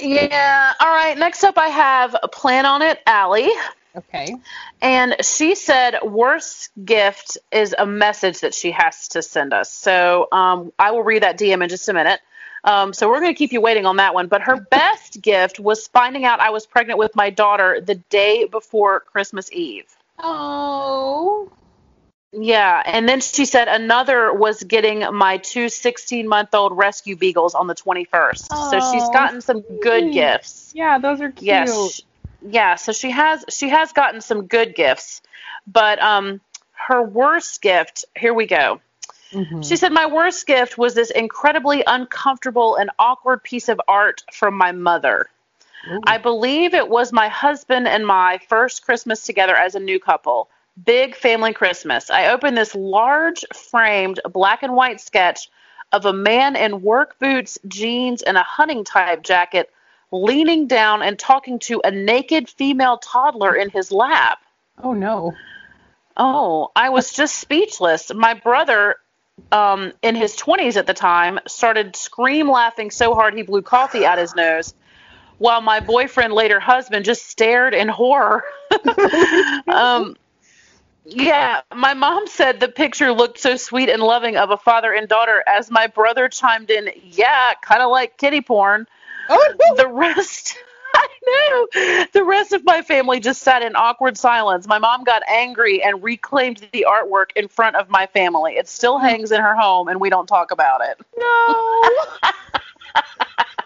Yeah. 0.00 0.72
All 0.80 0.88
right. 0.88 1.16
Next 1.16 1.44
up, 1.44 1.58
I 1.58 1.68
have 1.68 2.16
Plan 2.32 2.66
on 2.66 2.82
It, 2.82 3.00
Allie. 3.06 3.50
Okay. 3.96 4.34
And 4.82 5.16
she 5.22 5.54
said, 5.54 5.98
worst 6.02 6.70
gift 6.84 7.38
is 7.52 7.74
a 7.78 7.86
message 7.86 8.40
that 8.40 8.52
she 8.54 8.72
has 8.72 9.08
to 9.08 9.22
send 9.22 9.52
us. 9.52 9.72
So 9.72 10.28
um, 10.32 10.72
I 10.78 10.90
will 10.90 11.02
read 11.02 11.22
that 11.22 11.38
DM 11.38 11.62
in 11.62 11.68
just 11.68 11.88
a 11.88 11.92
minute. 11.92 12.20
Um, 12.64 12.92
so 12.92 13.08
we're 13.08 13.20
going 13.20 13.32
to 13.32 13.38
keep 13.38 13.52
you 13.52 13.60
waiting 13.60 13.86
on 13.86 13.96
that 13.96 14.14
one. 14.14 14.26
But 14.26 14.42
her 14.42 14.56
best 14.56 15.20
gift 15.20 15.60
was 15.60 15.86
finding 15.88 16.24
out 16.24 16.40
I 16.40 16.50
was 16.50 16.66
pregnant 16.66 16.98
with 16.98 17.14
my 17.14 17.30
daughter 17.30 17.80
the 17.80 17.94
day 17.94 18.46
before 18.46 19.00
Christmas 19.00 19.52
Eve. 19.52 19.86
Oh. 20.18 21.50
Yeah, 22.36 22.82
and 22.84 23.08
then 23.08 23.20
she 23.20 23.44
said 23.44 23.68
another 23.68 24.32
was 24.32 24.62
getting 24.62 25.00
my 25.14 25.38
two 25.38 25.68
16 25.68 26.26
month 26.26 26.54
old 26.54 26.76
rescue 26.76 27.16
beagles 27.16 27.54
on 27.54 27.68
the 27.68 27.74
21st. 27.74 28.48
Oh, 28.50 28.70
so 28.70 28.92
she's 28.92 29.08
gotten 29.10 29.40
some 29.40 29.60
good 29.80 30.12
gifts. 30.12 30.72
Yeah, 30.74 30.98
those 30.98 31.20
are 31.20 31.30
cute. 31.30 31.46
Yes. 31.46 32.02
Yeah, 32.42 32.74
so 32.74 32.92
she 32.92 33.10
has 33.10 33.44
she 33.48 33.68
has 33.68 33.92
gotten 33.92 34.20
some 34.20 34.46
good 34.46 34.74
gifts. 34.74 35.22
But 35.66 36.02
um 36.02 36.40
her 36.72 37.02
worst 37.02 37.62
gift, 37.62 38.04
here 38.16 38.34
we 38.34 38.46
go. 38.46 38.80
Mm-hmm. 39.32 39.62
She 39.62 39.76
said 39.76 39.92
my 39.92 40.06
worst 40.06 40.46
gift 40.46 40.76
was 40.76 40.94
this 40.94 41.10
incredibly 41.10 41.84
uncomfortable 41.86 42.76
and 42.76 42.90
awkward 42.98 43.42
piece 43.42 43.68
of 43.68 43.80
art 43.86 44.22
from 44.32 44.54
my 44.54 44.72
mother. 44.72 45.28
Ooh. 45.90 46.00
I 46.06 46.18
believe 46.18 46.74
it 46.74 46.88
was 46.88 47.12
my 47.12 47.28
husband 47.28 47.86
and 47.86 48.06
my 48.06 48.40
first 48.48 48.84
Christmas 48.84 49.24
together 49.24 49.54
as 49.54 49.74
a 49.74 49.80
new 49.80 50.00
couple. 50.00 50.48
Big 50.82 51.14
Family 51.14 51.52
Christmas. 51.52 52.10
I 52.10 52.28
opened 52.28 52.56
this 52.56 52.74
large 52.74 53.44
framed 53.52 54.20
black 54.32 54.62
and 54.62 54.74
white 54.74 55.00
sketch 55.00 55.48
of 55.92 56.04
a 56.04 56.12
man 56.12 56.56
in 56.56 56.82
work 56.82 57.18
boots, 57.18 57.58
jeans, 57.68 58.22
and 58.22 58.36
a 58.36 58.42
hunting 58.42 58.84
type 58.84 59.22
jacket 59.22 59.70
leaning 60.10 60.66
down 60.66 61.02
and 61.02 61.18
talking 61.18 61.58
to 61.58 61.80
a 61.84 61.90
naked 61.90 62.48
female 62.48 62.98
toddler 62.98 63.54
in 63.54 63.70
his 63.70 63.92
lap. 63.92 64.38
Oh 64.82 64.92
no. 64.92 65.34
Oh, 66.16 66.70
I 66.76 66.90
was 66.90 67.12
just 67.12 67.36
speechless. 67.36 68.12
My 68.14 68.34
brother, 68.34 68.96
um, 69.50 69.92
in 70.02 70.14
his 70.14 70.36
20s 70.36 70.76
at 70.76 70.86
the 70.86 70.94
time, 70.94 71.40
started 71.48 71.96
scream 71.96 72.48
laughing 72.48 72.90
so 72.90 73.14
hard 73.14 73.34
he 73.34 73.42
blew 73.42 73.62
coffee 73.62 74.06
out 74.06 74.18
his 74.18 74.34
nose, 74.34 74.74
while 75.38 75.60
my 75.60 75.80
boyfriend, 75.80 76.32
later 76.32 76.60
husband, 76.60 77.04
just 77.04 77.28
stared 77.28 77.74
in 77.74 77.88
horror. 77.88 78.44
um, 79.66 80.16
yeah, 81.04 81.60
my 81.74 81.94
mom 81.94 82.26
said 82.26 82.60
the 82.60 82.68
picture 82.68 83.12
looked 83.12 83.38
so 83.38 83.56
sweet 83.56 83.88
and 83.88 84.02
loving 84.02 84.36
of 84.36 84.50
a 84.50 84.56
father 84.56 84.92
and 84.92 85.08
daughter 85.08 85.44
as 85.46 85.70
my 85.70 85.86
brother 85.86 86.28
chimed 86.28 86.70
in, 86.70 86.90
yeah, 87.02 87.52
kind 87.62 87.82
of 87.82 87.90
like 87.90 88.16
kitty 88.16 88.40
porn. 88.40 88.86
Oh, 89.28 89.54
no. 89.68 89.76
The 89.76 89.88
rest, 89.88 90.56
I 90.94 91.08
know. 91.26 92.06
The 92.12 92.24
rest 92.24 92.52
of 92.52 92.64
my 92.64 92.82
family 92.82 93.20
just 93.20 93.42
sat 93.42 93.62
in 93.62 93.76
awkward 93.76 94.16
silence. 94.16 94.66
My 94.66 94.78
mom 94.78 95.04
got 95.04 95.22
angry 95.28 95.82
and 95.82 96.02
reclaimed 96.02 96.66
the 96.72 96.86
artwork 96.88 97.30
in 97.36 97.48
front 97.48 97.76
of 97.76 97.90
my 97.90 98.06
family. 98.06 98.54
It 98.54 98.68
still 98.68 98.98
hangs 98.98 99.32
in 99.32 99.40
her 99.40 99.54
home 99.54 99.88
and 99.88 100.00
we 100.00 100.10
don't 100.10 100.26
talk 100.26 100.50
about 100.52 100.80
it. 100.82 101.00
No. 101.16 102.30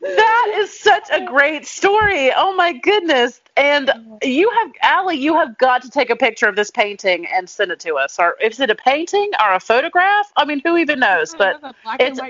that 0.00 0.54
is 0.56 0.78
such 0.78 1.08
a 1.10 1.24
great 1.24 1.66
story. 1.66 2.32
Oh 2.34 2.54
my 2.54 2.72
goodness. 2.72 3.40
And 3.56 3.90
you 4.22 4.50
have 4.50 4.72
Allie, 4.82 5.16
you 5.16 5.34
have 5.34 5.56
got 5.58 5.82
to 5.82 5.90
take 5.90 6.10
a 6.10 6.16
picture 6.16 6.46
of 6.46 6.56
this 6.56 6.70
painting 6.70 7.26
and 7.26 7.48
send 7.48 7.70
it 7.70 7.80
to 7.80 7.96
us. 7.96 8.18
Or 8.18 8.36
is 8.40 8.60
it 8.60 8.70
a 8.70 8.74
painting 8.74 9.30
or 9.40 9.54
a 9.54 9.60
photograph? 9.60 10.32
I 10.36 10.44
mean, 10.44 10.60
who 10.64 10.76
even 10.76 11.00
knows? 11.00 11.34
But 11.34 11.60
it's 12.00 12.20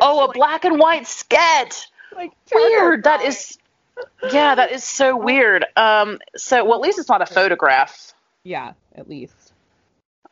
oh, 0.00 0.24
a 0.24 0.32
black 0.32 0.64
and 0.64 0.78
white 0.78 1.06
sketch. 1.06 1.88
Like 2.14 2.32
weird. 2.52 3.04
That 3.04 3.22
is 3.22 3.58
yeah, 4.32 4.54
that 4.54 4.72
is 4.72 4.84
so 4.84 5.16
weird. 5.16 5.64
Um 5.76 6.18
so 6.36 6.64
well 6.64 6.74
at 6.74 6.80
least 6.80 6.98
it's 6.98 7.08
not 7.08 7.22
a 7.22 7.26
photograph. 7.26 8.12
Yeah, 8.42 8.72
at 8.94 9.08
least. 9.08 9.43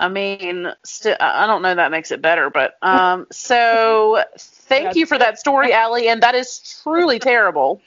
I 0.02 0.08
mean, 0.08 0.66
st- 0.84 1.16
I 1.20 1.46
don't 1.46 1.62
know 1.62 1.76
that 1.76 1.92
makes 1.92 2.10
it 2.10 2.20
better, 2.20 2.50
but 2.50 2.76
um, 2.82 3.28
so 3.30 4.24
thank 4.36 4.96
you 4.96 5.06
for 5.06 5.16
that 5.16 5.38
story, 5.38 5.72
Allie, 5.72 6.08
and 6.08 6.20
that 6.24 6.34
is 6.34 6.80
truly 6.82 7.20
terrible. 7.20 7.80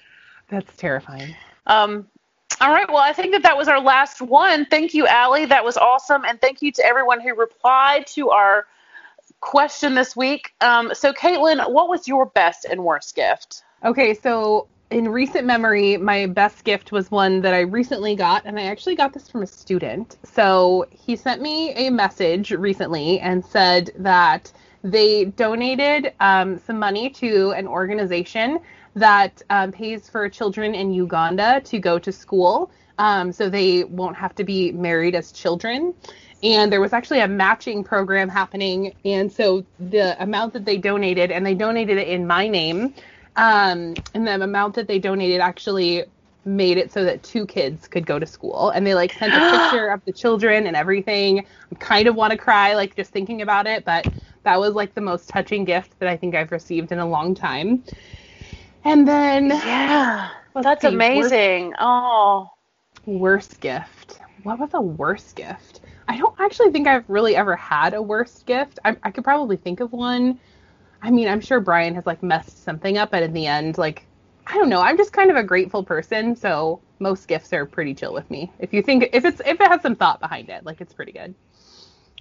That's 0.48 0.74
terrifying. 0.78 1.36
Um, 1.68 2.08
all 2.62 2.72
right, 2.72 2.88
well, 2.88 3.04
I 3.04 3.12
think 3.12 3.34
that 3.34 3.44
that 3.44 3.58
was 3.58 3.68
our 3.68 3.82
last 3.82 4.22
one. 4.22 4.66
Thank 4.66 4.94
you, 4.94 5.06
Allie. 5.06 5.46
That 5.46 5.66
was 5.66 5.76
awesome, 5.76 6.24
and 6.24 6.40
thank 6.40 6.62
you 6.62 6.72
to 6.72 6.86
everyone 6.86 7.20
who 7.20 7.36
replied 7.36 8.08
to 8.08 8.30
our 8.30 8.66
question 9.42 9.94
this 9.94 10.16
week. 10.16 10.54
Um, 10.62 10.94
so, 10.94 11.12
Caitlin, 11.12 11.70
what 11.70 11.90
was 11.90 12.08
your 12.08 12.28
best 12.28 12.64
and 12.64 12.86
worst 12.86 13.14
gift? 13.14 13.64
Okay, 13.84 14.14
so 14.14 14.70
in 14.92 15.10
recent 15.10 15.46
memory, 15.46 15.98
my 15.98 16.28
best 16.28 16.64
gift 16.64 16.92
was 16.92 17.10
one 17.10 17.42
that 17.42 17.54
I 17.54 17.62
recently 17.62 18.16
got, 18.16 18.46
and 18.46 18.60
I 18.60 18.64
actually 18.64 18.96
got 18.96 19.14
this 19.14 19.28
from 19.28 19.42
a 19.42 19.48
student. 19.48 20.18
So 20.24 20.86
he 20.92 21.16
sent 21.16 21.42
me 21.42 21.72
a 21.74 21.90
message 21.90 22.52
recently 22.52 23.20
and 23.20 23.44
said 23.44 23.92
that 23.98 24.52
they 24.84 25.26
donated 25.26 26.14
um, 26.20 26.60
some 26.60 26.78
money 26.78 27.10
to 27.10 27.52
an 27.52 27.68
organization 27.68 28.60
that 28.96 29.42
um, 29.50 29.72
pays 29.72 30.08
for 30.10 30.30
children 30.30 30.76
in 30.76 30.94
Uganda 30.94 31.62
to 31.66 31.80
go 31.80 31.98
to 31.98 32.12
school 32.12 32.72
um, 32.98 33.32
so 33.32 33.50
they 33.50 33.84
won't 33.84 34.16
have 34.16 34.36
to 34.36 34.44
be 34.44 34.72
married 34.72 35.16
as 35.16 35.32
children. 35.32 35.94
And 36.44 36.72
there 36.72 36.80
was 36.80 36.94
actually 36.94 37.22
a 37.22 37.28
matching 37.28 37.84
program 37.84 38.30
happening. 38.30 38.94
And 39.04 39.32
so 39.32 39.66
the 39.80 40.22
amount 40.22 40.54
that 40.54 40.66
they 40.66 40.78
donated, 40.78 41.32
and 41.32 41.46
they 41.46 41.56
donated 41.56 41.98
it 41.98 42.08
in 42.08 42.28
my 42.28 42.48
name, 42.48 42.94
um, 43.36 43.96
and 44.14 44.28
the 44.28 44.42
amount 44.42 44.76
that 44.76 44.88
they 44.88 45.00
donated 45.00 45.42
actually 45.42 46.06
made 46.46 46.78
it 46.78 46.92
so 46.92 47.04
that 47.04 47.24
two 47.24 47.46
kids 47.46 47.88
could 47.88 48.06
go 48.06 48.20
to 48.20 48.26
school. 48.26 48.70
And 48.70 48.86
they 48.86 48.94
like 48.94 49.14
sent 49.14 49.34
a 49.34 49.58
picture 49.72 49.90
of 49.90 50.04
the 50.06 50.14
children 50.14 50.68
and 50.68 50.76
everything. 50.76 51.40
I 51.40 51.76
kind 51.76 52.08
of 52.08 52.16
want 52.16 52.32
to 52.32 52.38
cry 52.38 52.76
like 52.76 52.96
just 52.96 53.12
thinking 53.12 53.42
about 53.42 53.68
it 53.68 53.84
but 53.84 54.08
that 54.44 54.60
was 54.60 54.74
like 54.74 54.94
the 54.94 55.02
most 55.02 55.28
touching 55.28 55.66
gift 55.66 56.00
that 56.00 56.08
i 56.08 56.16
think 56.16 56.36
i've 56.36 56.52
received 56.52 56.92
in 56.92 57.00
a 57.00 57.06
long 57.06 57.36
time. 57.36 57.84
And 58.84 59.08
then 59.08 59.50
yeah. 59.50 60.30
that's 60.54 60.84
amazing 60.84 61.70
worst, 61.70 61.80
oh. 61.82 62.52
worst 63.06 63.60
gift. 63.60 64.20
What 64.44 64.60
was 64.60 64.70
the 64.70 64.82
worst 64.82 65.36
gift? 65.36 65.82
I 66.08 66.18
don't 66.18 66.36
actually 66.40 66.72
think 66.72 66.88
i've 66.88 67.10
really 67.10 67.36
ever 67.36 67.56
had 67.56 67.96
a 67.96 68.02
worst 68.02 68.46
gift. 68.46 68.80
I, 68.86 68.96
I 69.04 69.12
could 69.12 69.24
probably 69.24 69.58
think 69.58 69.80
of 69.80 69.92
one 69.92 70.40
I 71.06 71.12
mean, 71.12 71.28
I'm 71.28 71.40
sure 71.40 71.60
Brian 71.60 71.94
has 71.94 72.08
like 72.08 72.24
messed 72.24 72.64
something 72.64 72.98
up, 72.98 73.12
but 73.12 73.22
in 73.22 73.32
the 73.32 73.46
end, 73.46 73.78
like, 73.78 74.08
I 74.48 74.56
don't 74.56 74.70
know. 74.70 74.82
I'm 74.82 74.98
just 74.98 75.14
kind 75.14 75.30
of 75.30 75.38
a 75.38 75.44
grateful 75.44 75.84
person, 75.84 76.36
so 76.36 76.82
most 76.98 77.28
gifts 77.28 77.54
are 77.54 77.66
pretty 77.68 77.94
chill 77.94 78.12
with 78.12 78.30
me. 78.32 78.52
If 78.58 78.74
you 78.74 78.82
think 78.82 79.10
if 79.14 79.24
it's 79.24 79.40
if 79.46 79.62
it 79.62 79.68
has 79.68 79.84
some 79.84 79.96
thought 79.96 80.20
behind 80.20 80.50
it, 80.50 80.66
like 80.66 80.82
it's 80.82 80.94
pretty 80.94 81.12
good. 81.12 81.36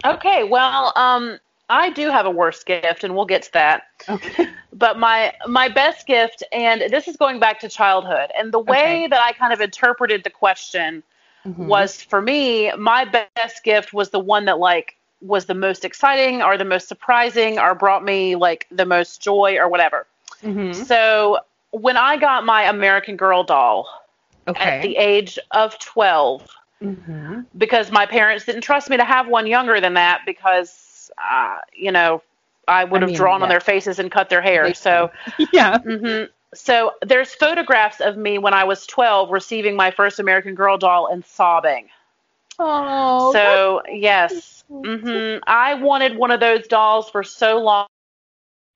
Okay, 0.05 0.43
well, 0.43 0.93
um, 0.95 1.39
I 1.67 1.89
do 1.89 2.11
have 2.11 2.27
a 2.27 2.29
worst 2.29 2.67
gift, 2.67 3.03
and 3.03 3.15
we'll 3.15 3.25
get 3.25 3.41
to 3.43 3.53
that. 3.53 3.83
Okay. 4.07 4.49
But 4.73 4.99
my 4.99 5.33
my 5.47 5.69
best 5.69 6.05
gift, 6.05 6.43
and 6.51 6.81
this 6.91 7.07
is 7.07 7.15
going 7.17 7.39
back 7.39 7.61
to 7.61 7.69
childhood, 7.69 8.29
and 8.37 8.51
the 8.51 8.59
way 8.59 9.05
Okay. 9.05 9.07
that 9.07 9.21
I 9.21 9.31
kind 9.31 9.53
of 9.53 9.61
interpreted 9.61 10.23
the 10.23 10.29
question 10.29 11.01
Mhm. 11.47 11.67
was 11.69 12.01
for 12.01 12.21
me, 12.21 12.71
my 12.73 13.05
best 13.05 13.63
gift 13.63 13.93
was 13.93 14.09
the 14.09 14.19
one 14.19 14.45
that 14.45 14.59
like 14.59 14.97
was 15.21 15.45
the 15.45 15.53
most 15.55 15.85
exciting 15.85 16.41
or 16.41 16.57
the 16.57 16.65
most 16.65 16.87
surprising 16.87 17.59
or 17.59 17.73
brought 17.75 18.03
me 18.03 18.35
like 18.35 18.67
the 18.71 18.85
most 18.85 19.21
joy 19.21 19.57
or 19.57 19.67
whatever. 19.69 20.05
Mhm. 20.43 20.73
So 20.73 21.39
when 21.71 21.97
I 21.97 22.17
got 22.17 22.45
my 22.45 22.63
American 22.63 23.17
Girl 23.17 23.43
doll 23.43 23.87
Okay. 24.47 24.63
at 24.65 24.81
the 24.81 24.95
age 24.97 25.39
of 25.51 25.77
12, 25.79 26.47
Mhm. 26.81 27.45
because 27.57 27.91
my 27.91 28.05
parents 28.05 28.45
didn't 28.45 28.61
trust 28.61 28.89
me 28.89 28.97
to 28.97 29.03
have 29.05 29.27
one 29.27 29.47
younger 29.47 29.79
than 29.79 29.93
that 29.95 30.21
because, 30.25 31.11
uh, 31.17 31.59
you 31.73 31.91
know, 31.91 32.21
I 32.67 32.83
would 32.83 33.01
I 33.01 33.05
have 33.05 33.07
mean, 33.07 33.15
drawn 33.15 33.41
on 33.43 33.49
their 33.49 33.59
faces 33.59 33.99
and 33.99 34.11
cut 34.11 34.29
their 34.29 34.41
hair. 34.41 34.73
So, 34.73 35.11
yeah. 35.51 35.79
hmm 35.79 36.23
so 36.53 36.93
there's 37.01 37.33
photographs 37.35 37.99
of 37.99 38.15
me 38.15 38.37
when 38.37 38.53
I 38.53 38.63
was 38.63 38.85
12 38.87 39.29
receiving 39.29 39.75
my 39.75 39.91
first 39.91 40.19
American 40.19 40.55
Girl 40.55 40.77
doll 40.77 41.07
and 41.07 41.23
sobbing. 41.25 41.89
Oh. 42.59 43.31
so 43.31 43.81
yes, 43.91 44.63
hmm 44.69 45.37
I 45.47 45.73
wanted 45.75 46.17
one 46.17 46.31
of 46.31 46.39
those 46.39 46.67
dolls 46.67 47.09
for 47.09 47.23
so 47.23 47.57
long, 47.57 47.87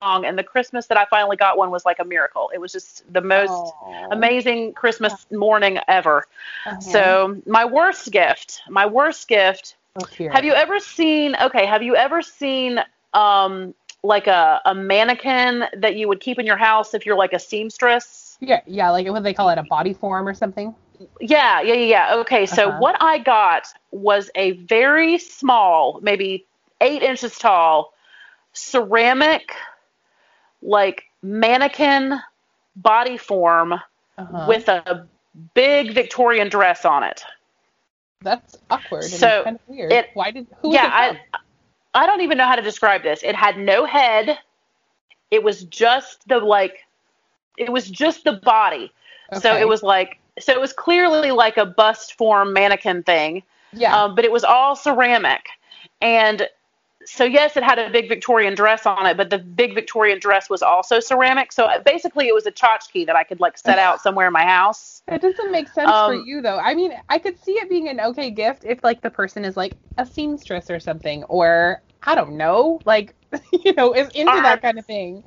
and 0.01 0.37
the 0.37 0.43
Christmas 0.43 0.87
that 0.87 0.97
I 0.97 1.05
finally 1.05 1.37
got 1.37 1.57
one 1.57 1.71
was 1.71 1.85
like 1.85 1.99
a 1.99 2.05
miracle. 2.05 2.51
It 2.53 2.59
was 2.59 2.71
just 2.71 3.11
the 3.11 3.21
most 3.21 3.51
Aw. 3.51 4.11
amazing 4.11 4.73
Christmas 4.73 5.25
morning 5.31 5.79
ever. 5.87 6.25
Uh-huh. 6.65 6.79
So 6.79 7.41
my 7.45 7.65
worst 7.65 8.11
gift, 8.11 8.61
my 8.69 8.85
worst 8.85 9.27
gift. 9.27 9.75
Have 10.31 10.45
you 10.45 10.53
ever 10.53 10.79
seen? 10.79 11.35
Okay, 11.41 11.65
have 11.65 11.83
you 11.83 11.95
ever 11.95 12.21
seen 12.21 12.79
um 13.13 13.73
like 14.03 14.27
a 14.27 14.61
a 14.65 14.73
mannequin 14.73 15.65
that 15.77 15.95
you 15.95 16.07
would 16.07 16.21
keep 16.21 16.39
in 16.39 16.45
your 16.45 16.57
house 16.57 16.93
if 16.93 17.05
you're 17.05 17.17
like 17.17 17.33
a 17.33 17.39
seamstress? 17.39 18.37
Yeah, 18.39 18.61
yeah, 18.65 18.89
like 18.91 19.07
what 19.07 19.23
they 19.23 19.33
call 19.33 19.49
it, 19.49 19.57
a 19.57 19.63
body 19.63 19.93
form 19.93 20.27
or 20.27 20.33
something. 20.33 20.73
Yeah, 21.21 21.61
yeah, 21.61 21.73
yeah, 21.73 21.85
yeah. 21.85 22.15
Okay, 22.21 22.45
so 22.45 22.69
Uh-huh. 22.69 22.79
what 22.79 22.97
I 23.01 23.19
got 23.19 23.67
was 23.91 24.29
a 24.35 24.51
very 24.51 25.17
small, 25.17 25.99
maybe 26.01 26.45
eight 26.81 27.03
inches 27.03 27.37
tall, 27.37 27.93
ceramic, 28.53 29.55
like 30.61 31.03
mannequin 31.21 32.19
body 32.75 33.17
form 33.17 33.73
Uh-huh. 34.17 34.47
with 34.47 34.67
a 34.67 35.07
big 35.53 35.93
Victorian 35.93 36.49
dress 36.49 36.85
on 36.85 37.03
it. 37.03 37.23
That's 38.21 38.57
awkward 38.69 39.13
and 39.13 39.19
So, 39.19 39.43
kind 39.43 39.55
of 39.55 39.61
weird. 39.67 39.91
it- 39.91 40.09
Why 40.13 40.31
did 40.31 40.47
who 40.61 40.69
was 40.69 40.75
yeah? 40.75 40.89
I 40.91 41.19
I 41.93 42.05
don't 42.07 42.21
even 42.21 42.37
know 42.37 42.45
how 42.45 42.55
to 42.55 42.61
describe 42.61 43.03
this. 43.03 43.23
It 43.23 43.35
had 43.35 43.57
no 43.57 43.85
head. 43.85 44.37
It 45.31 45.43
was 45.43 45.63
just 45.63 46.27
the 46.27 46.39
like 46.39 46.85
it 47.57 47.69
was 47.71 47.89
just 47.89 48.23
the 48.23 48.33
body. 48.33 48.91
So 49.33 49.55
it 49.55 49.67
was 49.67 49.83
like 49.83 50.18
so 50.39 50.51
it 50.51 50.59
was 50.59 50.73
clearly 50.73 51.31
like 51.31 51.57
a 51.57 51.65
bust 51.65 52.17
form 52.17 52.53
mannequin 52.53 53.03
thing. 53.03 53.43
yeah. 53.73 53.95
Um, 54.03 54.15
but 54.15 54.25
it 54.25 54.31
was 54.31 54.43
all 54.43 54.75
ceramic. 54.75 55.41
And 56.01 56.47
so 57.05 57.23
yes, 57.23 57.55
it 57.57 57.63
had 57.63 57.79
a 57.79 57.89
big 57.89 58.07
Victorian 58.09 58.55
dress 58.55 58.85
on 58.85 59.05
it, 59.05 59.17
but 59.17 59.29
the 59.29 59.37
big 59.39 59.73
Victorian 59.73 60.19
dress 60.19 60.49
was 60.49 60.61
also 60.61 60.99
ceramic. 60.99 61.51
So 61.51 61.67
basically 61.85 62.27
it 62.27 62.33
was 62.35 62.45
a 62.45 62.51
tchotchke 62.51 63.05
that 63.07 63.15
I 63.15 63.23
could 63.23 63.39
like 63.39 63.57
set 63.57 63.79
out 63.79 64.01
somewhere 64.01 64.27
in 64.27 64.33
my 64.33 64.43
house. 64.45 65.01
It 65.07 65.21
doesn't 65.21 65.51
make 65.51 65.67
sense 65.69 65.89
for 65.89 66.13
Um, 66.13 66.23
you 66.25 66.41
though. 66.41 66.57
I 66.59 66.75
mean, 66.75 66.91
I 67.09 67.17
could 67.17 67.39
see 67.43 67.53
it 67.53 67.69
being 67.69 67.87
an 67.89 67.99
okay 67.99 68.29
gift 68.31 68.63
if 68.65 68.83
like 68.83 69.01
the 69.01 69.09
person 69.09 69.45
is 69.45 69.55
like 69.57 69.73
a 69.97 70.05
seamstress 70.05 70.69
or 70.69 70.79
something, 70.79 71.23
or 71.25 71.81
I 72.03 72.15
don't 72.15 72.33
know, 72.37 72.79
like 72.85 73.15
you 73.51 73.73
know, 73.73 73.93
is 73.93 74.09
into 74.09 74.31
Or- 74.31 74.41
that 74.41 74.61
kind 74.61 74.77
of 74.77 74.85
thing. 74.85 75.23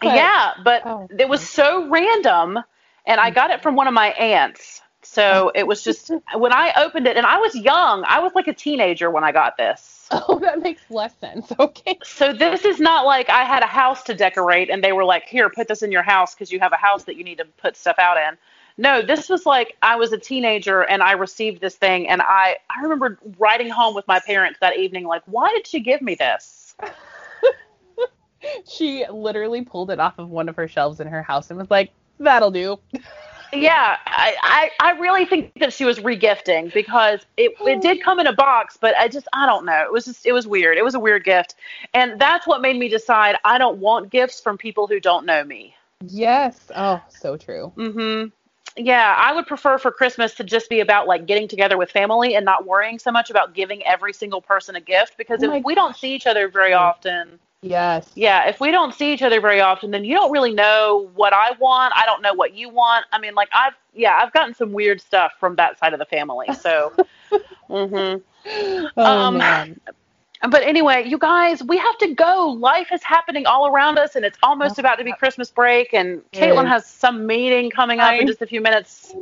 But- 0.00 0.16
yeah, 0.16 0.52
but 0.64 0.82
Oh. 0.84 1.06
it 1.16 1.28
was 1.28 1.46
so 1.48 1.88
random, 1.88 2.58
and 3.06 3.20
I 3.20 3.30
got 3.30 3.50
it 3.50 3.62
from 3.62 3.76
one 3.76 3.88
of 3.88 3.94
my 3.94 4.08
aunts. 4.12 4.80
So 5.04 5.50
it 5.54 5.66
was 5.66 5.82
just 5.82 6.10
when 6.36 6.52
I 6.52 6.72
opened 6.76 7.06
it, 7.06 7.16
and 7.16 7.26
I 7.26 7.38
was 7.38 7.54
young. 7.54 8.04
I 8.06 8.20
was 8.20 8.32
like 8.34 8.46
a 8.46 8.54
teenager 8.54 9.10
when 9.10 9.24
I 9.24 9.32
got 9.32 9.56
this. 9.56 10.08
Oh, 10.10 10.38
that 10.40 10.62
makes 10.62 10.82
less 10.90 11.16
sense. 11.18 11.52
Okay. 11.58 11.98
So 12.04 12.32
this 12.32 12.64
is 12.64 12.78
not 12.80 13.04
like 13.06 13.28
I 13.30 13.44
had 13.44 13.62
a 13.62 13.66
house 13.66 14.02
to 14.04 14.14
decorate, 14.14 14.70
and 14.70 14.82
they 14.82 14.92
were 14.92 15.04
like, 15.04 15.24
"Here, 15.24 15.50
put 15.50 15.68
this 15.68 15.82
in 15.82 15.90
your 15.92 16.02
house 16.02 16.34
because 16.34 16.52
you 16.52 16.60
have 16.60 16.72
a 16.72 16.76
house 16.76 17.04
that 17.04 17.16
you 17.16 17.24
need 17.24 17.38
to 17.38 17.44
put 17.44 17.76
stuff 17.76 17.96
out 17.98 18.16
in." 18.16 18.38
No, 18.78 19.02
this 19.02 19.28
was 19.28 19.44
like 19.44 19.76
I 19.82 19.96
was 19.96 20.12
a 20.12 20.18
teenager 20.18 20.82
and 20.82 21.02
I 21.02 21.12
received 21.12 21.60
this 21.60 21.74
thing, 21.76 22.08
and 22.08 22.22
I 22.22 22.56
I 22.70 22.82
remember 22.82 23.18
writing 23.38 23.68
home 23.70 23.94
with 23.94 24.06
my 24.06 24.20
parents 24.20 24.58
that 24.60 24.76
evening, 24.78 25.04
like, 25.04 25.22
"Why 25.26 25.50
did 25.52 25.66
she 25.66 25.80
give 25.80 26.00
me 26.02 26.14
this?" 26.14 26.74
She 28.68 29.06
literally 29.08 29.62
pulled 29.62 29.90
it 29.90 30.00
off 30.00 30.18
of 30.18 30.28
one 30.28 30.48
of 30.48 30.56
her 30.56 30.66
shelves 30.66 31.00
in 31.00 31.06
her 31.06 31.22
house 31.22 31.50
and 31.50 31.58
was 31.58 31.70
like, 31.70 31.92
"That'll 32.18 32.50
do." 32.50 32.78
Yeah, 33.54 33.98
I, 34.06 34.34
I, 34.42 34.70
I 34.80 34.98
really 34.98 35.26
think 35.26 35.52
that 35.60 35.74
she 35.74 35.84
was 35.84 35.98
regifting 35.98 36.72
because 36.72 37.26
it, 37.36 37.52
it 37.60 37.82
did 37.82 38.02
come 38.02 38.18
in 38.18 38.26
a 38.26 38.32
box, 38.32 38.78
but 38.80 38.96
I 38.96 39.08
just 39.08 39.28
I 39.34 39.44
don't 39.44 39.66
know. 39.66 39.82
It 39.82 39.92
was 39.92 40.06
just 40.06 40.24
it 40.24 40.32
was 40.32 40.46
weird. 40.46 40.78
It 40.78 40.84
was 40.84 40.94
a 40.94 41.00
weird 41.00 41.24
gift, 41.24 41.56
and 41.92 42.18
that's 42.18 42.46
what 42.46 42.62
made 42.62 42.78
me 42.78 42.88
decide 42.88 43.36
I 43.44 43.58
don't 43.58 43.78
want 43.78 44.10
gifts 44.10 44.40
from 44.40 44.56
people 44.56 44.86
who 44.86 45.00
don't 45.00 45.26
know 45.26 45.44
me. 45.44 45.74
Yes. 46.08 46.70
Oh, 46.74 47.02
so 47.08 47.36
true. 47.36 47.72
Mm-hmm. 47.76 48.28
Yeah, 48.82 49.14
I 49.18 49.34
would 49.34 49.46
prefer 49.46 49.76
for 49.76 49.90
Christmas 49.90 50.34
to 50.36 50.44
just 50.44 50.70
be 50.70 50.80
about 50.80 51.06
like 51.06 51.26
getting 51.26 51.46
together 51.46 51.76
with 51.76 51.90
family 51.90 52.36
and 52.36 52.44
not 52.46 52.66
worrying 52.66 52.98
so 52.98 53.12
much 53.12 53.28
about 53.28 53.54
giving 53.54 53.84
every 53.84 54.14
single 54.14 54.40
person 54.40 54.76
a 54.76 54.80
gift 54.80 55.18
because 55.18 55.42
Oh 55.42 55.52
if 55.52 55.62
we 55.62 55.74
don't 55.74 55.94
see 55.94 56.14
each 56.14 56.26
other 56.26 56.48
very 56.48 56.72
often, 56.72 57.38
Yes. 57.62 58.10
yeah, 58.16 58.48
if 58.48 58.60
we 58.60 58.72
don't 58.72 58.92
see 58.92 59.12
each 59.12 59.22
other 59.22 59.40
very 59.40 59.60
often, 59.60 59.90
then 59.92 60.04
you 60.04 60.14
don't 60.14 60.32
really 60.32 60.52
know 60.52 61.10
what 61.14 61.32
I 61.32 61.52
want. 61.60 61.94
I 61.96 62.04
don't 62.04 62.20
know 62.20 62.34
what 62.34 62.54
you 62.54 62.68
want. 62.68 63.06
I 63.12 63.18
mean, 63.18 63.34
like 63.34 63.48
I've 63.52 63.74
yeah, 63.94 64.18
I've 64.20 64.32
gotten 64.32 64.54
some 64.54 64.72
weird 64.72 65.00
stuff 65.00 65.32
from 65.38 65.56
that 65.56 65.78
side 65.78 65.92
of 65.92 65.98
the 66.00 66.04
family. 66.06 66.52
So, 66.54 66.92
mm-hmm. 67.70 68.20
Oh 68.96 69.30
Um, 69.30 69.38
man. 69.38 69.80
but 70.50 70.62
anyway, 70.62 71.06
you 71.06 71.18
guys, 71.18 71.62
we 71.62 71.78
have 71.78 71.96
to 71.98 72.14
go. 72.14 72.48
Life 72.48 72.88
is 72.92 73.02
happening 73.02 73.46
all 73.46 73.68
around 73.68 73.98
us, 73.98 74.16
and 74.16 74.24
it's 74.24 74.38
almost 74.42 74.78
about 74.78 74.96
to 74.98 75.04
be 75.04 75.12
Christmas 75.12 75.50
break. 75.50 75.94
And 75.94 76.22
Caitlin 76.32 76.66
has 76.66 76.86
some 76.86 77.26
meeting 77.26 77.70
coming 77.70 78.00
up 78.00 78.18
in 78.18 78.26
just 78.26 78.42
a 78.42 78.46
few 78.46 78.60
minutes. 78.60 79.14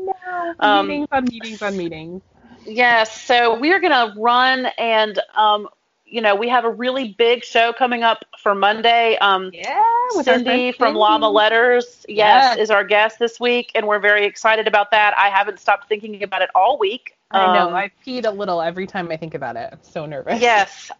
I 0.61 0.79
um, 0.81 0.87
meetings 0.89 1.09
on 1.13 1.25
meetings 1.29 1.63
on 1.63 1.77
meetings. 1.77 2.23
Yes, 2.65 3.21
so 3.23 3.59
we 3.59 3.73
are 3.73 3.81
going 3.81 3.93
to 3.93 4.21
run, 4.21 4.67
and 4.79 5.19
um, 5.37 5.69
you 6.11 6.21
know, 6.21 6.35
we 6.35 6.49
have 6.49 6.65
a 6.65 6.71
really 6.71 7.15
big 7.17 7.45
show 7.45 7.73
coming 7.73 8.03
up 8.03 8.25
for 8.39 8.55
Monday. 8.55 9.17
Um, 9.19 9.51
Yeah. 9.55 9.83
with 10.17 10.25
Cindy 10.25 10.73
from. 10.73 10.95
Llama 10.97 11.29
Letters, 11.31 12.05
yes, 12.09 12.57
Yes. 12.57 12.59
is 12.59 12.71
our 12.71 12.85
guest 12.85 13.19
this 13.19 13.39
week, 13.39 13.71
and 13.75 13.87
we're 13.87 14.01
very 14.01 14.25
excited 14.27 14.67
about 14.67 14.91
that. 14.91 15.15
I 15.17 15.29
haven't 15.31 15.61
stopped 15.61 15.89
thinking 15.89 16.23
about 16.23 16.43
it 16.43 16.51
all 16.55 16.79
week. 16.79 17.17
I 17.31 17.47
know. 17.53 17.69
Um, 17.69 17.75
I 17.75 17.91
peed 18.05 18.27
a 18.27 18.31
little 18.31 18.61
every 18.61 18.87
time 18.87 19.09
I 19.11 19.17
think 19.17 19.35
about 19.35 19.57
it. 19.57 19.69
I'm 19.73 19.79
so 19.83 20.05
nervous. 20.07 20.41
yes, 20.41 20.91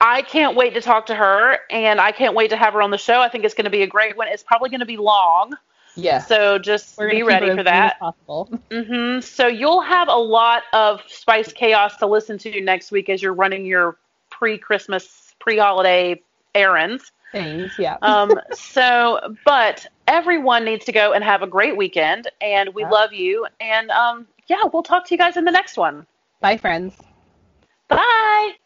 I 0.00 0.22
can't 0.22 0.56
wait 0.56 0.74
to 0.74 0.80
talk 0.80 1.06
to 1.06 1.14
her, 1.14 1.58
and 1.70 2.00
I 2.00 2.12
can't 2.12 2.34
wait 2.34 2.48
to 2.50 2.56
have 2.56 2.72
her 2.74 2.82
on 2.82 2.90
the 2.90 2.98
show. 2.98 3.20
I 3.20 3.28
think 3.28 3.44
it's 3.44 3.54
going 3.54 3.64
to 3.66 3.70
be 3.70 3.82
a 3.82 3.86
great 3.86 4.16
one. 4.16 4.28
It's 4.28 4.42
probably 4.42 4.70
going 4.70 4.80
to 4.80 4.86
be 4.86 4.96
long, 4.96 5.54
Yes. 5.94 6.26
so 6.26 6.58
just 6.58 6.98
be 6.98 7.22
ready 7.22 7.54
for 7.54 7.62
that. 7.62 7.98
possible. 7.98 8.50
hmm 8.72 9.20
So 9.20 9.46
you'll 9.46 9.82
have 9.82 10.08
a 10.08 10.16
lot 10.16 10.62
of 10.72 11.02
Spice 11.06 11.52
Chaos 11.52 11.96
to 11.98 12.06
listen 12.06 12.38
to 12.38 12.60
next 12.62 12.90
week 12.90 13.08
as 13.10 13.22
you're 13.22 13.34
running 13.34 13.66
your 13.66 13.98
pre-Christmas, 14.44 15.34
pre-holiday 15.38 16.20
errands. 16.54 17.12
Things, 17.32 17.72
yeah. 17.78 17.96
um, 18.02 18.30
so, 18.52 19.34
but 19.46 19.86
everyone 20.06 20.66
needs 20.66 20.84
to 20.84 20.92
go 20.92 21.14
and 21.14 21.24
have 21.24 21.40
a 21.40 21.46
great 21.46 21.78
weekend, 21.78 22.30
and 22.42 22.74
we 22.74 22.82
yeah. 22.82 22.90
love 22.90 23.14
you. 23.14 23.46
And 23.60 23.90
um, 23.90 24.26
yeah, 24.46 24.58
we'll 24.70 24.82
talk 24.82 25.06
to 25.06 25.14
you 25.14 25.18
guys 25.18 25.38
in 25.38 25.46
the 25.46 25.50
next 25.50 25.78
one. 25.78 26.06
Bye, 26.42 26.58
friends. 26.58 26.94
Bye. 27.88 28.56